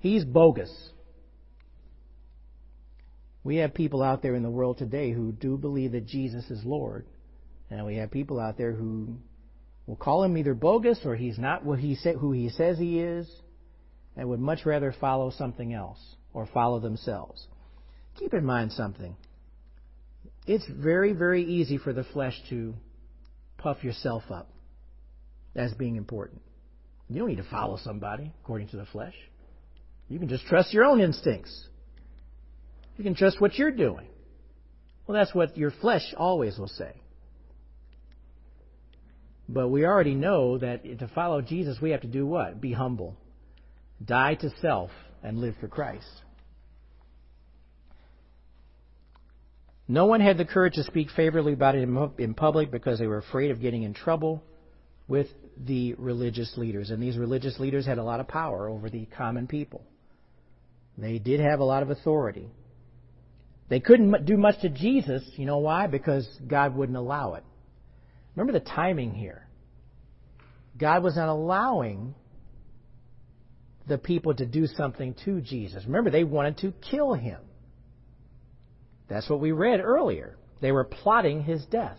he's 0.00 0.26
bogus. 0.26 0.91
We 3.44 3.56
have 3.56 3.74
people 3.74 4.02
out 4.02 4.22
there 4.22 4.34
in 4.34 4.42
the 4.42 4.50
world 4.50 4.78
today 4.78 5.12
who 5.12 5.32
do 5.32 5.56
believe 5.56 5.92
that 5.92 6.06
Jesus 6.06 6.48
is 6.50 6.64
Lord. 6.64 7.06
And 7.70 7.84
we 7.84 7.96
have 7.96 8.10
people 8.10 8.38
out 8.38 8.56
there 8.56 8.72
who 8.72 9.18
will 9.86 9.96
call 9.96 10.22
him 10.22 10.36
either 10.36 10.54
bogus 10.54 11.00
or 11.04 11.16
he's 11.16 11.38
not 11.38 11.64
what 11.64 11.78
he 11.78 11.96
sa- 11.96 12.12
who 12.12 12.32
he 12.32 12.50
says 12.50 12.78
he 12.78 13.00
is, 13.00 13.28
and 14.16 14.28
would 14.28 14.40
much 14.40 14.64
rather 14.64 14.92
follow 14.92 15.30
something 15.30 15.72
else 15.72 15.98
or 16.34 16.46
follow 16.46 16.78
themselves. 16.80 17.46
Keep 18.18 18.34
in 18.34 18.44
mind 18.44 18.72
something. 18.72 19.16
It's 20.46 20.66
very, 20.68 21.12
very 21.12 21.44
easy 21.44 21.78
for 21.78 21.92
the 21.92 22.04
flesh 22.04 22.40
to 22.50 22.74
puff 23.58 23.82
yourself 23.82 24.24
up 24.30 24.50
as 25.54 25.72
being 25.74 25.96
important. 25.96 26.42
You 27.08 27.20
don't 27.20 27.28
need 27.28 27.36
to 27.36 27.50
follow 27.50 27.76
somebody 27.76 28.32
according 28.42 28.68
to 28.68 28.76
the 28.76 28.86
flesh. 28.86 29.14
You 30.08 30.18
can 30.18 30.28
just 30.28 30.46
trust 30.46 30.72
your 30.72 30.84
own 30.84 31.00
instincts. 31.00 31.68
You 32.96 33.04
can 33.04 33.14
trust 33.14 33.40
what 33.40 33.54
you're 33.56 33.70
doing. 33.70 34.06
Well, 35.06 35.18
that's 35.18 35.34
what 35.34 35.56
your 35.56 35.70
flesh 35.70 36.14
always 36.16 36.58
will 36.58 36.68
say. 36.68 36.94
But 39.48 39.68
we 39.68 39.84
already 39.84 40.14
know 40.14 40.58
that 40.58 40.84
to 40.98 41.08
follow 41.08 41.42
Jesus, 41.42 41.78
we 41.80 41.90
have 41.90 42.02
to 42.02 42.06
do 42.06 42.26
what? 42.26 42.60
Be 42.60 42.72
humble, 42.72 43.16
die 44.04 44.34
to 44.36 44.50
self, 44.60 44.90
and 45.22 45.38
live 45.38 45.54
for 45.60 45.68
Christ. 45.68 46.22
No 49.88 50.06
one 50.06 50.20
had 50.20 50.38
the 50.38 50.44
courage 50.44 50.74
to 50.74 50.84
speak 50.84 51.08
favorably 51.14 51.52
about 51.52 51.74
it 51.74 51.86
in 52.18 52.34
public 52.34 52.70
because 52.70 52.98
they 52.98 53.06
were 53.06 53.18
afraid 53.18 53.50
of 53.50 53.60
getting 53.60 53.82
in 53.82 53.92
trouble 53.92 54.42
with 55.08 55.26
the 55.56 55.94
religious 55.94 56.56
leaders. 56.56 56.90
And 56.90 57.02
these 57.02 57.18
religious 57.18 57.58
leaders 57.58 57.84
had 57.84 57.98
a 57.98 58.04
lot 58.04 58.20
of 58.20 58.28
power 58.28 58.68
over 58.68 58.88
the 58.88 59.06
common 59.06 59.46
people. 59.48 59.82
They 60.96 61.18
did 61.18 61.40
have 61.40 61.60
a 61.60 61.64
lot 61.64 61.82
of 61.82 61.90
authority. 61.90 62.48
They 63.72 63.80
couldn't 63.80 64.26
do 64.26 64.36
much 64.36 64.60
to 64.60 64.68
Jesus. 64.68 65.22
You 65.36 65.46
know 65.46 65.56
why? 65.56 65.86
Because 65.86 66.28
God 66.46 66.76
wouldn't 66.76 66.98
allow 66.98 67.36
it. 67.36 67.44
Remember 68.36 68.52
the 68.52 68.62
timing 68.62 69.14
here. 69.14 69.48
God 70.76 71.02
was 71.02 71.16
not 71.16 71.30
allowing 71.30 72.14
the 73.88 73.96
people 73.96 74.34
to 74.34 74.44
do 74.44 74.66
something 74.66 75.14
to 75.24 75.40
Jesus. 75.40 75.86
Remember, 75.86 76.10
they 76.10 76.22
wanted 76.22 76.58
to 76.58 76.74
kill 76.90 77.14
him. 77.14 77.38
That's 79.08 79.30
what 79.30 79.40
we 79.40 79.52
read 79.52 79.80
earlier. 79.80 80.36
They 80.60 80.70
were 80.70 80.84
plotting 80.84 81.42
his 81.42 81.64
death. 81.64 81.96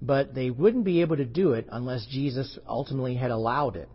But 0.00 0.34
they 0.34 0.48
wouldn't 0.48 0.86
be 0.86 1.02
able 1.02 1.18
to 1.18 1.26
do 1.26 1.52
it 1.52 1.66
unless 1.70 2.06
Jesus 2.06 2.58
ultimately 2.66 3.16
had 3.16 3.30
allowed 3.30 3.76
it. 3.76 3.90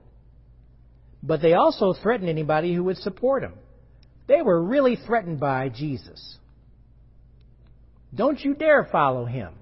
But 1.24 1.42
they 1.42 1.54
also 1.54 1.96
threatened 1.96 2.30
anybody 2.30 2.76
who 2.76 2.84
would 2.84 2.98
support 2.98 3.42
him. 3.42 3.54
They 4.28 4.42
were 4.42 4.62
really 4.62 4.96
threatened 4.96 5.40
by 5.40 5.70
Jesus. 5.70 6.38
Don't 8.14 8.40
you 8.40 8.54
dare 8.54 8.88
follow 8.92 9.26
him. 9.26 9.54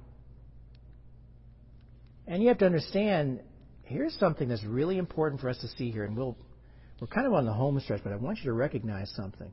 And 2.28 2.41
you 2.41 2.49
have 2.49 2.60
to 2.60 2.66
understand, 2.66 3.41
here's 3.84 4.14
something 4.20 4.47
that's 4.47 4.64
really 4.64 4.97
important 4.97 5.41
for 5.41 5.49
us 5.49 5.57
to 5.60 5.68
see 5.68 5.91
here, 5.91 6.03
and 6.03 6.16
we'll, 6.16 6.38
we're 7.01 7.07
kind 7.07 7.26
of 7.26 7.34
on 7.34 7.45
the 7.45 7.53
home 7.53 7.80
stretch, 7.80 8.01
but 8.03 8.14
I 8.14 8.18
want 8.18 8.38
you 8.39 8.45
to 8.45 8.53
recognize 8.53 9.12
something. 9.16 9.51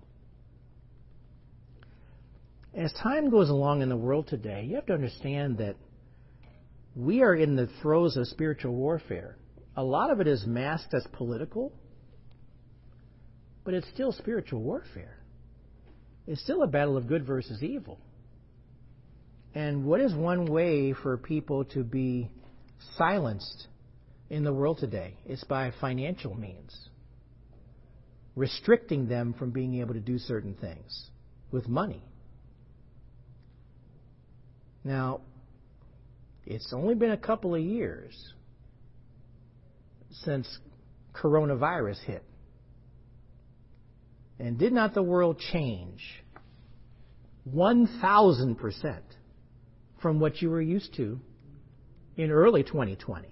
As 2.74 2.92
time 3.02 3.30
goes 3.30 3.48
along 3.48 3.80
in 3.80 3.88
the 3.88 3.96
world 3.96 4.28
today, 4.28 4.64
you 4.68 4.74
have 4.74 4.86
to 4.86 4.92
understand 4.92 5.58
that 5.58 5.76
we 6.94 7.22
are 7.22 7.34
in 7.34 7.56
the 7.56 7.68
throes 7.80 8.16
of 8.18 8.26
spiritual 8.28 8.74
warfare. 8.74 9.36
A 9.76 9.82
lot 9.82 10.10
of 10.10 10.20
it 10.20 10.26
is 10.26 10.44
masked 10.46 10.92
as 10.92 11.06
political, 11.12 11.72
but 13.66 13.74
it's 13.74 13.88
still 13.88 14.12
spiritual 14.12 14.62
warfare. 14.62 15.18
It's 16.28 16.40
still 16.40 16.62
a 16.62 16.68
battle 16.68 16.96
of 16.96 17.08
good 17.08 17.26
versus 17.26 17.64
evil. 17.64 17.98
And 19.56 19.84
what 19.84 20.00
is 20.00 20.14
one 20.14 20.46
way 20.46 20.92
for 20.92 21.16
people 21.16 21.64
to 21.66 21.82
be 21.82 22.30
silenced 22.96 23.66
in 24.30 24.44
the 24.44 24.52
world 24.52 24.78
today? 24.78 25.16
It's 25.26 25.42
by 25.42 25.72
financial 25.80 26.32
means, 26.34 26.78
restricting 28.36 29.08
them 29.08 29.34
from 29.36 29.50
being 29.50 29.80
able 29.80 29.94
to 29.94 30.00
do 30.00 30.18
certain 30.18 30.54
things 30.54 31.10
with 31.50 31.68
money. 31.68 32.04
Now, 34.84 35.22
it's 36.44 36.72
only 36.72 36.94
been 36.94 37.10
a 37.10 37.16
couple 37.16 37.56
of 37.56 37.60
years 37.60 38.32
since 40.24 40.46
coronavirus 41.12 41.98
hit. 42.04 42.22
And 44.38 44.58
did 44.58 44.72
not 44.72 44.94
the 44.94 45.02
world 45.02 45.38
change 45.52 46.02
1,000% 47.52 49.00
from 50.02 50.20
what 50.20 50.42
you 50.42 50.50
were 50.50 50.60
used 50.60 50.94
to 50.96 51.20
in 52.16 52.30
early 52.30 52.62
2020? 52.62 53.28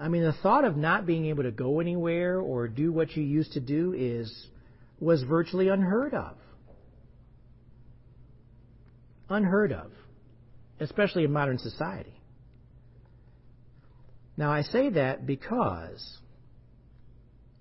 I 0.00 0.08
mean, 0.08 0.22
the 0.22 0.32
thought 0.32 0.64
of 0.64 0.76
not 0.76 1.06
being 1.06 1.26
able 1.26 1.44
to 1.44 1.52
go 1.52 1.78
anywhere 1.78 2.40
or 2.40 2.66
do 2.68 2.92
what 2.92 3.16
you 3.16 3.22
used 3.22 3.52
to 3.52 3.60
do 3.60 3.92
is 3.92 4.48
was 4.98 5.22
virtually 5.22 5.68
unheard 5.68 6.14
of. 6.14 6.36
Unheard 9.28 9.72
of, 9.72 9.90
especially 10.80 11.24
in 11.24 11.32
modern 11.32 11.58
society. 11.58 12.20
Now, 14.36 14.50
I 14.50 14.62
say 14.62 14.90
that 14.90 15.26
because 15.26 16.18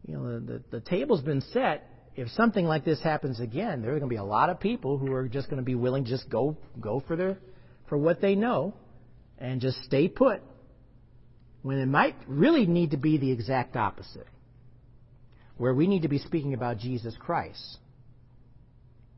you 0.07 0.15
know, 0.15 0.39
the, 0.39 0.39
the, 0.39 0.63
the 0.71 0.79
table's 0.81 1.21
been 1.21 1.41
set. 1.53 1.87
If 2.15 2.29
something 2.29 2.65
like 2.65 2.83
this 2.83 3.01
happens 3.01 3.39
again, 3.39 3.81
there 3.81 3.91
are 3.91 3.99
going 3.99 4.09
to 4.09 4.13
be 4.13 4.17
a 4.17 4.23
lot 4.23 4.49
of 4.49 4.59
people 4.59 4.97
who 4.97 5.13
are 5.13 5.27
just 5.27 5.49
going 5.49 5.61
to 5.61 5.65
be 5.65 5.75
willing 5.75 6.03
to 6.03 6.09
just 6.09 6.29
go 6.29 6.57
go 6.79 7.01
for 7.07 7.15
their 7.15 7.37
for 7.87 7.97
what 7.97 8.21
they 8.21 8.35
know 8.35 8.73
and 9.37 9.61
just 9.61 9.77
stay 9.83 10.07
put. 10.07 10.41
When 11.61 11.77
it 11.77 11.87
might 11.87 12.15
really 12.27 12.65
need 12.65 12.91
to 12.91 12.97
be 12.97 13.17
the 13.17 13.31
exact 13.31 13.75
opposite, 13.75 14.27
where 15.57 15.73
we 15.73 15.87
need 15.87 16.01
to 16.01 16.07
be 16.07 16.17
speaking 16.17 16.53
about 16.53 16.79
Jesus 16.79 17.15
Christ 17.19 17.77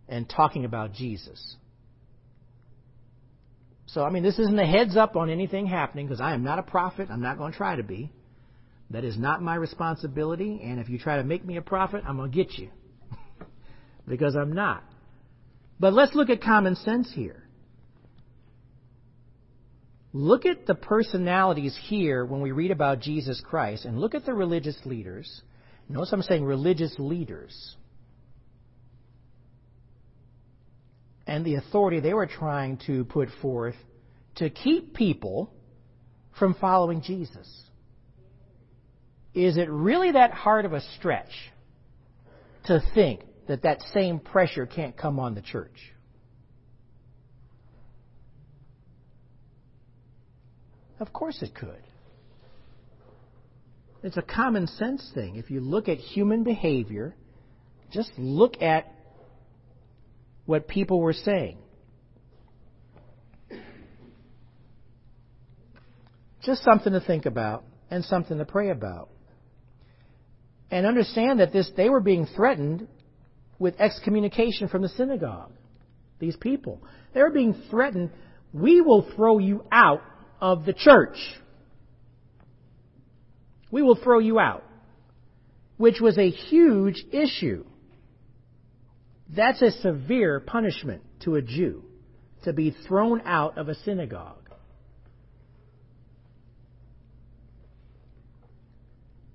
and 0.10 0.30
talking 0.30 0.66
about 0.66 0.94
Jesus. 0.94 1.56
So, 3.86 4.04
I 4.04 4.10
mean, 4.10 4.24
this 4.24 4.40
isn't 4.40 4.60
a 4.60 4.66
heads 4.66 4.98
up 4.98 5.16
on 5.16 5.30
anything 5.30 5.68
happening 5.68 6.08
because 6.08 6.20
I 6.20 6.34
am 6.34 6.44
not 6.44 6.60
a 6.60 6.64
prophet. 6.64 7.10
I'm 7.12 7.22
not 7.22 7.38
going 7.38 7.52
to 7.52 7.58
try 7.58 7.76
to 7.76 7.84
be. 7.84 8.12
That 8.94 9.04
is 9.04 9.18
not 9.18 9.42
my 9.42 9.56
responsibility, 9.56 10.62
and 10.64 10.80
if 10.80 10.88
you 10.88 11.00
try 11.00 11.18
to 11.18 11.24
make 11.24 11.44
me 11.44 11.58
a 11.58 11.64
prophet, 11.64 12.04
I'm 12.08 12.18
going 12.18 12.32
to 12.32 12.36
get 12.36 12.54
you. 12.60 12.70
because 14.08 14.36
I'm 14.36 14.54
not. 14.54 14.84
But 15.80 15.94
let's 15.94 16.14
look 16.14 16.30
at 16.30 16.44
common 16.44 16.76
sense 16.76 17.12
here. 17.12 17.44
Look 20.14 20.46
at 20.46 20.68
the 20.68 20.76
personalities 20.76 21.76
here 21.88 22.24
when 22.24 22.42
we 22.42 22.52
read 22.52 22.70
about 22.70 23.00
Jesus 23.00 23.42
Christ, 23.44 23.86
and 23.86 24.00
look 24.00 24.14
at 24.14 24.26
the 24.26 24.34
religious 24.34 24.78
leaders. 24.86 25.42
Notice 25.90 26.14
I'm 26.14 26.22
saying 26.22 26.46
religious 26.46 26.94
leaders. 27.00 27.76
And 31.26 31.44
the 31.44 31.56
authority 31.56 32.00
they 32.00 32.14
were 32.14 32.28
trying 32.28 32.78
to 32.86 33.06
put 33.06 33.30
forth 33.42 33.76
to 34.36 34.52
keep 34.52 34.94
people 34.94 35.52
from 36.38 36.54
following 36.54 37.02
Jesus. 37.02 37.63
Is 39.34 39.58
it 39.58 39.70
really 39.70 40.12
that 40.12 40.32
hard 40.32 40.66
of 40.66 40.74
a 40.74 40.82
stretch 40.98 41.32
to 42.66 42.82
think 42.94 43.22
that 43.48 43.64
that 43.64 43.82
same 43.94 44.20
pressure 44.20 44.66
can't 44.66 44.96
come 44.96 45.20
on 45.20 45.34
the 45.36 45.42
church? 45.42 45.94
Of 51.00 51.12
course 51.12 51.42
it 51.42 51.54
could. 51.56 51.84
It's 54.04 54.18
a 54.18 54.22
common 54.22 54.68
sense 54.68 55.10
thing. 55.14 55.38
If 55.38 55.50
you 55.50 55.62
look 55.62 55.90
at 55.90 55.98
human 55.98 56.44
behavior, 56.44 57.16
just 57.92 58.12
look 58.18 58.62
at 58.62 58.86
what 60.46 60.68
people 60.68 61.00
were 61.00 61.14
saying. 61.14 61.58
Just 66.44 66.64
something 66.64 66.92
to 66.92 67.00
think 67.00 67.26
about 67.26 67.64
and 67.90 68.04
something 68.04 68.38
to 68.38 68.46
pray 68.46 68.70
about. 68.70 69.10
And 70.74 70.88
understand 70.88 71.40
that 71.40 71.54
this 71.54 71.70
they 71.78 71.88
were 71.88 72.00
being 72.00 72.26
threatened 72.26 72.88
with 73.60 73.80
excommunication 73.80 74.70
from 74.70 74.82
the 74.82 74.90
synagogue. 74.90 75.52
These 76.18 76.36
people. 76.36 76.82
They 77.14 77.22
were 77.22 77.30
being 77.30 77.54
threatened, 77.70 78.10
we 78.52 78.82
will 78.82 79.08
throw 79.16 79.38
you 79.38 79.64
out 79.72 80.02
of 80.42 80.66
the 80.66 80.74
church. 80.74 81.18
We 83.70 83.84
will 83.84 83.98
throw 83.98 84.18
you 84.18 84.40
out. 84.40 84.64
Which 85.78 86.02
was 86.02 86.18
a 86.18 86.32
huge 86.32 87.06
issue. 87.12 87.66
That's 89.30 89.62
a 89.62 89.70
severe 89.70 90.40
punishment 90.40 91.04
to 91.22 91.36
a 91.36 91.42
Jew, 91.44 91.84
to 92.46 92.54
be 92.54 92.76
thrown 92.88 93.22
out 93.26 93.60
of 93.60 93.70
a 93.70 93.76
synagogue. 93.76 94.43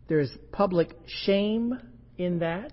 There's 0.08 0.30
public 0.52 0.90
shame 1.24 1.78
in 2.16 2.40
that. 2.40 2.72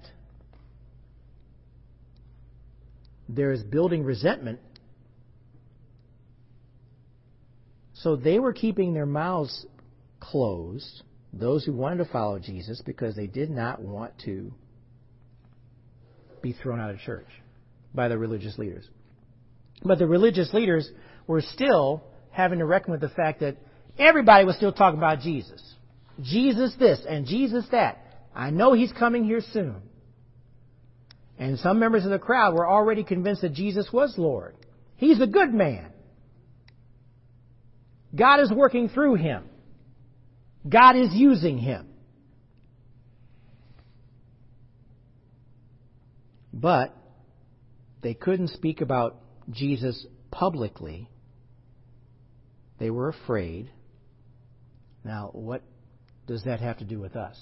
There's 3.27 3.61
building 3.63 4.03
resentment 4.03 4.59
So 8.05 8.15
they 8.15 8.37
were 8.37 8.53
keeping 8.53 8.93
their 8.93 9.07
mouths 9.07 9.65
closed, 10.19 11.01
those 11.33 11.65
who 11.65 11.73
wanted 11.73 12.03
to 12.03 12.11
follow 12.11 12.37
Jesus, 12.37 12.79
because 12.85 13.15
they 13.15 13.25
did 13.25 13.49
not 13.49 13.81
want 13.81 14.13
to 14.25 14.53
be 16.43 16.53
thrown 16.53 16.79
out 16.79 16.91
of 16.91 16.99
church 16.99 17.25
by 17.95 18.07
the 18.07 18.15
religious 18.15 18.59
leaders. 18.59 18.87
But 19.83 19.97
the 19.97 20.05
religious 20.05 20.53
leaders 20.53 20.87
were 21.25 21.41
still 21.41 22.03
having 22.29 22.59
to 22.59 22.65
reckon 22.65 22.91
with 22.91 23.01
the 23.01 23.09
fact 23.09 23.39
that 23.39 23.57
everybody 23.97 24.45
was 24.45 24.55
still 24.55 24.71
talking 24.71 24.99
about 24.99 25.21
Jesus. 25.21 25.73
Jesus 26.21 26.73
this 26.79 27.01
and 27.07 27.25
Jesus 27.25 27.65
that. 27.71 28.01
I 28.33 28.49
know 28.49 28.73
he's 28.73 28.91
coming 28.91 29.23
here 29.23 29.41
soon. 29.53 29.81
And 31.37 31.59
some 31.59 31.79
members 31.79 32.05
of 32.05 32.11
the 32.11 32.19
crowd 32.19 32.53
were 32.53 32.67
already 32.67 33.03
convinced 33.03 33.41
that 33.41 33.53
Jesus 33.53 33.89
was 33.91 34.13
Lord. 34.17 34.55
He's 34.95 35.19
a 35.19 35.27
good 35.27 35.53
man. 35.53 35.91
God 38.15 38.39
is 38.39 38.51
working 38.51 38.87
through 38.87 39.15
him. 39.15 39.43
God 40.67 40.95
is 40.95 41.09
using 41.13 41.57
him. 41.57 41.87
But 46.53 46.95
they 48.01 48.13
couldn't 48.13 48.47
speak 48.49 48.79
about 48.79 49.17
Jesus 49.51 50.05
publicly. 50.31 51.09
They 52.79 52.89
were 52.89 53.09
afraid. 53.09 53.69
Now, 55.03 55.29
what 55.33 55.61
does 56.27 56.43
that 56.43 56.59
have 56.59 56.77
to 56.79 56.85
do 56.85 56.99
with 56.99 57.15
us? 57.15 57.37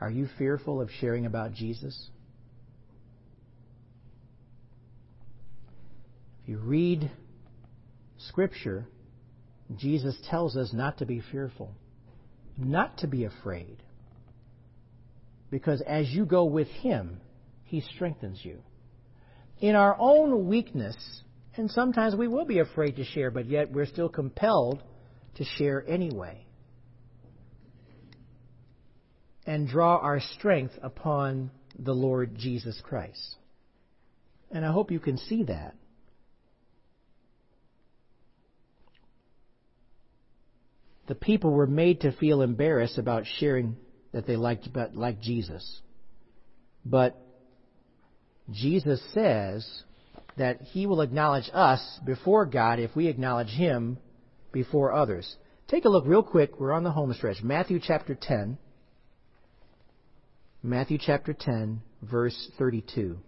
Are 0.00 0.10
you 0.10 0.28
fearful 0.38 0.80
of 0.80 0.90
sharing 1.00 1.26
about 1.26 1.52
Jesus? 1.54 2.10
If 6.42 6.50
you 6.50 6.58
read 6.58 7.10
Scripture, 8.18 8.86
Jesus 9.76 10.16
tells 10.28 10.56
us 10.56 10.72
not 10.72 10.98
to 10.98 11.06
be 11.06 11.22
fearful, 11.32 11.74
not 12.58 12.98
to 12.98 13.06
be 13.06 13.24
afraid. 13.24 13.82
Because 15.50 15.82
as 15.86 16.10
you 16.10 16.26
go 16.26 16.44
with 16.44 16.68
Him, 16.68 17.20
He 17.64 17.80
strengthens 17.80 18.40
you. 18.44 18.58
In 19.60 19.74
our 19.74 19.96
own 19.98 20.48
weakness, 20.48 20.96
and 21.56 21.70
sometimes 21.70 22.16
we 22.16 22.28
will 22.28 22.44
be 22.44 22.58
afraid 22.58 22.96
to 22.96 23.04
share, 23.04 23.30
but 23.30 23.46
yet 23.46 23.72
we're 23.72 23.86
still 23.86 24.08
compelled 24.08 24.82
to 25.36 25.44
share 25.44 25.84
anyway. 25.88 26.44
And 29.46 29.68
draw 29.68 29.98
our 29.98 30.20
strength 30.20 30.74
upon 30.82 31.50
the 31.78 31.92
Lord 31.92 32.34
Jesus 32.36 32.80
Christ. 32.82 33.36
And 34.50 34.64
I 34.64 34.72
hope 34.72 34.90
you 34.90 35.00
can 35.00 35.18
see 35.18 35.44
that. 35.44 35.74
the 41.06 41.14
people 41.14 41.52
were 41.52 41.66
made 41.66 42.00
to 42.00 42.12
feel 42.12 42.42
embarrassed 42.42 42.98
about 42.98 43.24
sharing 43.38 43.76
that 44.12 44.26
they 44.26 44.36
liked, 44.36 44.68
liked 44.94 45.22
Jesus. 45.22 45.80
But 46.84 47.20
Jesus 48.50 49.02
says 49.12 49.66
that 50.36 50.60
he 50.60 50.86
will 50.86 51.00
acknowledge 51.00 51.50
us 51.52 52.00
before 52.04 52.46
God 52.46 52.78
if 52.78 52.94
we 52.96 53.08
acknowledge 53.08 53.48
him 53.48 53.98
before 54.52 54.92
others. 54.92 55.36
Take 55.68 55.84
a 55.84 55.88
look 55.88 56.04
real 56.06 56.22
quick. 56.22 56.58
We're 56.58 56.72
on 56.72 56.84
the 56.84 56.92
home 56.92 57.12
stretch. 57.14 57.42
Matthew 57.42 57.80
chapter 57.82 58.16
10. 58.20 58.58
Matthew 60.66 60.96
chapter 60.98 61.34
10, 61.34 61.82
verse 62.00 62.50
32. 62.56 63.18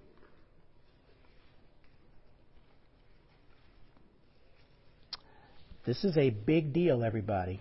This 5.84 6.02
is 6.02 6.16
a 6.16 6.30
big 6.30 6.72
deal, 6.72 7.04
everybody. 7.04 7.60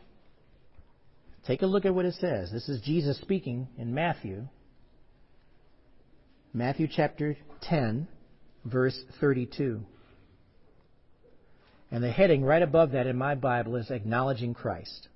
Take 1.46 1.62
a 1.62 1.66
look 1.66 1.84
at 1.84 1.94
what 1.94 2.06
it 2.06 2.14
says. 2.22 2.54
This 2.54 2.70
is 2.70 2.80
Jesus 2.84 3.18
speaking 3.20 3.68
in 3.78 3.94
Matthew. 3.94 4.48
Matthew 6.54 6.88
chapter 6.90 7.36
10, 7.64 8.08
verse 8.64 8.98
32. 9.20 9.82
And 11.92 12.02
the 12.02 12.12
heading 12.12 12.46
right 12.46 12.62
above 12.64 12.92
that 12.92 13.08
in 13.08 13.18
my 13.18 13.36
Bible 13.36 13.76
is 13.76 13.92
Acknowledging 13.92 14.54
Christ, 14.54 15.10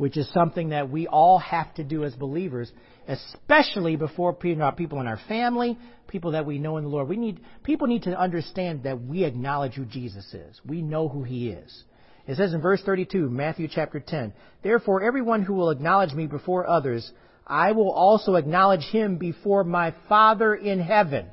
which 0.00 0.16
is 0.16 0.26
something 0.32 0.70
that 0.70 0.88
we 0.88 1.06
all 1.06 1.38
have 1.38 1.74
to 1.74 1.84
do 1.84 2.04
as 2.04 2.14
believers, 2.14 2.72
especially 3.06 3.96
before 3.96 4.32
people 4.32 4.98
in 4.98 5.06
our 5.06 5.20
family, 5.28 5.78
people 6.08 6.30
that 6.30 6.46
we 6.46 6.58
know 6.58 6.78
in 6.78 6.84
the 6.84 6.88
Lord. 6.88 7.06
We 7.06 7.18
need, 7.18 7.40
people 7.64 7.86
need 7.86 8.04
to 8.04 8.18
understand 8.18 8.84
that 8.84 8.98
we 8.98 9.24
acknowledge 9.24 9.74
who 9.74 9.84
Jesus 9.84 10.24
is. 10.32 10.58
We 10.64 10.80
know 10.80 11.06
who 11.06 11.22
He 11.22 11.50
is. 11.50 11.84
It 12.26 12.38
says 12.38 12.54
in 12.54 12.62
verse 12.62 12.80
32, 12.82 13.28
Matthew 13.28 13.68
chapter 13.70 14.00
10, 14.00 14.32
Therefore 14.62 15.02
everyone 15.02 15.42
who 15.42 15.52
will 15.52 15.68
acknowledge 15.68 16.14
me 16.14 16.26
before 16.26 16.66
others, 16.66 17.12
I 17.46 17.72
will 17.72 17.92
also 17.92 18.36
acknowledge 18.36 18.84
him 18.90 19.18
before 19.18 19.64
my 19.64 19.94
Father 20.08 20.54
in 20.54 20.80
heaven. 20.80 21.26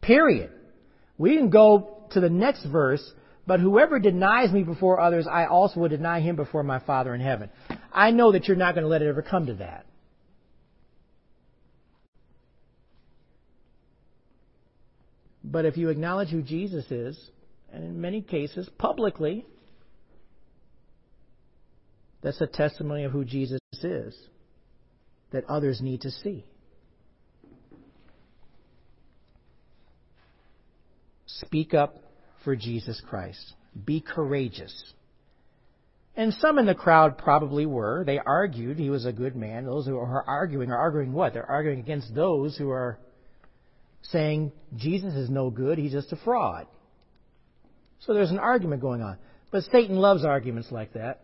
Period. 0.00 0.50
We 1.18 1.36
can 1.36 1.50
go 1.50 2.06
to 2.12 2.20
the 2.20 2.30
next 2.30 2.64
verse, 2.64 3.02
but 3.46 3.60
whoever 3.60 3.98
denies 3.98 4.52
me 4.52 4.62
before 4.62 5.00
others, 5.00 5.26
I 5.30 5.46
also 5.46 5.80
will 5.80 5.88
deny 5.88 6.20
him 6.20 6.36
before 6.36 6.62
my 6.62 6.78
Father 6.78 7.14
in 7.14 7.20
heaven. 7.20 7.50
I 7.92 8.10
know 8.10 8.32
that 8.32 8.46
you're 8.46 8.56
not 8.56 8.74
going 8.74 8.84
to 8.84 8.88
let 8.88 9.02
it 9.02 9.08
ever 9.08 9.22
come 9.22 9.46
to 9.46 9.54
that. 9.54 9.86
But 15.44 15.64
if 15.64 15.76
you 15.76 15.88
acknowledge 15.88 16.28
who 16.28 16.40
Jesus 16.40 16.88
is, 16.90 17.18
and 17.72 17.84
in 17.84 18.00
many 18.00 18.20
cases 18.20 18.68
publicly. 18.78 19.46
That's 22.22 22.40
a 22.40 22.46
testimony 22.46 23.04
of 23.04 23.12
who 23.12 23.24
Jesus 23.24 23.58
is 23.82 24.14
that 25.32 25.44
others 25.48 25.80
need 25.80 26.02
to 26.02 26.10
see. 26.10 26.44
Speak 31.26 31.74
up 31.74 31.96
for 32.44 32.56
Jesus 32.56 33.00
Christ. 33.08 33.54
Be 33.84 34.00
courageous. 34.00 34.92
And 36.14 36.34
some 36.34 36.58
in 36.58 36.66
the 36.66 36.74
crowd 36.74 37.16
probably 37.16 37.64
were. 37.64 38.04
They 38.04 38.18
argued 38.18 38.78
he 38.78 38.90
was 38.90 39.06
a 39.06 39.12
good 39.12 39.34
man. 39.34 39.64
Those 39.64 39.86
who 39.86 39.96
are 39.96 40.24
arguing 40.26 40.70
are 40.70 40.78
arguing 40.78 41.12
what? 41.12 41.32
They're 41.32 41.50
arguing 41.50 41.78
against 41.78 42.14
those 42.14 42.56
who 42.56 42.70
are 42.70 42.98
saying 44.02 44.52
Jesus 44.76 45.14
is 45.14 45.30
no 45.30 45.48
good, 45.48 45.78
he's 45.78 45.92
just 45.92 46.12
a 46.12 46.16
fraud. 46.16 46.66
So 48.00 48.14
there's 48.14 48.30
an 48.30 48.38
argument 48.38 48.82
going 48.82 49.00
on. 49.00 49.16
But 49.50 49.64
Satan 49.64 49.96
loves 49.96 50.24
arguments 50.24 50.72
like 50.72 50.94
that. 50.94 51.20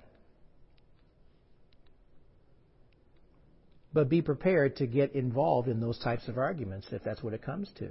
But 3.93 4.09
be 4.09 4.23
prepared 4.23 4.77
to 4.77 4.87
get 4.87 5.15
involved 5.15 5.67
in 5.67 5.81
those 5.81 5.99
types 5.99 6.29
of 6.29 6.39
arguments 6.39 6.87
if 6.93 7.03
that's 7.03 7.23
what 7.23 7.33
it 7.33 7.43
comes 7.43 7.71
to. 7.79 7.89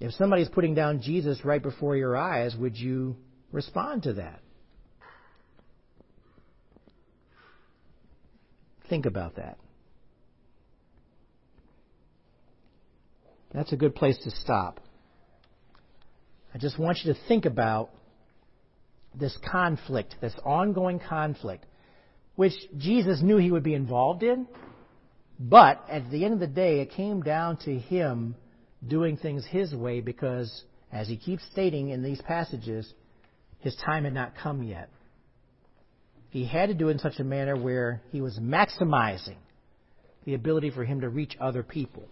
If 0.00 0.12
somebody's 0.14 0.48
putting 0.48 0.74
down 0.74 1.00
Jesus 1.00 1.44
right 1.44 1.62
before 1.62 1.96
your 1.96 2.16
eyes, 2.16 2.54
would 2.56 2.76
you 2.76 3.16
respond 3.50 4.04
to 4.04 4.14
that? 4.14 4.40
Think 8.88 9.06
about 9.06 9.36
that. 9.36 9.58
That's 13.52 13.72
a 13.72 13.76
good 13.76 13.94
place 13.94 14.18
to 14.24 14.30
stop. 14.30 14.80
I 16.54 16.58
just 16.58 16.78
want 16.78 16.98
you 17.04 17.12
to 17.12 17.20
think 17.28 17.44
about 17.44 17.90
this 19.14 19.36
conflict, 19.50 20.16
this 20.20 20.34
ongoing 20.44 21.00
conflict, 21.00 21.64
which 22.36 22.52
Jesus 22.76 23.20
knew 23.22 23.36
he 23.36 23.50
would 23.50 23.62
be 23.62 23.74
involved 23.74 24.22
in, 24.22 24.46
but 25.40 25.84
at 25.88 26.10
the 26.10 26.24
end 26.24 26.34
of 26.34 26.40
the 26.40 26.46
day, 26.46 26.80
it 26.80 26.90
came 26.90 27.22
down 27.22 27.56
to 27.58 27.78
him 27.78 28.36
doing 28.86 29.16
things 29.16 29.44
his 29.44 29.74
way 29.74 30.00
because, 30.00 30.64
as 30.92 31.08
he 31.08 31.16
keeps 31.16 31.44
stating 31.50 31.90
in 31.90 32.02
these 32.02 32.20
passages, 32.22 32.92
his 33.60 33.76
time 33.84 34.04
had 34.04 34.14
not 34.14 34.36
come 34.36 34.62
yet. 34.62 34.88
He 36.30 36.44
had 36.44 36.66
to 36.66 36.74
do 36.74 36.88
it 36.88 36.92
in 36.92 36.98
such 36.98 37.18
a 37.18 37.24
manner 37.24 37.56
where 37.56 38.02
he 38.12 38.20
was 38.20 38.38
maximizing 38.38 39.38
the 40.24 40.34
ability 40.34 40.70
for 40.70 40.84
him 40.84 41.00
to 41.00 41.08
reach 41.08 41.36
other 41.40 41.62
people. 41.62 42.06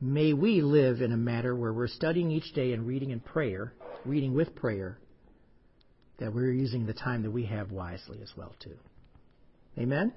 May 0.00 0.32
we 0.32 0.60
live 0.62 1.00
in 1.00 1.12
a 1.12 1.16
manner 1.16 1.54
where 1.54 1.72
we're 1.72 1.88
studying 1.88 2.30
each 2.30 2.52
day 2.54 2.72
and 2.72 2.86
reading 2.86 3.10
in 3.10 3.20
prayer, 3.20 3.72
reading 4.04 4.34
with 4.34 4.54
prayer, 4.54 4.98
that 6.18 6.34
we're 6.34 6.52
using 6.52 6.86
the 6.86 6.94
time 6.94 7.22
that 7.22 7.30
we 7.30 7.44
have 7.44 7.70
wisely 7.70 8.20
as 8.22 8.32
well 8.36 8.54
too. 8.62 8.76
Amen? 9.78 10.12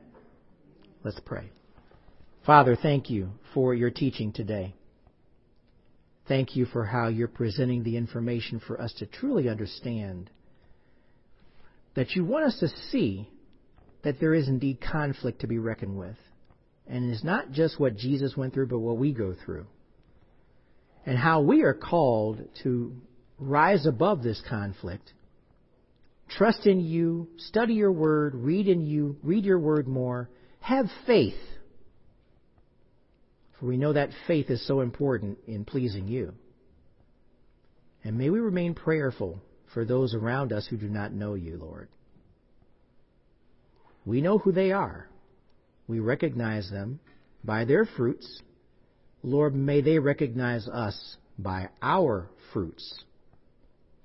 Let's 1.04 1.20
pray. 1.26 1.50
Father, 2.46 2.78
thank 2.82 3.10
you 3.10 3.32
for 3.54 3.74
your 3.74 3.90
teaching 3.90 4.32
today. 4.32 4.74
Thank 6.30 6.56
you 6.56 6.68
for 6.68 6.86
how 6.86 7.08
you're 7.08 7.28
presenting 7.28 7.84
the 7.84 7.98
information 7.98 8.62
for 8.66 8.80
us 8.80 8.94
to 9.00 9.08
truly 9.08 9.50
understand 9.50 10.30
that 11.96 12.12
you 12.12 12.24
want 12.24 12.46
us 12.46 12.60
to 12.60 12.68
see 12.92 13.28
that 14.04 14.20
there 14.20 14.36
is 14.36 14.48
indeed 14.48 14.80
conflict 14.80 15.42
to 15.42 15.48
be 15.48 15.58
reckoned 15.58 15.98
with. 15.98 16.16
And 16.88 17.12
it's 17.12 17.24
not 17.24 17.52
just 17.52 17.80
what 17.80 17.98
Jesus 17.98 18.38
went 18.38 18.54
through, 18.54 18.68
but 18.68 18.78
what 18.78 18.98
we 18.98 19.12
go 19.12 19.36
through. 19.44 19.66
And 21.04 21.18
how 21.18 21.42
we 21.42 21.64
are 21.64 21.74
called 21.74 22.42
to 22.64 22.94
rise 23.40 23.88
above 23.88 24.22
this 24.22 24.42
conflict, 24.48 25.12
trust 26.30 26.68
in 26.68 26.80
you, 26.80 27.28
study 27.38 27.74
your 27.74 27.92
word, 27.92 28.36
read 28.36 28.68
in 28.68 28.86
you, 28.86 29.18
read 29.24 29.46
your 29.46 29.60
word 29.60 29.88
more, 29.88 30.30
have 30.60 30.86
faith 31.08 31.34
for 33.60 33.66
we 33.66 33.78
know 33.78 33.93
that 33.93 34.10
faith 34.28 34.49
is 34.49 34.66
so 34.66 34.82
important 34.82 35.38
in 35.47 35.66
pleasing 35.66 36.07
you. 36.07 36.34
And 38.03 38.18
may 38.18 38.30
we 38.30 38.39
remain 38.39 38.74
prayerful 38.74 39.41
for 39.74 39.86
those 39.86 40.16
around 40.16 40.53
us 40.53 40.66
who 40.68 40.78
do 40.78 40.88
not 40.88 41.14
know 41.14 41.34
you, 41.34 41.57
Lord. 41.57 41.89
We 44.05 44.22
know 44.22 44.38
who 44.38 44.51
they 44.51 44.72
are. 44.72 45.10
We 45.88 45.99
recognize 45.99 46.70
them 46.70 46.99
by 47.43 47.66
their 47.66 47.86
fruits. 47.86 48.41
Lord, 49.22 49.53
may 49.53 49.82
they 49.82 49.99
recognize 49.99 50.68
us 50.68 51.18
by 51.38 51.70
our 51.82 52.30
fruits, 52.53 53.03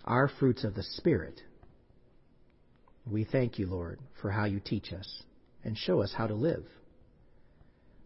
our 0.04 0.28
fruits 0.40 0.64
of 0.64 0.74
the 0.74 0.82
Spirit. 0.82 1.40
We 3.10 3.24
thank 3.24 3.58
you, 3.58 3.66
Lord, 3.66 4.00
for 4.20 4.30
how 4.30 4.46
you 4.46 4.60
teach 4.60 4.92
us 4.92 5.22
and 5.62 5.78
show 5.78 6.02
us 6.02 6.12
how 6.16 6.26
to 6.26 6.34
live. 6.34 6.64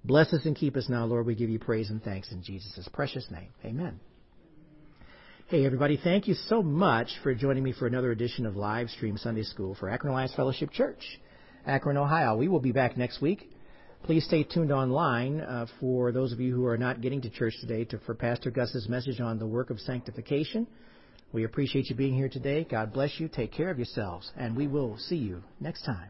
Bless 0.08 0.32
us 0.32 0.46
and 0.46 0.56
keep 0.56 0.74
us 0.74 0.88
now, 0.88 1.04
Lord. 1.04 1.26
We 1.26 1.34
give 1.34 1.50
you 1.50 1.58
praise 1.58 1.90
and 1.90 2.02
thanks 2.02 2.32
in 2.32 2.42
Jesus' 2.42 2.88
precious 2.94 3.26
name. 3.30 3.50
Amen. 3.62 4.00
Hey, 5.48 5.66
everybody, 5.66 6.00
thank 6.02 6.26
you 6.26 6.32
so 6.32 6.62
much 6.62 7.10
for 7.22 7.34
joining 7.34 7.62
me 7.62 7.72
for 7.72 7.86
another 7.86 8.10
edition 8.10 8.46
of 8.46 8.56
Live 8.56 8.88
Stream 8.88 9.18
Sunday 9.18 9.42
School 9.42 9.74
for 9.74 9.90
Akron 9.90 10.10
Alliance 10.10 10.32
Fellowship 10.34 10.70
Church, 10.70 11.20
Akron, 11.66 11.98
Ohio. 11.98 12.36
We 12.36 12.48
will 12.48 12.58
be 12.58 12.72
back 12.72 12.96
next 12.96 13.20
week. 13.20 13.50
Please 14.02 14.24
stay 14.24 14.44
tuned 14.44 14.72
online 14.72 15.42
uh, 15.42 15.66
for 15.78 16.10
those 16.10 16.32
of 16.32 16.40
you 16.40 16.54
who 16.54 16.64
are 16.64 16.78
not 16.78 17.02
getting 17.02 17.20
to 17.20 17.28
church 17.28 17.52
today 17.60 17.84
to, 17.84 17.98
for 18.06 18.14
Pastor 18.14 18.50
Gus's 18.50 18.88
message 18.88 19.20
on 19.20 19.38
the 19.38 19.46
work 19.46 19.68
of 19.68 19.78
sanctification. 19.78 20.66
We 21.34 21.44
appreciate 21.44 21.90
you 21.90 21.96
being 21.96 22.14
here 22.14 22.30
today. 22.30 22.64
God 22.64 22.94
bless 22.94 23.20
you. 23.20 23.28
Take 23.28 23.52
care 23.52 23.68
of 23.68 23.76
yourselves, 23.76 24.32
and 24.38 24.56
we 24.56 24.68
will 24.68 24.96
see 24.96 25.16
you 25.16 25.42
next 25.60 25.82
time. 25.82 26.08